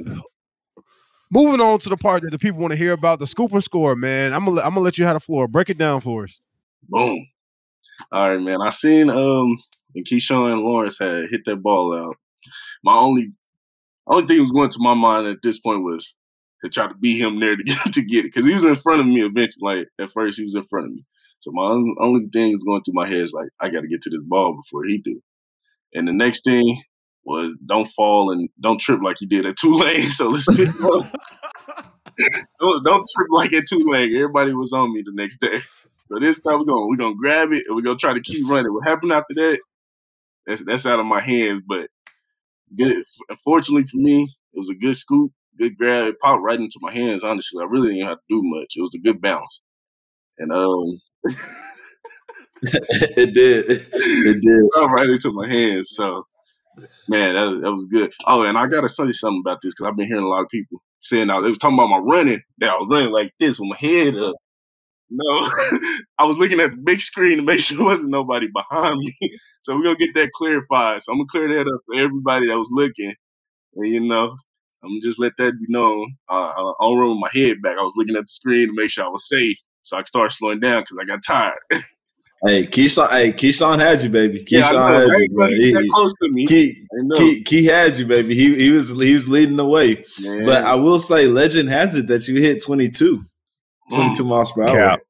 Moving 1.30 1.60
on 1.60 1.78
to 1.80 1.88
the 1.90 1.96
part 1.96 2.22
that 2.22 2.30
the 2.30 2.38
people 2.38 2.60
want 2.60 2.70
to 2.72 2.76
hear 2.78 2.92
about 2.92 3.18
the 3.18 3.26
scoop 3.26 3.52
and 3.52 3.62
score, 3.62 3.94
man. 3.94 4.32
I'm 4.32 4.44
gonna 4.46 4.62
I'm 4.62 4.70
gonna 4.70 4.80
let 4.80 4.96
you 4.96 5.04
have 5.04 5.14
the 5.14 5.20
floor. 5.20 5.46
Break 5.46 5.68
it 5.68 5.76
down 5.78 6.00
for 6.00 6.24
us. 6.24 6.40
Boom. 6.88 7.26
All 8.12 8.28
right, 8.30 8.40
man. 8.40 8.60
I 8.62 8.70
seen 8.70 9.10
um 9.10 9.58
and 9.94 10.06
Keyshawn 10.06 10.52
and 10.52 10.62
Lawrence 10.62 10.98
had 10.98 11.28
hit 11.30 11.42
that 11.46 11.56
ball 11.56 11.94
out. 11.94 12.16
My 12.82 12.96
only 12.96 13.32
only 14.06 14.26
thing 14.26 14.40
was 14.40 14.50
going 14.52 14.70
to 14.70 14.78
my 14.80 14.94
mind 14.94 15.26
at 15.26 15.38
this 15.42 15.60
point 15.60 15.82
was 15.84 16.14
to 16.64 16.70
try 16.70 16.86
to 16.86 16.94
beat 16.94 17.20
him 17.20 17.40
there 17.40 17.56
to 17.56 17.62
get 17.64 17.92
to 17.92 18.02
get 18.02 18.24
it 18.24 18.32
because 18.34 18.48
he 18.48 18.54
was 18.54 18.64
in 18.64 18.76
front 18.76 19.00
of 19.00 19.06
me 19.06 19.20
eventually. 19.22 19.80
Like 19.80 19.88
at 19.98 20.10
first, 20.14 20.38
he 20.38 20.44
was 20.44 20.54
in 20.54 20.62
front 20.62 20.86
of 20.86 20.92
me. 20.92 21.04
So 21.40 21.52
my 21.52 21.62
only, 21.62 21.94
only 22.00 22.26
thing 22.32 22.52
is 22.52 22.64
going 22.64 22.82
through 22.82 22.94
my 22.94 23.06
head 23.06 23.20
is 23.20 23.32
like 23.32 23.48
I 23.60 23.68
got 23.68 23.82
to 23.82 23.88
get 23.88 24.02
to 24.02 24.10
this 24.10 24.22
ball 24.22 24.56
before 24.56 24.84
he 24.84 24.98
do. 24.98 25.20
And 25.94 26.06
the 26.06 26.12
next 26.12 26.44
thing 26.44 26.82
was 27.24 27.54
don't 27.66 27.90
fall 27.90 28.30
and 28.30 28.48
don't 28.60 28.80
trip 28.80 29.00
like 29.02 29.20
you 29.20 29.28
did 29.28 29.46
at 29.46 29.56
Tulane. 29.60 30.10
So 30.10 30.30
let's 30.30 30.48
get 30.48 30.68
don't, 32.60 32.84
don't 32.84 33.08
trip 33.14 33.28
like 33.30 33.52
at 33.52 33.66
Tulane. 33.68 34.14
Everybody 34.14 34.52
was 34.52 34.72
on 34.72 34.92
me 34.92 35.02
the 35.04 35.12
next 35.12 35.40
day. 35.40 35.60
So 36.10 36.18
this 36.18 36.40
time 36.40 36.58
we're 36.58 36.64
gonna 36.64 36.86
we're 36.86 36.96
gonna 36.96 37.14
grab 37.16 37.52
it 37.52 37.64
and 37.66 37.76
we're 37.76 37.82
gonna 37.82 37.96
try 37.96 38.14
to 38.14 38.20
keep 38.20 38.48
running. 38.48 38.72
What 38.72 38.88
happened 38.88 39.12
after 39.12 39.34
that? 39.34 39.60
That's 40.46 40.64
that's 40.64 40.86
out 40.86 41.00
of 41.00 41.06
my 41.06 41.20
hands. 41.20 41.60
But 41.66 41.90
good. 42.76 43.04
Fortunately 43.44 43.84
for 43.84 43.98
me, 43.98 44.22
it 44.54 44.58
was 44.58 44.70
a 44.70 44.74
good 44.74 44.96
scoop, 44.96 45.32
good 45.58 45.76
grab. 45.76 46.08
It 46.08 46.20
popped 46.20 46.42
right 46.42 46.58
into 46.58 46.78
my 46.80 46.92
hands. 46.92 47.22
Honestly, 47.22 47.62
I 47.62 47.66
really 47.66 47.94
didn't 47.94 48.08
have 48.08 48.18
to 48.18 48.24
do 48.28 48.40
much. 48.42 48.74
It 48.76 48.80
was 48.80 48.94
a 48.94 48.98
good 48.98 49.20
bounce. 49.20 49.62
And 50.38 50.52
um, 50.52 50.98
it 52.62 53.34
did. 53.34 53.66
It 53.70 54.40
did. 54.40 54.70
fell 54.74 54.88
right 54.88 55.08
into 55.08 55.32
my 55.32 55.48
hands. 55.48 55.90
So, 55.90 56.26
man, 57.08 57.34
that 57.34 57.44
was, 57.44 57.60
that 57.60 57.72
was 57.72 57.86
good. 57.86 58.12
Oh, 58.26 58.42
and 58.42 58.58
I 58.58 58.66
gotta 58.66 58.88
say 58.88 59.12
something 59.12 59.42
about 59.44 59.60
this 59.62 59.74
because 59.74 59.88
I've 59.88 59.96
been 59.96 60.08
hearing 60.08 60.24
a 60.24 60.28
lot 60.28 60.42
of 60.42 60.48
people 60.48 60.82
saying 61.00 61.28
now 61.28 61.40
they 61.40 61.50
was 61.50 61.58
talking 61.58 61.78
about 61.78 61.90
my 61.90 61.98
running. 61.98 62.42
That 62.58 62.70
I 62.70 62.76
was 62.76 62.88
running 62.90 63.12
like 63.12 63.32
this 63.40 63.58
with 63.58 63.68
my 63.70 63.76
head 63.76 64.16
up. 64.16 64.36
No, 65.10 65.48
I 66.18 66.24
was 66.24 66.36
looking 66.36 66.60
at 66.60 66.72
the 66.72 66.76
big 66.76 67.00
screen 67.00 67.38
to 67.38 67.42
make 67.42 67.60
sure 67.62 67.78
there 67.78 67.86
wasn't 67.86 68.10
nobody 68.10 68.48
behind 68.52 68.98
me. 68.98 69.14
So 69.62 69.76
we're 69.76 69.84
gonna 69.84 69.96
get 69.96 70.14
that 70.14 70.32
clarified. 70.32 71.02
So 71.02 71.12
I'm 71.12 71.18
gonna 71.18 71.28
clear 71.30 71.48
that 71.48 71.70
up 71.70 71.80
for 71.86 71.96
everybody 71.98 72.48
that 72.48 72.58
was 72.58 72.70
looking. 72.72 73.14
And 73.76 73.86
you 73.86 74.00
know, 74.00 74.36
I'm 74.82 74.90
gonna 74.90 75.00
just 75.02 75.18
let 75.18 75.32
that 75.38 75.52
be 75.52 75.66
known. 75.68 76.14
Uh, 76.28 76.52
I 76.56 76.74
don't 76.80 76.98
run 76.98 77.10
with 77.10 77.18
my 77.20 77.30
head 77.32 77.62
back. 77.62 77.78
I 77.78 77.82
was 77.82 77.94
looking 77.96 78.16
at 78.16 78.22
the 78.22 78.28
screen 78.28 78.68
to 78.68 78.74
make 78.74 78.90
sure 78.90 79.04
I 79.04 79.08
was 79.08 79.28
safe. 79.28 79.56
So 79.88 79.96
I 79.96 80.00
could 80.00 80.08
start 80.08 80.32
slowing 80.32 80.60
down 80.60 80.82
because 80.82 80.98
I 81.00 81.04
got 81.06 81.22
tired. 81.24 81.58
Hey, 82.46 82.66
Keyshawn. 82.66 83.10
Hey, 83.10 83.32
Keyshawn 83.32 83.80
had 83.80 84.00
you, 84.00 84.10
baby. 84.10 84.44
yeah, 84.48 84.68
I 84.68 84.72
know. 84.72 84.86
had 84.86 85.08
you, 85.08 85.12
Everybody 85.12 85.72
man. 85.72 85.82
He- 85.82 85.90
close 85.90 86.14
to 86.22 86.28
me. 86.30 86.46
Key, 86.46 86.86
Key, 87.16 87.42
Key 87.42 87.64
had 87.64 87.96
you, 87.96 88.06
baby. 88.06 88.32
He 88.36 88.54
he 88.54 88.70
was 88.70 88.90
he 88.90 89.12
was 89.12 89.28
leading 89.28 89.56
the 89.56 89.66
way. 89.66 90.04
Man. 90.22 90.44
But 90.44 90.62
I 90.62 90.76
will 90.76 91.00
say, 91.00 91.26
legend 91.26 91.68
has 91.70 91.96
it 91.96 92.06
that 92.06 92.28
you 92.28 92.40
hit 92.40 92.62
22, 92.62 93.18
mm. 93.18 93.24
22 93.92 94.22
miles 94.22 94.52
per 94.52 94.62
hour. 94.68 94.76
Cap. 94.76 95.00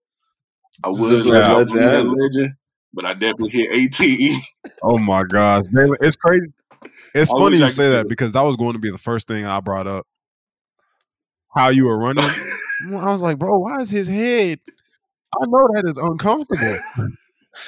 I 0.83 0.89
This 0.91 1.01
was 1.01 1.11
is 1.11 1.27
not 1.27 1.35
what 1.59 1.71
a 1.71 1.75
legend 1.75 2.13
legend, 2.17 2.53
but 2.95 3.05
I 3.05 3.13
definitely 3.13 3.51
hit 3.51 3.69
18. 3.73 4.41
Oh 4.83 4.99
my 4.99 5.23
gosh, 5.25 5.65
man, 5.71 5.91
it's 6.01 6.17
crazy. 6.17 6.51
It's 7.15 7.31
I 7.31 7.35
funny 7.35 7.59
you 7.59 7.65
I 7.65 7.69
say 7.69 7.75
say 7.75 7.91
that 7.91 7.97
that. 8.05 8.09
because 8.09 8.33
that 8.33 8.41
was 8.41 8.57
going 8.57 8.73
to 8.73 8.79
be 8.79 8.91
the 8.91 8.97
first 8.97 9.29
thing 9.29 9.45
I 9.45 9.61
brought 9.61 9.87
up. 9.87 10.07
how 11.55 11.69
you 11.69 11.89
were 11.89 11.99
running. 11.99 12.25
I 12.87 13.07
was 13.07 13.23
like, 13.23 13.39
bro, 13.39 13.59
why 13.59 13.81
is 13.81 13.91
his 13.91 14.07
head? 14.07 14.61
I 15.41 15.47
know 15.47 15.69
that 15.75 15.85
is 15.87 15.99
uncomfortable. 15.99 16.79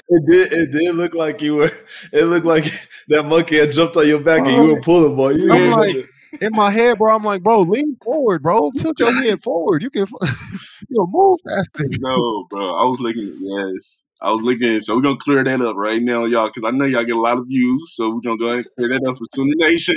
It 0.09 0.27
did. 0.27 0.53
It 0.53 0.73
did 0.73 0.95
look 0.95 1.15
like 1.15 1.43
you 1.43 1.57
were. 1.57 1.71
It 2.13 2.25
looked 2.25 2.47
like 2.47 2.65
that 3.09 3.27
monkey 3.27 3.59
had 3.59 3.73
jumped 3.73 3.97
on 3.97 4.07
your 4.07 4.21
back 4.21 4.47
and 4.47 4.57
you 4.57 4.75
were 4.75 4.81
pulling, 4.81 5.17
boy. 5.17 5.31
You 5.31 5.53
I'm 5.53 5.71
like, 5.73 5.97
in 6.41 6.51
my 6.53 6.70
head, 6.70 6.99
bro, 6.99 7.14
I'm 7.14 7.22
like, 7.22 7.43
bro, 7.43 7.62
lean 7.62 7.97
forward, 8.03 8.43
bro. 8.43 8.70
Tilt 8.78 8.99
your 8.99 9.12
head 9.12 9.43
forward. 9.43 9.83
You 9.83 9.91
can, 9.91 10.07
you 10.89 11.07
move 11.09 11.39
faster. 11.49 11.85
No, 11.99 12.47
bro. 12.51 12.74
I 12.74 12.85
was 12.85 13.01
looking. 13.01 13.35
Yes, 13.39 14.05
I 14.22 14.31
was 14.31 14.43
looking. 14.43 14.81
So 14.83 14.97
we're 14.97 15.03
gonna 15.03 15.16
clear 15.16 15.43
that 15.45 15.61
up 15.61 15.76
right 15.76 16.03
now, 16.03 16.24
y'all, 16.24 16.51
because 16.53 16.68
I 16.68 16.76
know 16.76 16.85
y'all 16.85 17.05
get 17.05 17.16
a 17.16 17.20
lot 17.20 17.39
of 17.39 17.47
views. 17.47 17.95
So 17.95 18.11
we're 18.11 18.20
gonna 18.20 18.39
go 18.39 18.47
ahead 18.47 18.59
and 18.59 18.66
clear 18.76 18.89
that 18.91 19.09
up 19.09 19.18
for 19.18 19.24
Sooner 19.26 19.55
Nation. 19.57 19.97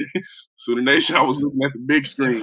Sooner 0.55 0.81
Nation. 0.81 1.15
I 1.17 1.23
was 1.23 1.41
looking 1.41 1.59
at 1.63 1.73
the 1.73 1.79
big 1.79 2.07
screen. 2.07 2.41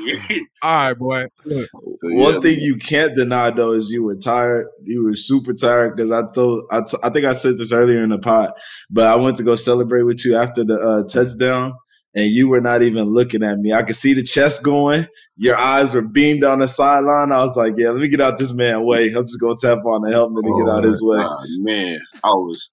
All 0.62 0.88
right, 0.88 0.94
boy. 0.94 1.24
Look, 1.46 1.70
so, 1.70 2.08
One 2.10 2.34
yeah, 2.34 2.40
thing 2.40 2.60
you 2.60 2.76
can't 2.76 3.14
deny 3.14 3.50
though 3.50 3.72
is 3.72 3.90
you 3.90 4.02
were 4.02 4.16
tired. 4.16 4.66
You 4.82 5.04
were 5.04 5.14
super 5.14 5.54
tired 5.54 5.96
because 5.96 6.10
I 6.12 6.22
told 6.34 6.64
I, 6.70 6.82
t- 6.82 6.98
I 7.02 7.08
think 7.10 7.24
I 7.24 7.32
said 7.32 7.56
this 7.56 7.72
earlier 7.72 8.02
in 8.02 8.10
the 8.10 8.18
pod, 8.18 8.50
but 8.90 9.06
I 9.06 9.16
went 9.16 9.38
to 9.38 9.42
go 9.42 9.54
celebrate 9.54 10.02
with 10.02 10.24
you 10.24 10.36
after 10.36 10.64
the 10.64 10.78
uh, 10.78 11.04
touchdown, 11.04 11.72
and 12.14 12.26
you 12.26 12.48
were 12.48 12.60
not 12.60 12.82
even 12.82 13.04
looking 13.04 13.42
at 13.42 13.58
me. 13.58 13.72
I 13.72 13.82
could 13.82 13.94
see 13.94 14.14
the 14.14 14.22
chest 14.22 14.62
going. 14.62 15.06
Your 15.36 15.56
eyes 15.56 15.94
were 15.94 16.02
beamed 16.02 16.44
on 16.44 16.58
the 16.58 16.68
sideline. 16.68 17.32
I 17.32 17.42
was 17.42 17.56
like, 17.56 17.74
"Yeah, 17.76 17.90
let 17.90 18.00
me 18.00 18.08
get 18.08 18.20
out 18.20 18.36
this 18.36 18.54
man 18.54 18.84
way. 18.84 19.12
I'm 19.12 19.24
just 19.24 19.40
gonna 19.40 19.56
tap 19.58 19.84
on 19.84 20.02
the 20.02 20.10
helmet 20.10 20.44
and 20.44 20.66
get 20.66 20.72
out 20.72 20.84
oh, 20.84 20.88
his 20.88 21.02
way." 21.02 21.24
Man, 21.58 22.00
I 22.24 22.30
was. 22.30 22.72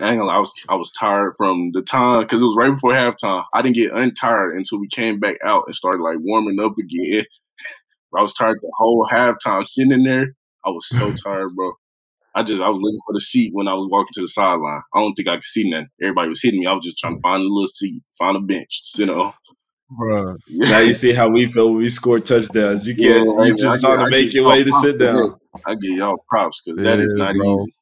I 0.00 0.14
lie, 0.14 0.36
I 0.36 0.38
was 0.38 0.52
I 0.68 0.74
was 0.76 0.92
tired 0.92 1.34
from 1.36 1.72
the 1.72 1.82
time 1.82 2.22
because 2.22 2.40
it 2.40 2.44
was 2.44 2.56
right 2.56 2.70
before 2.70 2.92
halftime. 2.92 3.44
I 3.52 3.62
didn't 3.62 3.76
get 3.76 3.92
untired 3.92 4.56
until 4.56 4.78
we 4.78 4.88
came 4.88 5.18
back 5.18 5.38
out 5.42 5.64
and 5.66 5.74
started 5.74 6.02
like 6.02 6.18
warming 6.20 6.60
up 6.60 6.76
again. 6.78 7.24
I 8.16 8.22
was 8.22 8.34
tired 8.34 8.58
the 8.60 8.72
whole 8.76 9.08
halftime 9.10 9.66
sitting 9.66 9.92
in 9.92 10.04
there. 10.04 10.36
I 10.64 10.70
was 10.70 10.86
so 10.88 11.12
tired, 11.24 11.50
bro. 11.56 11.72
I 12.38 12.44
just 12.44 12.62
I 12.62 12.68
was 12.68 12.80
looking 12.80 13.00
for 13.04 13.12
the 13.12 13.20
seat 13.20 13.50
when 13.52 13.66
I 13.66 13.74
was 13.74 13.88
walking 13.90 14.12
to 14.14 14.20
the 14.20 14.28
sideline. 14.28 14.80
I 14.94 15.00
don't 15.00 15.12
think 15.14 15.26
I 15.26 15.36
could 15.36 15.44
see 15.44 15.68
nothing. 15.68 15.88
Everybody 16.00 16.28
was 16.28 16.40
hitting 16.40 16.60
me. 16.60 16.66
I 16.66 16.72
was 16.72 16.84
just 16.84 16.98
trying 16.98 17.16
to 17.16 17.20
find 17.20 17.40
a 17.40 17.42
little 17.42 17.66
seat, 17.66 18.00
find 18.16 18.36
a 18.36 18.40
bench, 18.40 18.82
you 18.94 19.06
know. 19.06 19.22
on. 19.22 19.32
bro. 19.90 20.36
Now 20.48 20.78
you 20.78 20.94
see 20.94 21.12
how 21.12 21.28
we 21.28 21.48
feel 21.48 21.70
when 21.70 21.78
we 21.78 21.88
score 21.88 22.20
touchdowns. 22.20 22.86
You 22.86 22.94
can't. 22.94 23.40
I- 23.40 23.46
you 23.46 23.54
just 23.56 23.80
trying 23.80 23.98
to 23.98 24.08
make 24.08 24.26
get 24.26 24.34
your 24.34 24.46
way 24.46 24.62
to 24.62 24.70
sit 24.70 24.98
down. 24.98 25.36
I 25.66 25.74
give 25.74 25.96
y'all 25.96 26.24
props 26.28 26.62
because 26.64 26.84
that 26.84 27.00
is 27.00 27.12
not 27.14 27.34
bro. 27.34 27.54
easy. 27.54 27.74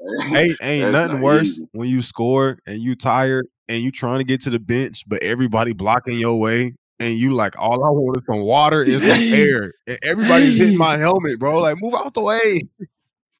ain't 0.36 0.56
ain't 0.62 0.92
nothing 0.92 1.16
not 1.16 1.22
worse 1.22 1.48
easy. 1.48 1.66
when 1.72 1.88
you 1.88 2.00
score 2.00 2.58
and 2.66 2.78
you 2.78 2.94
tired 2.94 3.46
and 3.68 3.82
you 3.82 3.90
trying 3.90 4.18
to 4.18 4.24
get 4.24 4.40
to 4.42 4.50
the 4.50 4.60
bench, 4.60 5.02
but 5.08 5.20
everybody 5.22 5.72
blocking 5.72 6.16
your 6.16 6.38
way. 6.38 6.74
And 7.00 7.16
you 7.16 7.32
like, 7.32 7.58
all 7.58 7.82
I 7.82 7.88
want 7.88 8.18
is 8.18 8.26
some 8.26 8.40
water 8.40 8.82
and 8.82 9.00
some 9.00 9.18
air. 9.32 9.72
And 9.86 9.98
everybody's 10.02 10.56
hitting 10.56 10.76
my 10.76 10.98
helmet, 10.98 11.38
bro. 11.38 11.58
Like, 11.60 11.78
move 11.80 11.94
out 11.94 12.12
the 12.12 12.20
way. 12.20 12.60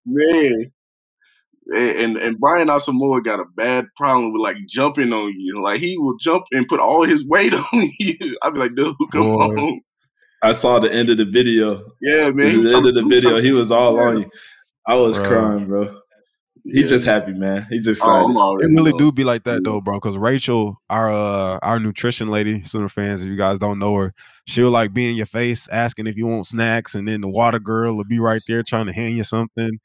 Man. 0.06 0.72
And, 1.72 1.90
and 1.98 2.16
and 2.16 2.40
Brian 2.40 2.68
Asamoah 2.68 3.22
got 3.22 3.38
a 3.38 3.44
bad 3.56 3.86
problem 3.96 4.32
with 4.32 4.42
like 4.42 4.56
jumping 4.68 5.12
on 5.12 5.32
you. 5.36 5.62
Like 5.62 5.78
he 5.78 5.96
will 5.98 6.16
jump 6.18 6.44
and 6.52 6.66
put 6.66 6.80
all 6.80 7.04
his 7.04 7.24
weight 7.24 7.52
on 7.72 7.90
you. 8.00 8.38
I'd 8.42 8.54
be 8.54 8.58
like, 8.60 8.74
dude, 8.74 8.96
come 9.12 9.22
Boy. 9.32 9.44
on. 9.44 9.80
I 10.42 10.52
saw 10.52 10.80
the 10.80 10.92
end 10.92 11.10
of 11.10 11.18
the 11.18 11.24
video. 11.26 11.74
Yeah, 12.00 12.30
man. 12.30 12.64
The 12.64 12.74
end 12.74 12.86
of 12.86 12.94
the 12.94 13.04
video, 13.04 13.38
he 13.40 13.52
was 13.52 13.70
all 13.70 13.94
Yeah. 13.96 14.02
on 14.02 14.18
you. 14.22 14.30
I 14.86 14.94
was 14.96 15.18
Bro. 15.18 15.28
crying, 15.28 15.66
bro. 15.66 16.00
He 16.64 16.80
Yeah. 16.80 16.86
just 16.86 17.06
happy, 17.06 17.32
man. 17.32 17.66
He's 17.70 17.84
just 17.86 18.00
excited. 18.00 18.24
I'm 18.24 18.36
It 18.60 18.66
really 18.76 18.92
do 18.98 19.10
be 19.12 19.24
like 19.24 19.44
that 19.44 19.54
Yeah. 19.54 19.60
though, 19.64 19.80
bro. 19.80 19.94
Because 19.98 20.16
Rachel, 20.16 20.80
our 20.90 21.10
uh, 21.10 21.58
our 21.62 21.78
nutrition 21.80 22.28
lady, 22.28 22.62
Sooner 22.64 22.88
fans, 22.88 23.22
if 23.22 23.28
you 23.30 23.36
guys 23.36 23.58
don't 23.58 23.78
know 23.78 23.94
her, 23.96 24.12
she'll 24.46 24.70
like 24.70 24.92
be 24.92 25.08
in 25.10 25.16
your 25.16 25.26
face 25.26 25.68
asking 25.70 26.06
if 26.06 26.16
you 26.16 26.26
want 26.26 26.46
snacks, 26.46 26.94
and 26.94 27.08
then 27.08 27.20
the 27.22 27.28
water 27.28 27.58
girl 27.58 27.96
will 27.96 28.04
be 28.04 28.20
right 28.20 28.42
there 28.46 28.62
trying 28.62 28.86
to 28.86 28.92
hand 28.92 29.16
you 29.16 29.24
something. 29.24 29.78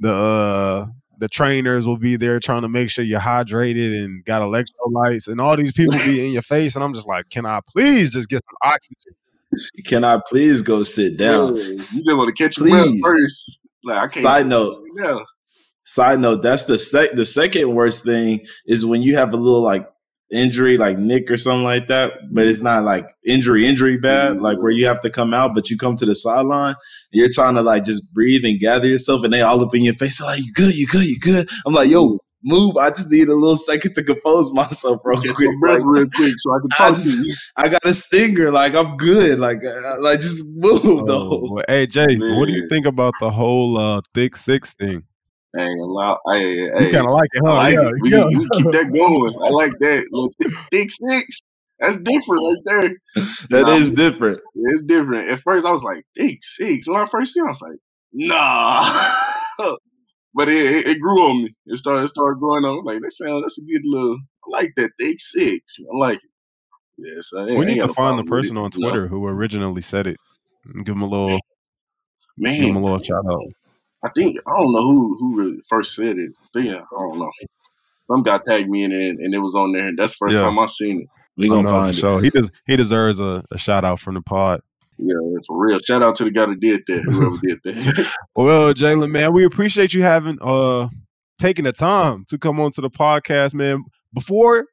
The 0.00 0.10
uh, 0.12 0.86
the 1.18 1.28
trainers 1.28 1.86
will 1.86 1.98
be 1.98 2.16
there 2.16 2.40
trying 2.40 2.62
to 2.62 2.68
make 2.68 2.90
sure 2.90 3.04
you're 3.04 3.20
hydrated 3.20 4.02
and 4.04 4.24
got 4.24 4.42
electrolytes, 4.42 5.28
and 5.28 5.40
all 5.40 5.56
these 5.56 5.72
people 5.72 5.94
be 6.04 6.24
in 6.26 6.32
your 6.32 6.42
face, 6.42 6.74
and 6.74 6.82
I'm 6.82 6.94
just 6.94 7.06
like, 7.06 7.28
can 7.30 7.46
I 7.46 7.60
please 7.72 8.10
just 8.10 8.28
get 8.28 8.42
some 8.44 8.72
oxygen? 8.72 9.12
Can 9.84 10.02
I 10.02 10.18
please 10.26 10.62
go 10.62 10.82
sit 10.82 11.18
down? 11.18 11.56
Yeah, 11.56 11.62
you 11.64 11.76
just 11.78 12.06
want 12.06 12.34
to 12.34 12.42
catch 12.42 12.56
your 12.58 12.68
breath 12.68 12.86
Please. 12.86 13.02
first. 13.04 13.58
Like 13.84 13.98
I 13.98 14.08
can't. 14.08 14.22
Side 14.22 14.46
note. 14.46 14.82
Yeah. 14.98 15.18
Side 15.84 16.20
note, 16.20 16.42
that's 16.42 16.64
the 16.66 16.78
sec 16.78 17.12
the 17.12 17.24
second 17.24 17.74
worst 17.74 18.04
thing 18.04 18.40
is 18.66 18.86
when 18.86 19.02
you 19.02 19.16
have 19.16 19.32
a 19.34 19.36
little 19.36 19.62
like 19.62 19.86
injury, 20.32 20.78
like 20.78 20.96
nick 20.98 21.30
or 21.30 21.36
something 21.36 21.64
like 21.64 21.88
that, 21.88 22.12
but 22.32 22.46
it's 22.46 22.62
not 22.62 22.84
like 22.84 23.06
injury, 23.26 23.66
injury 23.66 23.98
bad, 23.98 24.40
like 24.40 24.56
where 24.58 24.70
you 24.70 24.86
have 24.86 25.00
to 25.00 25.10
come 25.10 25.34
out, 25.34 25.54
but 25.54 25.68
you 25.68 25.76
come 25.76 25.96
to 25.96 26.06
the 26.06 26.14
sideline, 26.14 26.74
you're 27.10 27.28
trying 27.30 27.54
to 27.54 27.62
like 27.62 27.84
just 27.84 28.12
breathe 28.14 28.44
and 28.44 28.58
gather 28.60 28.86
yourself, 28.86 29.24
and 29.24 29.32
they 29.34 29.42
all 29.42 29.62
up 29.62 29.74
in 29.74 29.82
your 29.84 29.92
face, 29.94 30.20
like, 30.20 30.38
you 30.40 30.52
good, 30.54 30.74
you 30.74 30.86
good, 30.86 31.04
you 31.04 31.18
good. 31.20 31.48
I'm 31.66 31.74
like, 31.74 31.90
yo, 31.90 32.18
move. 32.44 32.76
I 32.76 32.88
just 32.90 33.10
need 33.10 33.28
a 33.28 33.34
little 33.34 33.56
second 33.56 33.94
to 33.94 34.02
compose 34.04 34.52
myself, 34.54 35.00
real 35.04 35.20
quick. 35.20 35.50
Like, 35.62 35.82
real 35.84 36.08
quick 36.14 36.34
so 36.38 36.52
I 36.52 36.58
can 36.60 36.68
I 36.72 36.76
talk 36.76 36.96
to 36.96 37.10
you. 37.28 37.34
I 37.56 37.68
got 37.68 37.84
a 37.84 37.92
stinger, 37.92 38.50
like 38.50 38.74
I'm 38.74 38.96
good. 38.96 39.38
Like 39.38 39.58
uh, 39.64 39.98
like 40.00 40.20
just 40.20 40.46
move 40.48 40.80
Oh, 40.84 41.04
though. 41.04 41.48
well, 41.52 41.64
hey 41.68 41.86
Jay, 41.86 42.06
what 42.18 42.46
do 42.46 42.52
you 42.54 42.68
think 42.68 42.86
about 42.86 43.14
the 43.20 43.30
whole 43.30 43.78
uh, 43.78 44.00
thick 44.14 44.36
six 44.36 44.74
thing? 44.74 45.02
I 45.56 45.62
ain't 45.64 45.78
gonna 45.80 45.92
lie. 45.92 46.16
Hey, 46.32 46.52
You 46.86 46.92
kind 46.92 47.06
of 47.06 47.12
like 47.12 47.28
it, 47.32 47.42
I 47.44 47.48
huh? 47.50 47.56
like 47.56 47.74
yeah, 47.74 47.88
it. 47.88 47.94
We, 48.00 48.10
yeah. 48.10 48.18
can, 48.22 48.38
we 48.38 48.48
keep 48.52 48.72
that 48.72 48.92
going. 48.94 49.34
I 49.44 49.48
like 49.50 49.72
that. 49.80 50.06
Little 50.10 50.32
thick, 50.42 50.52
thick 50.70 50.90
six. 50.90 51.40
That's 51.78 51.96
different 51.98 52.42
right 52.42 52.58
there. 52.64 52.90
That 53.50 53.62
Nah. 53.66 53.72
is 53.74 53.90
different. 53.92 54.40
It's 54.54 54.82
different. 54.82 55.28
At 55.30 55.40
first, 55.40 55.66
I 55.66 55.72
was 55.72 55.82
like, 55.82 56.04
thick 56.16 56.38
six. 56.42 56.88
When 56.88 56.96
I 57.00 57.06
first 57.10 57.34
seen 57.34 57.44
it, 57.44 57.48
I 57.48 57.50
was 57.50 57.60
like, 57.60 57.78
nah. 58.12 58.82
but 60.34 60.48
it, 60.48 60.56
it, 60.76 60.86
it 60.86 61.00
grew 61.00 61.22
on 61.22 61.42
me. 61.44 61.50
It 61.66 61.76
started, 61.76 62.04
it 62.04 62.08
started 62.08 62.38
growing 62.38 62.64
on. 62.64 62.84
me. 62.84 62.92
Like, 62.94 63.02
that 63.02 63.12
sounds, 63.12 63.42
that's 63.42 63.58
a 63.58 63.62
good 63.64 63.82
little, 63.84 64.14
I 64.46 64.48
like 64.58 64.72
that 64.76 64.92
thick 64.98 65.20
six. 65.20 65.76
I 65.80 65.96
like 65.98 66.16
it. 66.18 66.22
Yeah, 66.98 67.20
so 67.20 67.44
we 67.46 67.64
need 67.64 67.80
to 67.80 67.88
find 67.88 68.18
the 68.18 68.24
person 68.24 68.56
on 68.56 68.70
you 68.74 68.80
know? 68.80 68.88
Twitter 68.90 69.08
who 69.08 69.26
originally 69.26 69.82
said 69.82 70.06
it. 70.06 70.18
and 70.66 70.86
Give 70.86 70.94
him 70.94 71.02
a 71.02 71.06
little, 71.06 71.40
man, 72.38 72.60
give 72.60 72.70
him 72.70 72.76
a 72.76 72.80
little 72.80 73.02
shout 73.02 73.24
out. 73.28 73.42
I 74.04 74.08
think 74.14 74.38
I 74.46 74.60
don't 74.60 74.72
know 74.72 74.82
who 74.82 75.16
who 75.18 75.36
really 75.36 75.60
first 75.68 75.94
said 75.94 76.18
it. 76.18 76.32
But 76.52 76.64
yeah, 76.64 76.80
I 76.80 76.98
don't 77.00 77.18
know. 77.18 77.30
Some 78.10 78.22
guy 78.22 78.38
tagged 78.46 78.68
me 78.68 78.84
in 78.84 78.92
it, 78.92 79.18
and 79.18 79.34
it 79.34 79.38
was 79.38 79.54
on 79.54 79.72
there. 79.72 79.90
That's 79.96 80.12
the 80.12 80.26
first 80.26 80.34
Yeah. 80.34 80.42
time 80.42 80.58
I 80.58 80.66
seen 80.66 81.02
it. 81.02 81.08
We 81.36 81.48
gonna 81.48 81.68
find 81.68 81.96
it. 81.96 82.24
He 82.24 82.30
does. 82.30 82.50
He 82.66 82.76
deserves 82.76 83.20
a, 83.20 83.42
a 83.50 83.58
shout 83.58 83.84
out 83.84 84.00
from 84.00 84.14
the 84.14 84.20
pod. 84.22 84.60
Yeah, 84.98 85.14
for 85.46 85.58
real. 85.66 85.78
Shout 85.80 86.02
out 86.02 86.14
to 86.16 86.24
the 86.24 86.30
guy 86.30 86.46
that 86.46 86.60
did 86.60 86.82
that. 86.86 87.02
Whoever 87.02 87.38
did 87.42 87.58
that. 87.64 88.12
Well, 88.36 88.72
Jalen, 88.74 89.10
man, 89.10 89.32
we 89.32 89.44
appreciate 89.44 89.94
you 89.94 90.02
having 90.02 90.38
uh 90.40 90.88
taking 91.38 91.64
the 91.64 91.72
time 91.72 92.24
to 92.28 92.38
come 92.38 92.60
on 92.60 92.70
to 92.72 92.80
the 92.80 92.90
podcast, 92.90 93.54
man. 93.54 93.84
Before 94.12 94.66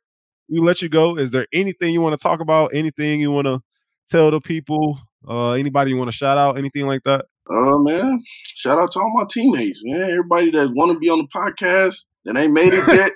we 0.49 0.59
let 0.59 0.81
you 0.81 0.89
go, 0.89 1.17
is 1.17 1.31
there 1.31 1.47
anything 1.53 1.93
you 1.93 2.01
want 2.01 2.19
to 2.19 2.21
talk 2.21 2.41
about? 2.41 2.71
Anything 2.73 3.19
you 3.21 3.31
want 3.31 3.45
to 3.47 3.61
tell 4.09 4.31
the 4.31 4.41
people? 4.41 4.99
Uh, 5.27 5.51
anybody 5.53 5.91
you 5.91 5.97
want 5.97 6.09
to 6.11 6.15
shout 6.15 6.37
out? 6.37 6.57
Anything 6.57 6.85
like 6.87 7.03
that? 7.05 7.25
Uh 7.51 7.77
man, 7.79 8.23
shout 8.43 8.77
out 8.77 8.91
to 8.91 8.99
all 8.99 9.11
my 9.15 9.25
teammates, 9.29 9.81
man. 9.83 10.01
Everybody 10.03 10.51
that 10.51 10.71
want 10.73 10.91
to 10.93 10.99
be 10.99 11.09
on 11.09 11.19
the 11.19 11.27
podcast 11.27 12.05
that 12.25 12.37
ain't 12.37 12.53
made 12.53 12.73
it 12.73 12.87
yet. 12.87 13.11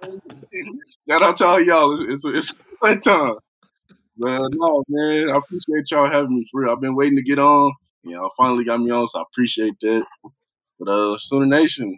shout 1.08 1.22
out 1.22 1.36
to 1.36 1.46
all 1.46 1.60
y'all. 1.60 2.10
It's 2.10 2.24
it's, 2.24 2.50
it's 2.52 2.60
a 2.60 2.76
fun 2.86 3.00
time. 3.00 3.34
But 4.16 4.30
uh, 4.32 4.48
no, 4.52 4.84
man, 4.88 5.30
I 5.30 5.36
appreciate 5.36 5.90
y'all 5.90 6.10
having 6.10 6.34
me 6.36 6.44
for 6.50 6.62
real. 6.62 6.72
I've 6.72 6.80
been 6.80 6.96
waiting 6.96 7.16
to 7.16 7.22
get 7.22 7.38
on. 7.38 7.72
You 8.02 8.16
know, 8.16 8.30
finally 8.36 8.64
got 8.64 8.80
me 8.80 8.90
on, 8.90 9.06
so 9.06 9.20
I 9.20 9.22
appreciate 9.30 9.74
that. 9.82 10.04
But 10.80 10.88
uh 10.90 11.18
Sooner 11.18 11.46
Nation, 11.46 11.96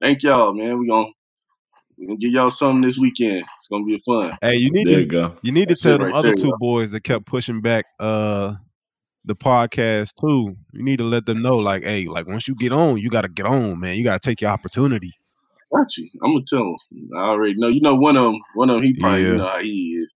thank 0.00 0.22
y'all, 0.22 0.52
man. 0.52 0.78
We 0.78 0.88
gonna 0.88 1.08
we 1.96 2.06
gonna 2.06 2.18
give 2.18 2.32
y'all 2.32 2.50
something 2.50 2.82
this 2.82 2.98
weekend. 2.98 3.44
It's 3.58 3.68
gonna 3.70 3.84
be 3.84 4.02
fun. 4.04 4.36
Hey, 4.42 4.56
you 4.56 4.70
need 4.70 4.86
There 4.86 4.96
to 4.96 5.00
you 5.00 5.06
go. 5.06 5.36
you 5.42 5.52
need 5.52 5.68
to 5.68 5.74
That's 5.74 5.82
tell 5.82 5.94
it 5.94 5.98
them 5.98 6.08
right 6.08 6.14
other 6.14 6.28
there, 6.28 6.34
two 6.34 6.48
y'all. 6.48 6.58
boys 6.58 6.90
that 6.90 7.04
kept 7.04 7.24
pushing 7.26 7.60
back 7.62 7.86
uh 7.98 8.54
the 9.26 9.36
podcast 9.36 10.14
too. 10.20 10.56
You 10.72 10.82
need 10.82 10.98
to 10.98 11.04
let 11.04 11.26
them 11.26 11.42
know, 11.42 11.56
like, 11.56 11.82
hey, 11.84 12.06
like 12.06 12.26
once 12.26 12.48
you 12.48 12.54
get 12.54 12.72
on, 12.72 12.98
you 12.98 13.10
got 13.10 13.22
to 13.22 13.28
get 13.28 13.46
on, 13.46 13.80
man. 13.80 13.96
You 13.96 14.04
got 14.04 14.20
to 14.22 14.28
take 14.28 14.40
your 14.40 14.50
opportunity. 14.50 15.12
Got 15.74 15.96
you. 15.96 16.08
I'm 16.22 16.32
gonna 16.32 16.44
tell 16.48 16.62
him. 16.62 16.76
I 17.16 17.22
already 17.22 17.54
know. 17.56 17.68
You 17.68 17.80
know, 17.80 17.96
one 17.96 18.16
of 18.16 18.24
them. 18.24 18.40
One 18.54 18.70
of 18.70 18.76
them. 18.76 18.84
He 18.84 18.94
probably 18.94 19.24
Yeah. 19.24 19.36
know 19.36 19.46
how 19.48 19.58
he 19.60 19.98
is. 20.00 20.12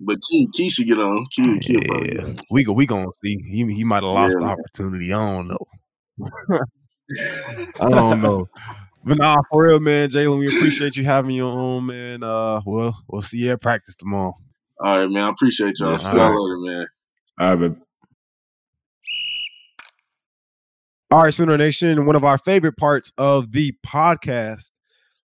But 0.00 0.18
Key, 0.28 0.48
Key 0.52 0.68
should 0.68 0.88
get 0.88 0.98
on. 0.98 1.26
Key, 1.30 1.60
Key 1.60 1.76
probably 1.86 2.16
Yeah, 2.16 2.24
on. 2.24 2.36
we 2.50 2.64
go. 2.64 2.72
We 2.72 2.86
gonna 2.86 3.06
see. 3.22 3.36
He 3.44 3.64
he 3.72 3.84
might 3.84 4.02
have 4.02 4.12
lost 4.12 4.36
Yeah, 4.40 4.46
the 4.48 4.52
opportunity. 4.52 5.12
I 5.12 5.18
don't 5.36 5.48
know. 5.48 5.58
I 7.80 7.88
don't 7.90 8.20
know. 8.20 8.48
But 9.04 9.18
nah, 9.18 9.36
for 9.50 9.66
real, 9.66 9.80
man, 9.80 10.10
Jalen, 10.10 10.38
we 10.38 10.48
appreciate 10.48 10.96
you 10.96 11.04
having 11.04 11.32
you 11.32 11.44
on, 11.46 11.86
man. 11.86 12.22
Uh, 12.22 12.60
well, 12.64 12.96
we'll 13.08 13.22
see 13.22 13.38
you 13.38 13.52
at 13.52 13.60
practice 13.60 13.96
tomorrow. 13.96 14.34
All 14.84 14.98
right, 14.98 15.08
man. 15.10 15.24
I 15.24 15.30
appreciate 15.30 15.78
y'all. 15.78 15.92
Yes, 15.92 16.08
See 16.10 16.16
y'all 16.16 16.30
sir. 16.32 16.40
later, 16.40 16.78
man. 16.78 16.86
All 17.40 17.48
right, 17.48 17.56
babe. 17.56 17.76
All 21.12 21.24
right, 21.24 21.34
Sooner 21.34 21.58
Nation, 21.58 22.06
one 22.06 22.16
of 22.16 22.24
our 22.24 22.38
favorite 22.38 22.78
parts 22.78 23.12
of 23.18 23.52
the 23.52 23.74
podcast, 23.86 24.72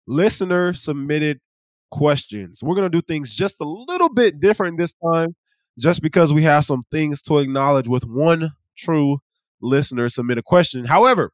listener 0.06 0.74
submitted 0.74 1.40
questions. 1.90 2.62
We're 2.62 2.74
going 2.74 2.90
to 2.92 2.94
do 2.94 3.00
things 3.00 3.32
just 3.32 3.56
a 3.62 3.64
little 3.64 4.10
bit 4.10 4.38
different 4.38 4.76
this 4.76 4.94
time. 5.14 5.34
just 5.78 6.02
because 6.02 6.30
we 6.30 6.42
have 6.42 6.66
some 6.66 6.82
things 6.90 7.22
to 7.22 7.38
acknowledge 7.38 7.88
with 7.88 8.04
one 8.04 8.50
true 8.76 9.18
listener 9.62 10.10
submit 10.10 10.36
a 10.36 10.42
question. 10.42 10.84
However, 10.84 11.30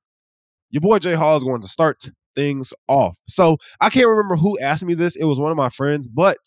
your 0.70 0.82
boy 0.82 1.00
Jay 1.00 1.14
Hall 1.14 1.36
is 1.36 1.42
going 1.42 1.62
to 1.62 1.68
start 1.68 2.08
things 2.36 2.72
off. 2.86 3.16
So 3.26 3.56
I 3.80 3.90
can't 3.90 4.06
remember 4.06 4.36
who 4.36 4.56
asked 4.60 4.84
me 4.84 4.94
this. 4.94 5.16
It 5.16 5.24
was 5.24 5.40
one 5.40 5.50
of 5.50 5.56
my 5.56 5.68
friends, 5.68 6.06
but 6.06 6.38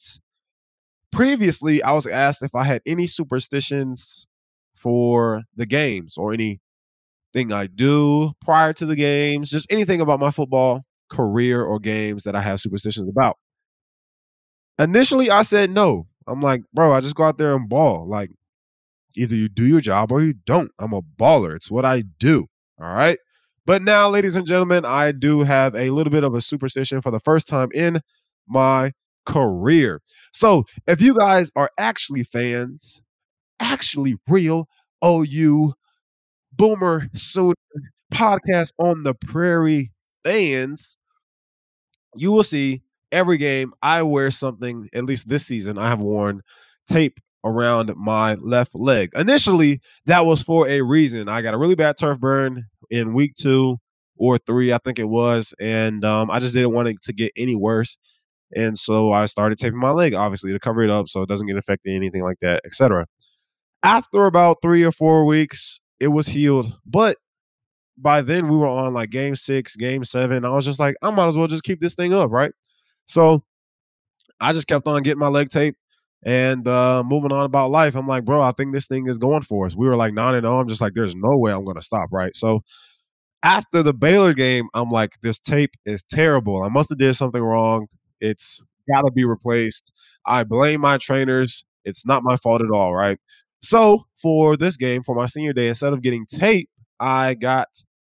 previously 1.11 1.83
I 1.83 1.91
was 1.91 2.07
asked 2.07 2.41
if 2.41 2.55
I 2.55 2.63
had 2.63 2.81
any 2.85 3.05
superstitions 3.05 4.27
for 4.77 5.43
the 5.57 5.65
games 5.65 6.15
or 6.17 6.33
anything 7.37 7.53
I 7.53 7.67
do 7.67 8.33
prior 8.41 8.73
to 8.73 8.85
the 8.85 8.95
games, 8.95 9.49
just 9.49 9.71
anything 9.71 10.01
about 10.01 10.19
my 10.19 10.31
football 10.31 10.83
career 11.09 11.63
or 11.63 11.79
games 11.79 12.23
that 12.23 12.35
I 12.35 12.41
have 12.41 12.59
superstitions 12.59 13.09
about. 13.09 13.37
Initially, 14.79 15.29
I 15.29 15.43
said 15.43 15.69
no. 15.69 16.07
I'm 16.27 16.41
like, 16.41 16.63
bro, 16.73 16.91
I 16.91 16.99
just 16.99 17.15
go 17.15 17.23
out 17.23 17.37
there 17.37 17.55
and 17.55 17.69
ball. 17.69 18.07
Like, 18.07 18.31
either 19.15 19.35
you 19.35 19.49
do 19.49 19.65
your 19.65 19.81
job 19.81 20.11
or 20.11 20.21
you 20.21 20.33
don't. 20.45 20.71
I'm 20.79 20.93
a 20.93 21.01
baller. 21.01 21.55
It's 21.55 21.71
what 21.71 21.85
I 21.85 22.01
do. 22.19 22.47
All 22.81 22.93
right. 22.93 23.19
But 23.65 23.81
now, 23.81 24.09
ladies 24.09 24.35
and 24.35 24.45
gentlemen, 24.45 24.83
I 24.85 25.11
do 25.11 25.41
have 25.41 25.75
a 25.75 25.89
little 25.91 26.11
bit 26.11 26.23
of 26.23 26.33
a 26.33 26.41
superstition 26.41 27.01
for 27.01 27.11
the 27.11 27.19
first 27.19 27.47
time 27.47 27.69
in 27.73 28.01
my 28.47 28.93
career. 29.25 30.01
So, 30.33 30.65
if 30.87 31.01
you 31.01 31.15
guys 31.15 31.51
are 31.55 31.69
actually 31.77 32.23
fans, 32.23 33.01
actually 33.59 34.15
real 34.27 34.67
OU 35.03 35.73
Boomer 36.57 37.07
Sooner 37.13 37.53
podcast 38.13 38.71
on 38.79 39.03
the 39.03 39.13
prairie 39.13 39.91
fans, 40.23 40.97
you 42.15 42.31
will 42.31 42.43
see 42.43 42.81
every 43.11 43.37
game 43.37 43.73
I 43.81 44.03
wear 44.03 44.31
something, 44.31 44.89
at 44.93 45.05
least 45.05 45.29
this 45.29 45.45
season, 45.45 45.77
I 45.77 45.89
have 45.89 45.99
worn 45.99 46.41
tape 46.89 47.19
around 47.43 47.95
my 47.95 48.33
left 48.35 48.73
leg. 48.73 49.11
Initially, 49.15 49.81
that 50.05 50.25
was 50.25 50.43
for 50.43 50.67
a 50.67 50.81
reason. 50.81 51.29
I 51.29 51.41
got 51.41 51.53
a 51.53 51.57
really 51.57 51.75
bad 51.75 51.97
turf 51.97 52.19
burn 52.19 52.65
in 52.89 53.13
week 53.13 53.35
two 53.35 53.77
or 54.17 54.37
three, 54.37 54.73
I 54.73 54.79
think 54.83 54.99
it 54.99 55.09
was. 55.09 55.53
And 55.59 56.03
um, 56.03 56.31
I 56.31 56.39
just 56.39 56.53
didn't 56.53 56.73
want 56.73 56.87
it 56.87 57.01
to 57.03 57.13
get 57.13 57.31
any 57.37 57.55
worse. 57.55 57.97
And 58.55 58.77
so 58.77 59.11
I 59.11 59.25
started 59.25 59.57
taping 59.57 59.79
my 59.79 59.91
leg, 59.91 60.13
obviously, 60.13 60.51
to 60.53 60.59
cover 60.59 60.81
it 60.81 60.89
up 60.89 61.09
so 61.09 61.21
it 61.21 61.29
doesn't 61.29 61.47
get 61.47 61.57
affected, 61.57 61.93
anything 61.93 62.23
like 62.23 62.39
that, 62.39 62.61
etc. 62.65 63.05
After 63.83 64.25
about 64.25 64.57
three 64.61 64.83
or 64.83 64.91
four 64.91 65.25
weeks, 65.25 65.79
it 65.99 66.09
was 66.09 66.27
healed. 66.27 66.73
But 66.85 67.17
by 67.97 68.21
then 68.21 68.47
we 68.47 68.57
were 68.57 68.67
on 68.67 68.93
like 68.93 69.09
game 69.09 69.35
six, 69.35 69.75
game 69.75 70.03
seven. 70.03 70.45
I 70.45 70.49
was 70.51 70.65
just 70.65 70.79
like, 70.79 70.95
I 71.01 71.09
might 71.11 71.27
as 71.27 71.37
well 71.37 71.47
just 71.47 71.63
keep 71.63 71.79
this 71.79 71.95
thing 71.95 72.13
up, 72.13 72.31
right? 72.31 72.51
So 73.07 73.43
I 74.39 74.51
just 74.51 74.67
kept 74.67 74.87
on 74.87 75.01
getting 75.03 75.19
my 75.19 75.27
leg 75.27 75.49
taped 75.49 75.77
and 76.23 76.67
uh 76.67 77.03
moving 77.03 77.31
on 77.31 77.45
about 77.45 77.71
life. 77.71 77.95
I'm 77.95 78.07
like, 78.07 78.25
bro, 78.25 78.41
I 78.41 78.51
think 78.51 78.73
this 78.73 78.87
thing 78.87 79.07
is 79.07 79.17
going 79.17 79.41
for 79.41 79.65
us. 79.65 79.75
We 79.75 79.87
were 79.87 79.95
like 79.95 80.13
nine 80.13 80.35
and 80.35 80.45
oh. 80.45 80.59
I'm 80.59 80.67
just 80.67 80.81
like, 80.81 80.93
there's 80.93 81.15
no 81.15 81.37
way 81.37 81.51
I'm 81.51 81.65
gonna 81.65 81.81
stop, 81.81 82.09
right? 82.11 82.35
So 82.35 82.61
after 83.43 83.83
the 83.83 83.93
Baylor 83.93 84.33
game, 84.33 84.67
I'm 84.73 84.91
like, 84.91 85.19
this 85.21 85.39
tape 85.39 85.71
is 85.85 86.03
terrible. 86.03 86.63
I 86.63 86.69
must 86.69 86.89
have 86.89 86.97
did 86.97 87.15
something 87.15 87.41
wrong. 87.41 87.87
It's 88.21 88.61
gotta 88.93 89.11
be 89.11 89.25
replaced. 89.25 89.91
I 90.25 90.43
blame 90.43 90.81
my 90.81 90.97
trainers. 90.97 91.65
It's 91.85 92.05
not 92.05 92.23
my 92.23 92.35
fault 92.37 92.61
at 92.61 92.71
all, 92.71 92.93
right? 92.93 93.19
So 93.61 94.05
for 94.21 94.55
this 94.57 94.77
game, 94.77 95.03
for 95.03 95.15
my 95.15 95.25
senior 95.25 95.53
day, 95.53 95.67
instead 95.67 95.93
of 95.93 96.01
getting 96.01 96.25
tape, 96.25 96.69
I 96.99 97.33
got 97.33 97.67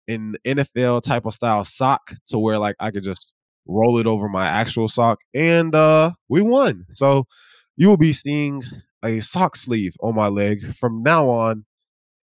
an 0.08 0.36
NFL 0.44 1.02
type 1.02 1.26
of 1.26 1.34
style 1.34 1.64
sock 1.64 2.14
to 2.26 2.38
where 2.38 2.58
like 2.58 2.76
I 2.80 2.90
could 2.90 3.02
just 3.02 3.32
roll 3.66 3.98
it 3.98 4.06
over 4.06 4.28
my 4.28 4.46
actual 4.46 4.88
sock, 4.88 5.20
and 5.34 5.74
uh 5.74 6.12
we 6.28 6.42
won. 6.42 6.86
So 6.90 7.24
you 7.76 7.88
will 7.88 7.96
be 7.96 8.12
seeing 8.12 8.62
a 9.04 9.20
sock 9.20 9.56
sleeve 9.56 9.94
on 10.02 10.14
my 10.14 10.28
leg 10.28 10.74
from 10.74 11.02
now 11.02 11.28
on 11.28 11.64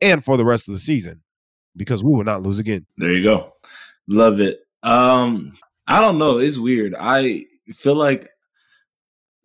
and 0.00 0.24
for 0.24 0.36
the 0.36 0.44
rest 0.44 0.68
of 0.68 0.72
the 0.74 0.80
season 0.80 1.22
because 1.76 2.02
we 2.02 2.11
will 2.12 2.24
not 2.24 2.42
lose 2.42 2.59
again. 2.59 2.86
There 2.96 3.12
you 3.12 3.22
go. 3.22 3.52
Love 4.09 4.40
it. 4.40 4.61
Um 4.82 5.52
I 5.86 6.00
don't 6.00 6.18
know, 6.18 6.38
it's 6.38 6.59
weird. 6.59 6.94
I 6.98 7.46
feel 7.74 7.94
like 7.94 8.28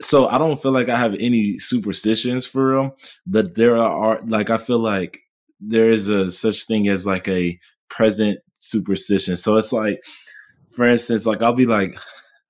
so 0.02 0.28
I 0.28 0.38
don't 0.38 0.62
feel 0.62 0.72
like 0.72 0.90
I 0.90 0.98
have 0.98 1.16
any 1.20 1.58
superstitions 1.58 2.46
for 2.46 2.74
real, 2.74 2.96
but 3.26 3.56
there 3.56 3.78
are 3.78 4.22
like 4.26 4.50
I 4.50 4.58
feel 4.58 4.80
like 4.80 5.20
there 5.60 5.90
is 5.92 6.10
a 6.10 6.32
such 6.32 6.66
thing 6.66 6.88
as 6.88 7.06
like 7.06 7.28
a 7.28 7.60
present 7.90 8.40
superstition. 8.56 9.38
So 9.38 9.58
it's 9.58 9.72
like 9.72 10.04
for 10.76 10.86
instance, 10.86 11.26
like 11.26 11.42
I'll 11.42 11.54
be 11.54 11.66
like, 11.66 11.98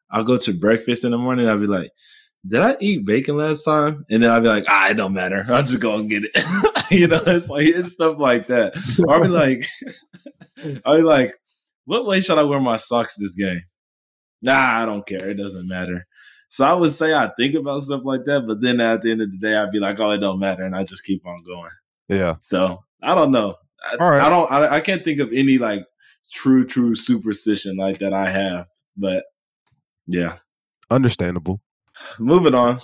I'll 0.09 0.23
go 0.23 0.37
to 0.37 0.53
breakfast 0.53 1.05
in 1.05 1.11
the 1.11 1.17
morning. 1.17 1.47
I'll 1.47 1.57
be 1.57 1.67
like, 1.67 1.91
did 2.47 2.61
I 2.61 2.77
eat 2.79 3.05
bacon 3.05 3.37
last 3.37 3.63
time? 3.63 4.05
And 4.09 4.23
then 4.23 4.31
I'll 4.31 4.41
be 4.41 4.47
like, 4.47 4.65
ah, 4.67 4.89
it 4.89 4.95
don't 4.95 5.13
matter. 5.13 5.45
I'll 5.49 5.61
just 5.61 5.81
go 5.81 5.95
and 5.95 6.09
get 6.09 6.23
it. 6.23 6.91
you 6.91 7.07
know, 7.07 7.21
it's 7.25 7.49
like 7.49 7.65
it's 7.65 7.93
stuff 7.93 8.17
like 8.17 8.47
that. 8.47 8.73
I'll 9.09 9.21
be 9.21 9.27
like, 9.27 9.65
I'll 10.85 10.97
be 10.97 11.03
like, 11.03 11.35
what 11.85 12.05
way 12.05 12.19
should 12.19 12.37
I 12.37 12.43
wear 12.43 12.59
my 12.59 12.77
socks 12.77 13.15
this 13.15 13.35
game? 13.35 13.61
Nah, 14.41 14.81
I 14.81 14.85
don't 14.85 15.05
care. 15.05 15.29
It 15.29 15.35
doesn't 15.35 15.67
matter. 15.67 16.05
So 16.51 16.65
I 16.65 16.73
would 16.73 16.91
say 16.91 17.13
I 17.13 17.31
think 17.39 17.55
about 17.55 17.81
stuff 17.81 18.01
like 18.03 18.25
that, 18.25 18.45
but 18.45 18.59
then 18.59 18.81
at 18.81 19.01
the 19.01 19.11
end 19.11 19.21
of 19.21 19.31
the 19.31 19.37
day, 19.37 19.55
I'd 19.55 19.71
be 19.71 19.79
like, 19.79 19.97
oh, 20.01 20.11
it 20.11 20.17
don't 20.17 20.37
matter, 20.37 20.63
and 20.63 20.75
I 20.75 20.83
just 20.83 21.05
keep 21.05 21.25
on 21.25 21.41
going. 21.45 21.71
Yeah. 22.09 22.35
So 22.41 22.83
I 23.01 23.15
don't 23.15 23.31
know. 23.31 23.55
I, 23.81 23.95
All 23.95 24.11
right. 24.11 24.21
I 24.21 24.29
don't. 24.29 24.51
I, 24.51 24.75
I 24.75 24.81
can't 24.81 25.01
think 25.01 25.21
of 25.21 25.31
any 25.31 25.57
like 25.57 25.85
true, 26.29 26.65
true 26.65 26.93
superstition 26.93 27.77
like 27.77 27.99
that 27.99 28.11
I 28.11 28.29
have. 28.29 28.67
But 28.97 29.23
yeah. 30.07 30.39
Understandable. 30.89 31.61
Moving 32.19 32.53
on. 32.53 32.79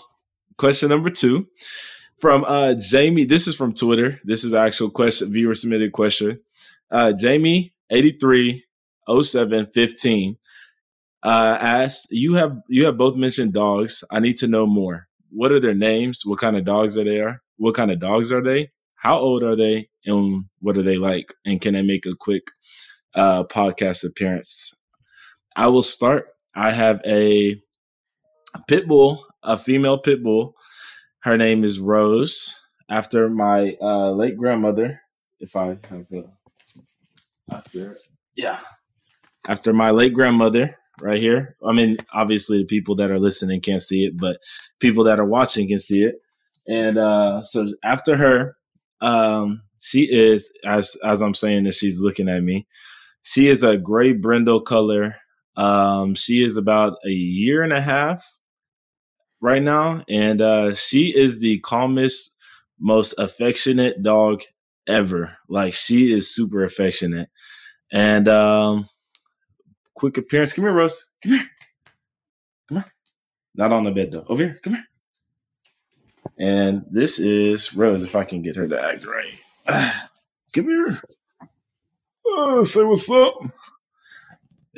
Question 0.57 0.87
number 0.87 1.09
two 1.09 1.49
from 2.15 2.45
uh 2.47 2.73
Jamie. 2.75 3.25
This 3.25 3.49
is 3.49 3.55
from 3.57 3.73
Twitter. 3.73 4.21
This 4.23 4.45
is 4.45 4.53
actual 4.53 4.91
question, 4.91 5.33
viewer 5.33 5.55
submitted 5.55 5.91
question. 5.91 6.39
Uh 6.89 7.11
Jamie 7.11 7.73
83 7.89 8.63
07 9.21 9.65
15 9.65 10.37
uh 11.23 11.57
asked, 11.59 12.07
You 12.11 12.35
have 12.35 12.57
you 12.69 12.85
have 12.85 12.97
both 12.97 13.15
mentioned 13.15 13.53
dogs. 13.53 14.03
I 14.11 14.19
need 14.19 14.37
to 14.37 14.47
know 14.47 14.65
more. 14.65 15.07
What 15.29 15.51
are 15.51 15.59
their 15.59 15.73
names? 15.73 16.21
What 16.25 16.39
kind 16.39 16.57
of 16.57 16.65
dogs 16.65 16.97
are 16.97 17.03
they 17.03 17.19
are? 17.19 17.41
What 17.57 17.75
kind 17.75 17.91
of 17.91 17.99
dogs 17.99 18.31
are 18.31 18.43
they? 18.43 18.69
How 18.95 19.17
old 19.17 19.43
are 19.43 19.55
they? 19.55 19.89
And 20.05 20.45
what 20.59 20.77
are 20.77 20.83
they 20.83 20.97
like? 20.97 21.33
And 21.45 21.59
can 21.59 21.75
I 21.75 21.81
make 21.81 22.05
a 22.05 22.15
quick 22.15 22.43
uh, 23.17 23.43
podcast 23.43 24.05
appearance. 24.05 24.73
I 25.55 25.67
will 25.67 25.83
start. 25.83 26.27
I 26.55 26.71
have 26.71 27.01
a 27.05 27.59
pit 28.67 28.87
bull, 28.87 29.25
a 29.43 29.57
female 29.57 29.97
pit 29.97 30.23
bull. 30.23 30.55
Her 31.21 31.35
name 31.35 31.63
is 31.63 31.79
Rose, 31.79 32.55
after 32.89 33.29
my 33.29 33.75
uh, 33.81 34.11
late 34.11 34.37
grandmother. 34.37 35.01
If 35.39 35.55
I 35.55 35.77
have 35.89 36.05
a, 36.13 36.23
after, 37.51 37.97
yeah, 38.35 38.59
after 39.47 39.73
my 39.73 39.91
late 39.91 40.13
grandmother, 40.13 40.77
right 41.01 41.19
here. 41.19 41.55
I 41.67 41.73
mean, 41.73 41.97
obviously, 42.13 42.59
the 42.59 42.65
people 42.65 42.95
that 42.95 43.11
are 43.11 43.19
listening 43.19 43.61
can't 43.61 43.81
see 43.81 44.05
it, 44.05 44.17
but 44.17 44.37
people 44.79 45.03
that 45.05 45.19
are 45.19 45.25
watching 45.25 45.67
can 45.67 45.79
see 45.79 46.03
it. 46.03 46.15
And 46.67 46.97
uh, 46.97 47.43
so 47.43 47.67
after 47.83 48.17
her, 48.17 48.57
um, 49.01 49.63
she 49.79 50.03
is 50.11 50.51
as 50.65 50.97
as 51.03 51.21
I'm 51.21 51.33
saying 51.33 51.63
that 51.63 51.73
she's 51.73 52.01
looking 52.01 52.29
at 52.29 52.43
me. 52.43 52.67
She 53.23 53.47
is 53.47 53.63
a 53.63 53.77
gray 53.77 54.13
brindle 54.13 54.61
color. 54.61 55.15
Um, 55.55 56.15
she 56.15 56.43
is 56.43 56.57
about 56.57 56.97
a 57.05 57.09
year 57.09 57.63
and 57.63 57.73
a 57.73 57.81
half 57.81 58.23
right 59.41 59.61
now, 59.61 60.03
and 60.09 60.41
uh, 60.41 60.75
she 60.75 61.17
is 61.17 61.41
the 61.41 61.59
calmest, 61.59 62.35
most 62.79 63.13
affectionate 63.17 64.01
dog 64.03 64.43
ever. 64.87 65.37
Like 65.49 65.73
she 65.73 66.13
is 66.13 66.33
super 66.33 66.63
affectionate. 66.63 67.29
And 67.91 68.27
um, 68.27 68.87
quick 69.97 70.17
appearance. 70.17 70.53
Come 70.53 70.65
here, 70.65 70.73
Rose. 70.73 71.09
Come 71.23 71.33
here. 71.33 71.47
Come 72.69 72.77
on. 72.77 72.85
Not 73.55 73.73
on 73.73 73.83
the 73.83 73.91
bed 73.91 74.11
though. 74.11 74.25
Over 74.27 74.43
here. 74.43 74.59
Come 74.63 74.75
here. 74.75 74.85
And 76.39 76.83
this 76.91 77.19
is 77.19 77.75
Rose. 77.75 78.03
If 78.03 78.15
I 78.15 78.23
can 78.23 78.41
get 78.41 78.55
her 78.55 78.67
to 78.67 78.81
act 78.81 79.05
right. 79.05 79.93
Come 80.53 80.65
here. 80.65 81.01
Uh, 82.37 82.63
say 82.63 82.83
what's 82.83 83.09
up. 83.09 83.33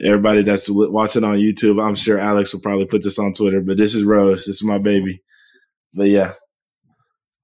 Everybody 0.03 0.43
that's 0.43 0.69
watching 0.69 1.25
on 1.25 1.37
YouTube, 1.37 1.83
I'm 1.83 1.95
sure 1.95 2.17
Alex 2.17 2.53
will 2.53 2.61
probably 2.61 2.85
put 2.85 3.03
this 3.03 3.19
on 3.19 3.33
Twitter, 3.33 3.59
but 3.59 3.75
this 3.77 3.93
is 3.93 4.03
Rose. 4.03 4.45
This 4.45 4.57
is 4.57 4.63
my 4.63 4.77
baby. 4.77 5.21
But 5.93 6.05
yeah. 6.07 6.31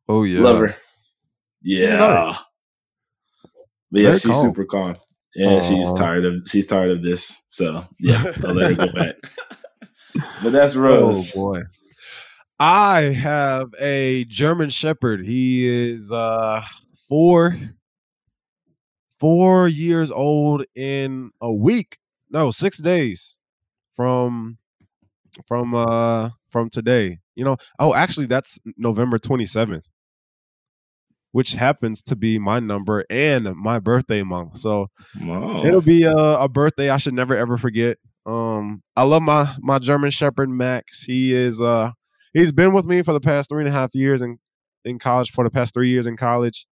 Oh, 0.08 0.24
yeah. 0.24 0.40
Love 0.40 0.60
her. 0.60 0.76
Yeah. 1.62 2.34
But 3.92 4.02
yeah, 4.02 4.08
Very 4.10 4.20
she's 4.20 4.32
calm. 4.32 4.46
super 4.46 4.66
calm. 4.66 4.96
And 5.36 5.62
Aww. 5.62 5.68
she's 5.68 5.92
tired 5.94 6.26
of 6.26 6.48
she's 6.48 6.66
tired 6.68 6.92
of 6.92 7.04
this. 7.04 7.44
So 7.50 7.86
yeah, 8.00 8.32
I'll 8.44 8.54
let 8.54 8.76
her 8.76 8.86
go 8.86 8.94
back. 8.94 9.16
but 10.44 10.52
that's 10.52 10.76
Rose. 10.76 11.36
Oh 11.36 11.52
boy. 11.52 11.62
I 12.58 13.02
have 13.02 13.74
a 13.82 14.24
German 14.26 14.70
Shepherd. 14.70 15.26
He 15.26 15.68
is 15.68 16.12
uh 16.12 16.64
four 17.10 17.58
four 19.20 19.68
years 19.68 20.10
old 20.10 20.64
in 20.74 21.32
a 21.42 21.54
week. 21.54 21.98
No, 22.30 22.52
six 22.52 22.78
days 22.78 23.38
from 23.94 24.58
from 25.48 25.76
uh 25.76 26.30
from 26.50 26.70
today. 26.70 27.20
You 27.36 27.44
know, 27.44 27.58
oh 27.78 27.94
actually 27.94 28.28
that's 28.28 28.58
November 28.78 29.20
27th. 29.20 29.84
Which 31.36 31.52
happens 31.52 32.02
to 32.02 32.16
be 32.16 32.40
my 32.40 32.62
number 32.62 33.04
and 33.10 33.54
my 33.58 33.78
birthday 33.78 34.24
month. 34.24 34.58
So 34.58 34.88
Wow. 35.20 35.66
it'll 35.66 35.82
be 35.82 36.04
a, 36.04 36.14
a 36.16 36.48
birthday 36.48 36.90
I 36.90 36.96
should 36.96 37.14
never 37.14 37.36
ever 37.36 37.58
forget. 37.58 37.98
Um, 38.26 38.84
I 38.96 39.04
love 39.04 39.22
my 39.22 39.54
my 39.60 39.80
German 39.80 40.12
Shepherd 40.12 40.48
Max. 40.48 41.04
He 41.04 41.34
is 41.34 41.60
uh 41.60 41.92
he's 42.34 42.54
been 42.54 42.72
with 42.72 42.86
me 42.86 43.02
for 43.02 43.12
the 43.12 43.20
past 43.20 43.50
three 43.50 43.60
and 43.64 43.68
a 43.68 43.72
half 43.74 43.94
years 43.94 44.22
in 44.22 44.38
in 44.86 44.98
college. 44.98 45.34
For 45.34 45.44
the 45.44 45.50
past 45.50 45.74
three 45.74 45.90
years 45.90 46.08
in 46.08 46.16
college, 46.16 46.66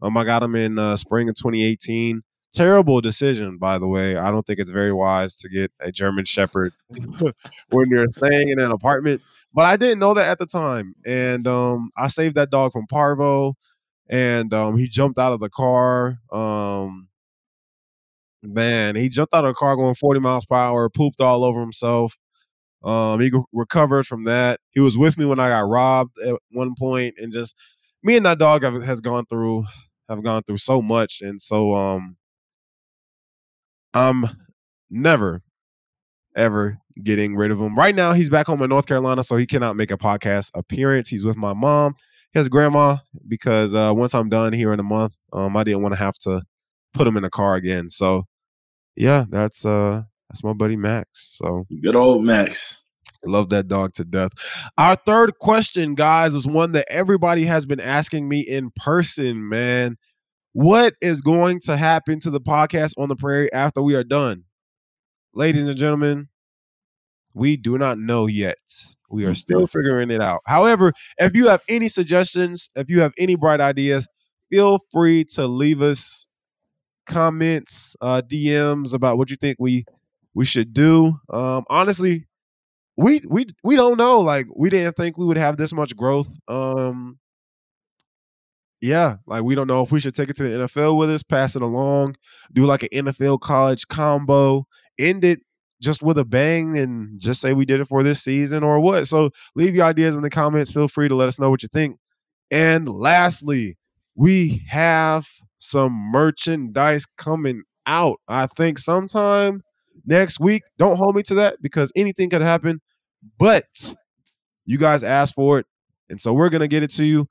um, 0.00 0.16
I 0.16 0.24
got 0.24 0.42
him 0.42 0.54
in 0.54 0.78
uh, 0.78 0.96
spring 0.96 1.28
of 1.28 1.34
2018. 1.34 2.22
Terrible 2.54 3.02
decision, 3.02 3.58
by 3.58 3.78
the 3.78 3.86
way. 3.86 4.16
I 4.16 4.30
don't 4.30 4.46
think 4.46 4.58
it's 4.60 4.70
very 4.70 4.94
wise 4.94 5.36
to 5.36 5.50
get 5.50 5.70
a 5.78 5.92
German 5.92 6.24
Shepherd 6.24 6.72
when 7.68 7.90
you're 7.90 8.06
staying 8.10 8.48
in 8.48 8.58
an 8.60 8.70
apartment. 8.70 9.20
But 9.52 9.66
I 9.66 9.76
didn't 9.76 9.98
know 9.98 10.14
that 10.14 10.26
at 10.26 10.38
the 10.38 10.46
time, 10.46 10.94
and 11.06 11.46
um, 11.46 11.90
I 11.98 12.06
saved 12.08 12.36
that 12.36 12.50
dog 12.50 12.72
from 12.72 12.86
parvo, 12.86 13.56
and 14.08 14.52
um, 14.54 14.76
he 14.76 14.88
jumped 14.88 15.18
out 15.18 15.32
of 15.32 15.40
the 15.40 15.50
car. 15.50 16.18
Um, 16.32 17.08
man, 18.42 18.96
he 18.96 19.08
jumped 19.08 19.34
out 19.34 19.44
of 19.44 19.50
the 19.50 19.54
car 19.54 19.76
going 19.76 19.94
40 19.94 20.20
miles 20.20 20.46
per 20.46 20.56
hour, 20.56 20.88
pooped 20.88 21.20
all 21.20 21.44
over 21.44 21.60
himself. 21.60 22.16
Um, 22.84 23.20
he 23.20 23.32
recovered 23.52 24.06
from 24.06 24.24
that. 24.24 24.60
He 24.70 24.80
was 24.80 24.96
with 24.96 25.18
me 25.18 25.24
when 25.24 25.40
I 25.40 25.48
got 25.48 25.68
robbed 25.68 26.18
at 26.18 26.36
one 26.52 26.74
point, 26.78 27.14
and 27.18 27.32
just 27.32 27.56
me 28.02 28.16
and 28.16 28.26
that 28.26 28.38
dog 28.38 28.62
have, 28.62 28.82
has 28.82 29.00
gone 29.00 29.26
through 29.26 29.64
have 30.08 30.22
gone 30.22 30.42
through 30.44 30.58
so 30.58 30.80
much, 30.80 31.20
and 31.20 31.42
so 31.42 31.74
um, 31.74 32.16
I'm 33.92 34.26
never 34.88 35.42
ever 36.36 36.78
getting 37.02 37.34
rid 37.34 37.50
of 37.50 37.60
him. 37.60 37.76
Right 37.76 37.94
now, 37.94 38.12
he's 38.12 38.30
back 38.30 38.46
home 38.46 38.62
in 38.62 38.68
North 38.68 38.86
Carolina, 38.86 39.24
so 39.24 39.36
he 39.36 39.46
cannot 39.46 39.74
make 39.74 39.90
a 39.90 39.96
podcast 39.96 40.50
appearance. 40.54 41.08
He's 41.08 41.24
with 41.24 41.36
my 41.36 41.54
mom, 41.54 41.94
his 42.36 42.48
grandma, 42.48 42.98
because 43.26 43.74
uh, 43.74 43.92
once 43.94 44.14
I'm 44.14 44.28
done 44.28 44.52
here 44.52 44.72
in 44.72 44.80
a 44.80 44.84
month, 44.84 45.16
um, 45.32 45.56
I 45.56 45.64
didn't 45.64 45.82
want 45.82 45.94
to 45.94 45.98
have 45.98 46.18
to 46.20 46.42
put 46.92 47.06
him 47.06 47.16
in 47.16 47.24
a 47.24 47.30
car 47.30 47.54
again. 47.54 47.90
So, 47.90 48.24
yeah, 48.94 49.24
that's 49.28 49.64
uh, 49.64 50.02
that's 50.28 50.44
my 50.44 50.52
buddy 50.52 50.76
Max. 50.76 51.36
So 51.38 51.66
Good 51.82 51.96
old 51.96 52.24
Max. 52.24 52.84
Love 53.24 53.48
that 53.48 53.66
dog 53.66 53.92
to 53.94 54.04
death. 54.04 54.32
Our 54.78 54.96
third 54.96 55.38
question, 55.38 55.94
guys, 55.94 56.34
is 56.34 56.46
one 56.46 56.72
that 56.72 56.86
everybody 56.88 57.44
has 57.44 57.66
been 57.66 57.80
asking 57.80 58.28
me 58.28 58.40
in 58.40 58.70
person, 58.76 59.48
man. 59.48 59.96
What 60.52 60.94
is 61.00 61.20
going 61.20 61.60
to 61.60 61.76
happen 61.76 62.20
to 62.20 62.30
the 62.30 62.40
podcast 62.40 62.92
on 62.98 63.08
the 63.08 63.16
prairie 63.16 63.52
after 63.52 63.82
we 63.82 63.94
are 63.94 64.04
done? 64.04 64.44
Ladies 65.34 65.68
and 65.68 65.76
gentlemen, 65.76 66.28
we 67.34 67.56
do 67.56 67.78
not 67.78 67.98
know 67.98 68.26
yet. 68.26 68.56
We 69.10 69.24
are 69.24 69.34
still 69.34 69.66
figuring 69.66 70.10
it 70.10 70.20
out. 70.20 70.40
However, 70.46 70.92
if 71.18 71.36
you 71.36 71.48
have 71.48 71.62
any 71.68 71.88
suggestions, 71.88 72.70
if 72.74 72.90
you 72.90 73.00
have 73.00 73.12
any 73.18 73.36
bright 73.36 73.60
ideas, 73.60 74.08
feel 74.50 74.80
free 74.92 75.24
to 75.34 75.46
leave 75.46 75.82
us 75.82 76.28
comments, 77.06 77.94
uh, 78.00 78.22
DMs 78.22 78.92
about 78.92 79.18
what 79.18 79.30
you 79.30 79.36
think 79.36 79.56
we 79.60 79.84
we 80.34 80.44
should 80.44 80.74
do. 80.74 81.18
Um, 81.30 81.64
honestly, 81.70 82.26
we 82.96 83.22
we 83.28 83.46
we 83.62 83.76
don't 83.76 83.98
know. 83.98 84.18
Like 84.20 84.46
we 84.56 84.70
didn't 84.70 84.96
think 84.96 85.18
we 85.18 85.26
would 85.26 85.36
have 85.36 85.56
this 85.56 85.72
much 85.72 85.96
growth. 85.96 86.28
Um 86.48 87.18
yeah, 88.80 89.16
like 89.26 89.42
we 89.42 89.54
don't 89.54 89.66
know 89.66 89.82
if 89.82 89.90
we 89.90 90.00
should 90.00 90.14
take 90.14 90.28
it 90.28 90.36
to 90.36 90.42
the 90.42 90.66
NFL 90.66 90.98
with 90.98 91.10
us, 91.10 91.22
pass 91.22 91.56
it 91.56 91.62
along, 91.62 92.16
do 92.52 92.66
like 92.66 92.82
an 92.82 92.90
NFL 92.92 93.40
college 93.40 93.88
combo, 93.88 94.66
end 94.98 95.24
it 95.24 95.40
just 95.80 96.02
with 96.02 96.18
a 96.18 96.24
bang 96.24 96.78
and 96.78 97.20
just 97.20 97.40
say 97.40 97.52
we 97.52 97.64
did 97.64 97.80
it 97.80 97.88
for 97.88 98.02
this 98.02 98.22
season 98.22 98.62
or 98.62 98.80
what. 98.80 99.08
So 99.08 99.30
leave 99.54 99.74
your 99.74 99.84
ideas 99.84 100.14
in 100.14 100.22
the 100.22 100.30
comments. 100.30 100.72
Feel 100.72 100.88
free 100.88 101.08
to 101.08 101.14
let 101.14 101.28
us 101.28 101.38
know 101.38 101.50
what 101.50 101.62
you 101.62 101.68
think. 101.72 101.98
And 102.50 102.88
lastly, 102.88 103.76
we 104.14 104.62
have 104.68 105.28
some 105.58 105.92
merchandise 105.92 107.06
coming 107.18 107.62
out. 107.86 108.18
I 108.28 108.46
think 108.46 108.78
sometime 108.78 109.62
next 110.06 110.40
week. 110.40 110.62
Don't 110.78 110.96
hold 110.96 111.14
me 111.14 111.22
to 111.24 111.34
that 111.34 111.60
because 111.60 111.92
anything 111.96 112.30
could 112.30 112.42
happen. 112.42 112.80
But 113.38 113.94
you 114.64 114.78
guys 114.78 115.04
asked 115.04 115.34
for 115.34 115.58
it, 115.58 115.66
and 116.08 116.20
so 116.20 116.32
we're 116.32 116.48
gonna 116.48 116.68
get 116.68 116.82
it 116.82 116.90
to 116.92 117.04
you. 117.04 117.28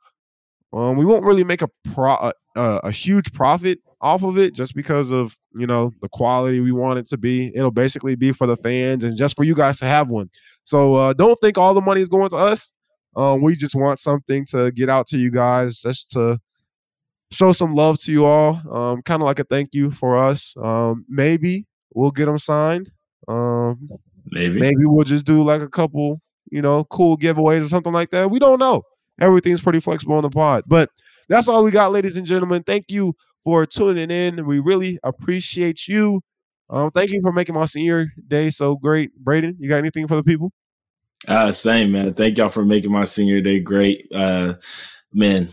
Um, 0.75 0.97
we 0.97 1.05
won't 1.05 1.25
really 1.25 1.43
make 1.45 1.61
a 1.61 1.69
pro 1.93 2.13
uh, 2.13 2.31
uh, 2.55 2.79
a 2.83 2.91
huge 2.91 3.31
profit 3.33 3.79
off 4.01 4.23
of 4.23 4.37
it 4.37 4.53
just 4.53 4.75
because 4.75 5.11
of 5.11 5.37
you 5.57 5.65
know 5.65 5.91
the 6.01 6.09
quality 6.09 6.59
we 6.59 6.71
want 6.71 6.99
it 6.99 7.07
to 7.07 7.17
be. 7.17 7.51
It'll 7.55 7.71
basically 7.71 8.15
be 8.15 8.33
for 8.33 8.45
the 8.45 8.57
fans 8.57 9.03
and 9.03 9.15
just 9.15 9.35
for 9.35 9.43
you 9.43 9.55
guys 9.55 9.79
to 9.79 9.85
have 9.85 10.09
one. 10.09 10.29
So 10.65 10.95
uh, 10.95 11.13
don't 11.13 11.39
think 11.39 11.57
all 11.57 11.73
the 11.73 11.81
money 11.81 12.01
is 12.01 12.09
going 12.09 12.29
to 12.29 12.37
us. 12.37 12.73
Um, 13.15 13.41
we 13.41 13.55
just 13.55 13.75
want 13.75 13.99
something 13.99 14.45
to 14.47 14.71
get 14.71 14.89
out 14.89 15.07
to 15.07 15.17
you 15.17 15.31
guys, 15.31 15.79
just 15.79 16.11
to 16.11 16.39
show 17.31 17.53
some 17.53 17.73
love 17.73 17.97
to 18.01 18.11
you 18.11 18.25
all. 18.25 18.61
Um, 18.69 19.01
kind 19.03 19.21
of 19.21 19.25
like 19.25 19.39
a 19.39 19.45
thank 19.45 19.73
you 19.73 19.91
for 19.91 20.17
us. 20.17 20.53
Um, 20.61 21.05
maybe 21.07 21.65
we'll 21.93 22.11
get 22.11 22.25
them 22.25 22.37
signed. 22.37 22.91
Um, 23.27 23.87
Maybe. 24.27 24.59
maybe 24.59 24.81
we'll 24.85 25.05
just 25.05 25.25
do 25.25 25.43
like 25.43 25.61
a 25.61 25.69
couple, 25.69 26.19
you 26.51 26.61
know, 26.61 26.83
cool 26.85 27.17
giveaways 27.17 27.63
or 27.63 27.67
something 27.67 27.93
like 27.93 28.09
that. 28.09 28.29
We 28.29 28.39
don't 28.39 28.59
know. 28.59 28.83
Everything's 29.19 29.61
pretty 29.61 29.79
flexible 29.79 30.15
on 30.15 30.23
the 30.23 30.29
pod, 30.29 30.63
but 30.67 30.89
that's 31.29 31.47
all 31.47 31.63
we 31.63 31.71
got, 31.71 31.91
ladies 31.91 32.17
and 32.17 32.25
gentlemen. 32.25 32.63
Thank 32.63 32.91
you 32.91 33.15
for 33.43 33.65
tuning 33.65 34.11
in. 34.11 34.45
We 34.45 34.59
really 34.59 34.99
appreciate 35.03 35.87
you. 35.87 36.21
Um, 36.69 36.89
thank 36.89 37.11
you 37.11 37.21
for 37.21 37.31
making 37.31 37.55
my 37.55 37.65
senior 37.65 38.07
day 38.27 38.49
so 38.49 38.75
great, 38.75 39.11
Brayden. 39.23 39.55
You 39.59 39.69
got 39.69 39.77
anything 39.77 40.07
for 40.07 40.15
the 40.15 40.23
people? 40.23 40.51
Uh, 41.27 41.51
same 41.51 41.91
man. 41.91 42.13
Thank 42.13 42.37
y'all 42.37 42.49
for 42.49 42.65
making 42.65 42.91
my 42.91 43.03
senior 43.03 43.41
day 43.41 43.59
great. 43.59 44.07
Uh, 44.13 44.55
man, 45.13 45.49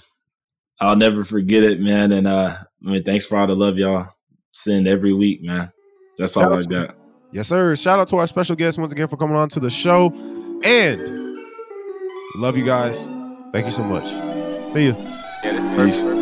I'll 0.81 0.97
never 0.97 1.23
forget 1.25 1.63
it, 1.63 1.81
man. 1.81 2.13
And 2.13 2.27
uh, 2.27 2.55
I 2.87 2.91
mean, 2.91 3.05
thanks 3.05 3.25
for 3.25 3.39
all 3.39 3.47
the 3.47 3.55
love 3.55 3.77
y'all 3.77 4.09
send 4.53 4.89
every 4.89 5.13
week, 5.13 5.43
man. 5.43 5.71
That's 6.19 6.37
all 6.37 6.45
Shout 6.45 6.53
I 6.53 6.57
out 6.57 6.63
to 6.63 6.69
got. 6.69 6.97
Yes, 7.31 7.49
sir. 7.49 7.77
Shout 7.77 7.99
out 7.99 8.09
to 8.09 8.17
our 8.17 8.27
special 8.27 8.57
guest 8.57 8.79
once 8.79 8.93
again 8.93 9.09
for 9.09 9.17
coming 9.17 9.37
on 9.37 9.49
to 9.51 9.61
the 9.61 9.71
show. 9.71 10.13
And 10.65 11.39
love 12.37 12.57
you 12.57 12.65
guys. 12.65 13.09
Thank 13.53 13.67
you 13.67 13.73
so 13.73 13.85
much. 13.85 14.05
See 14.73 14.87
you. 14.87 14.97
Yeah, 15.45 15.85
Peace. 15.85 16.22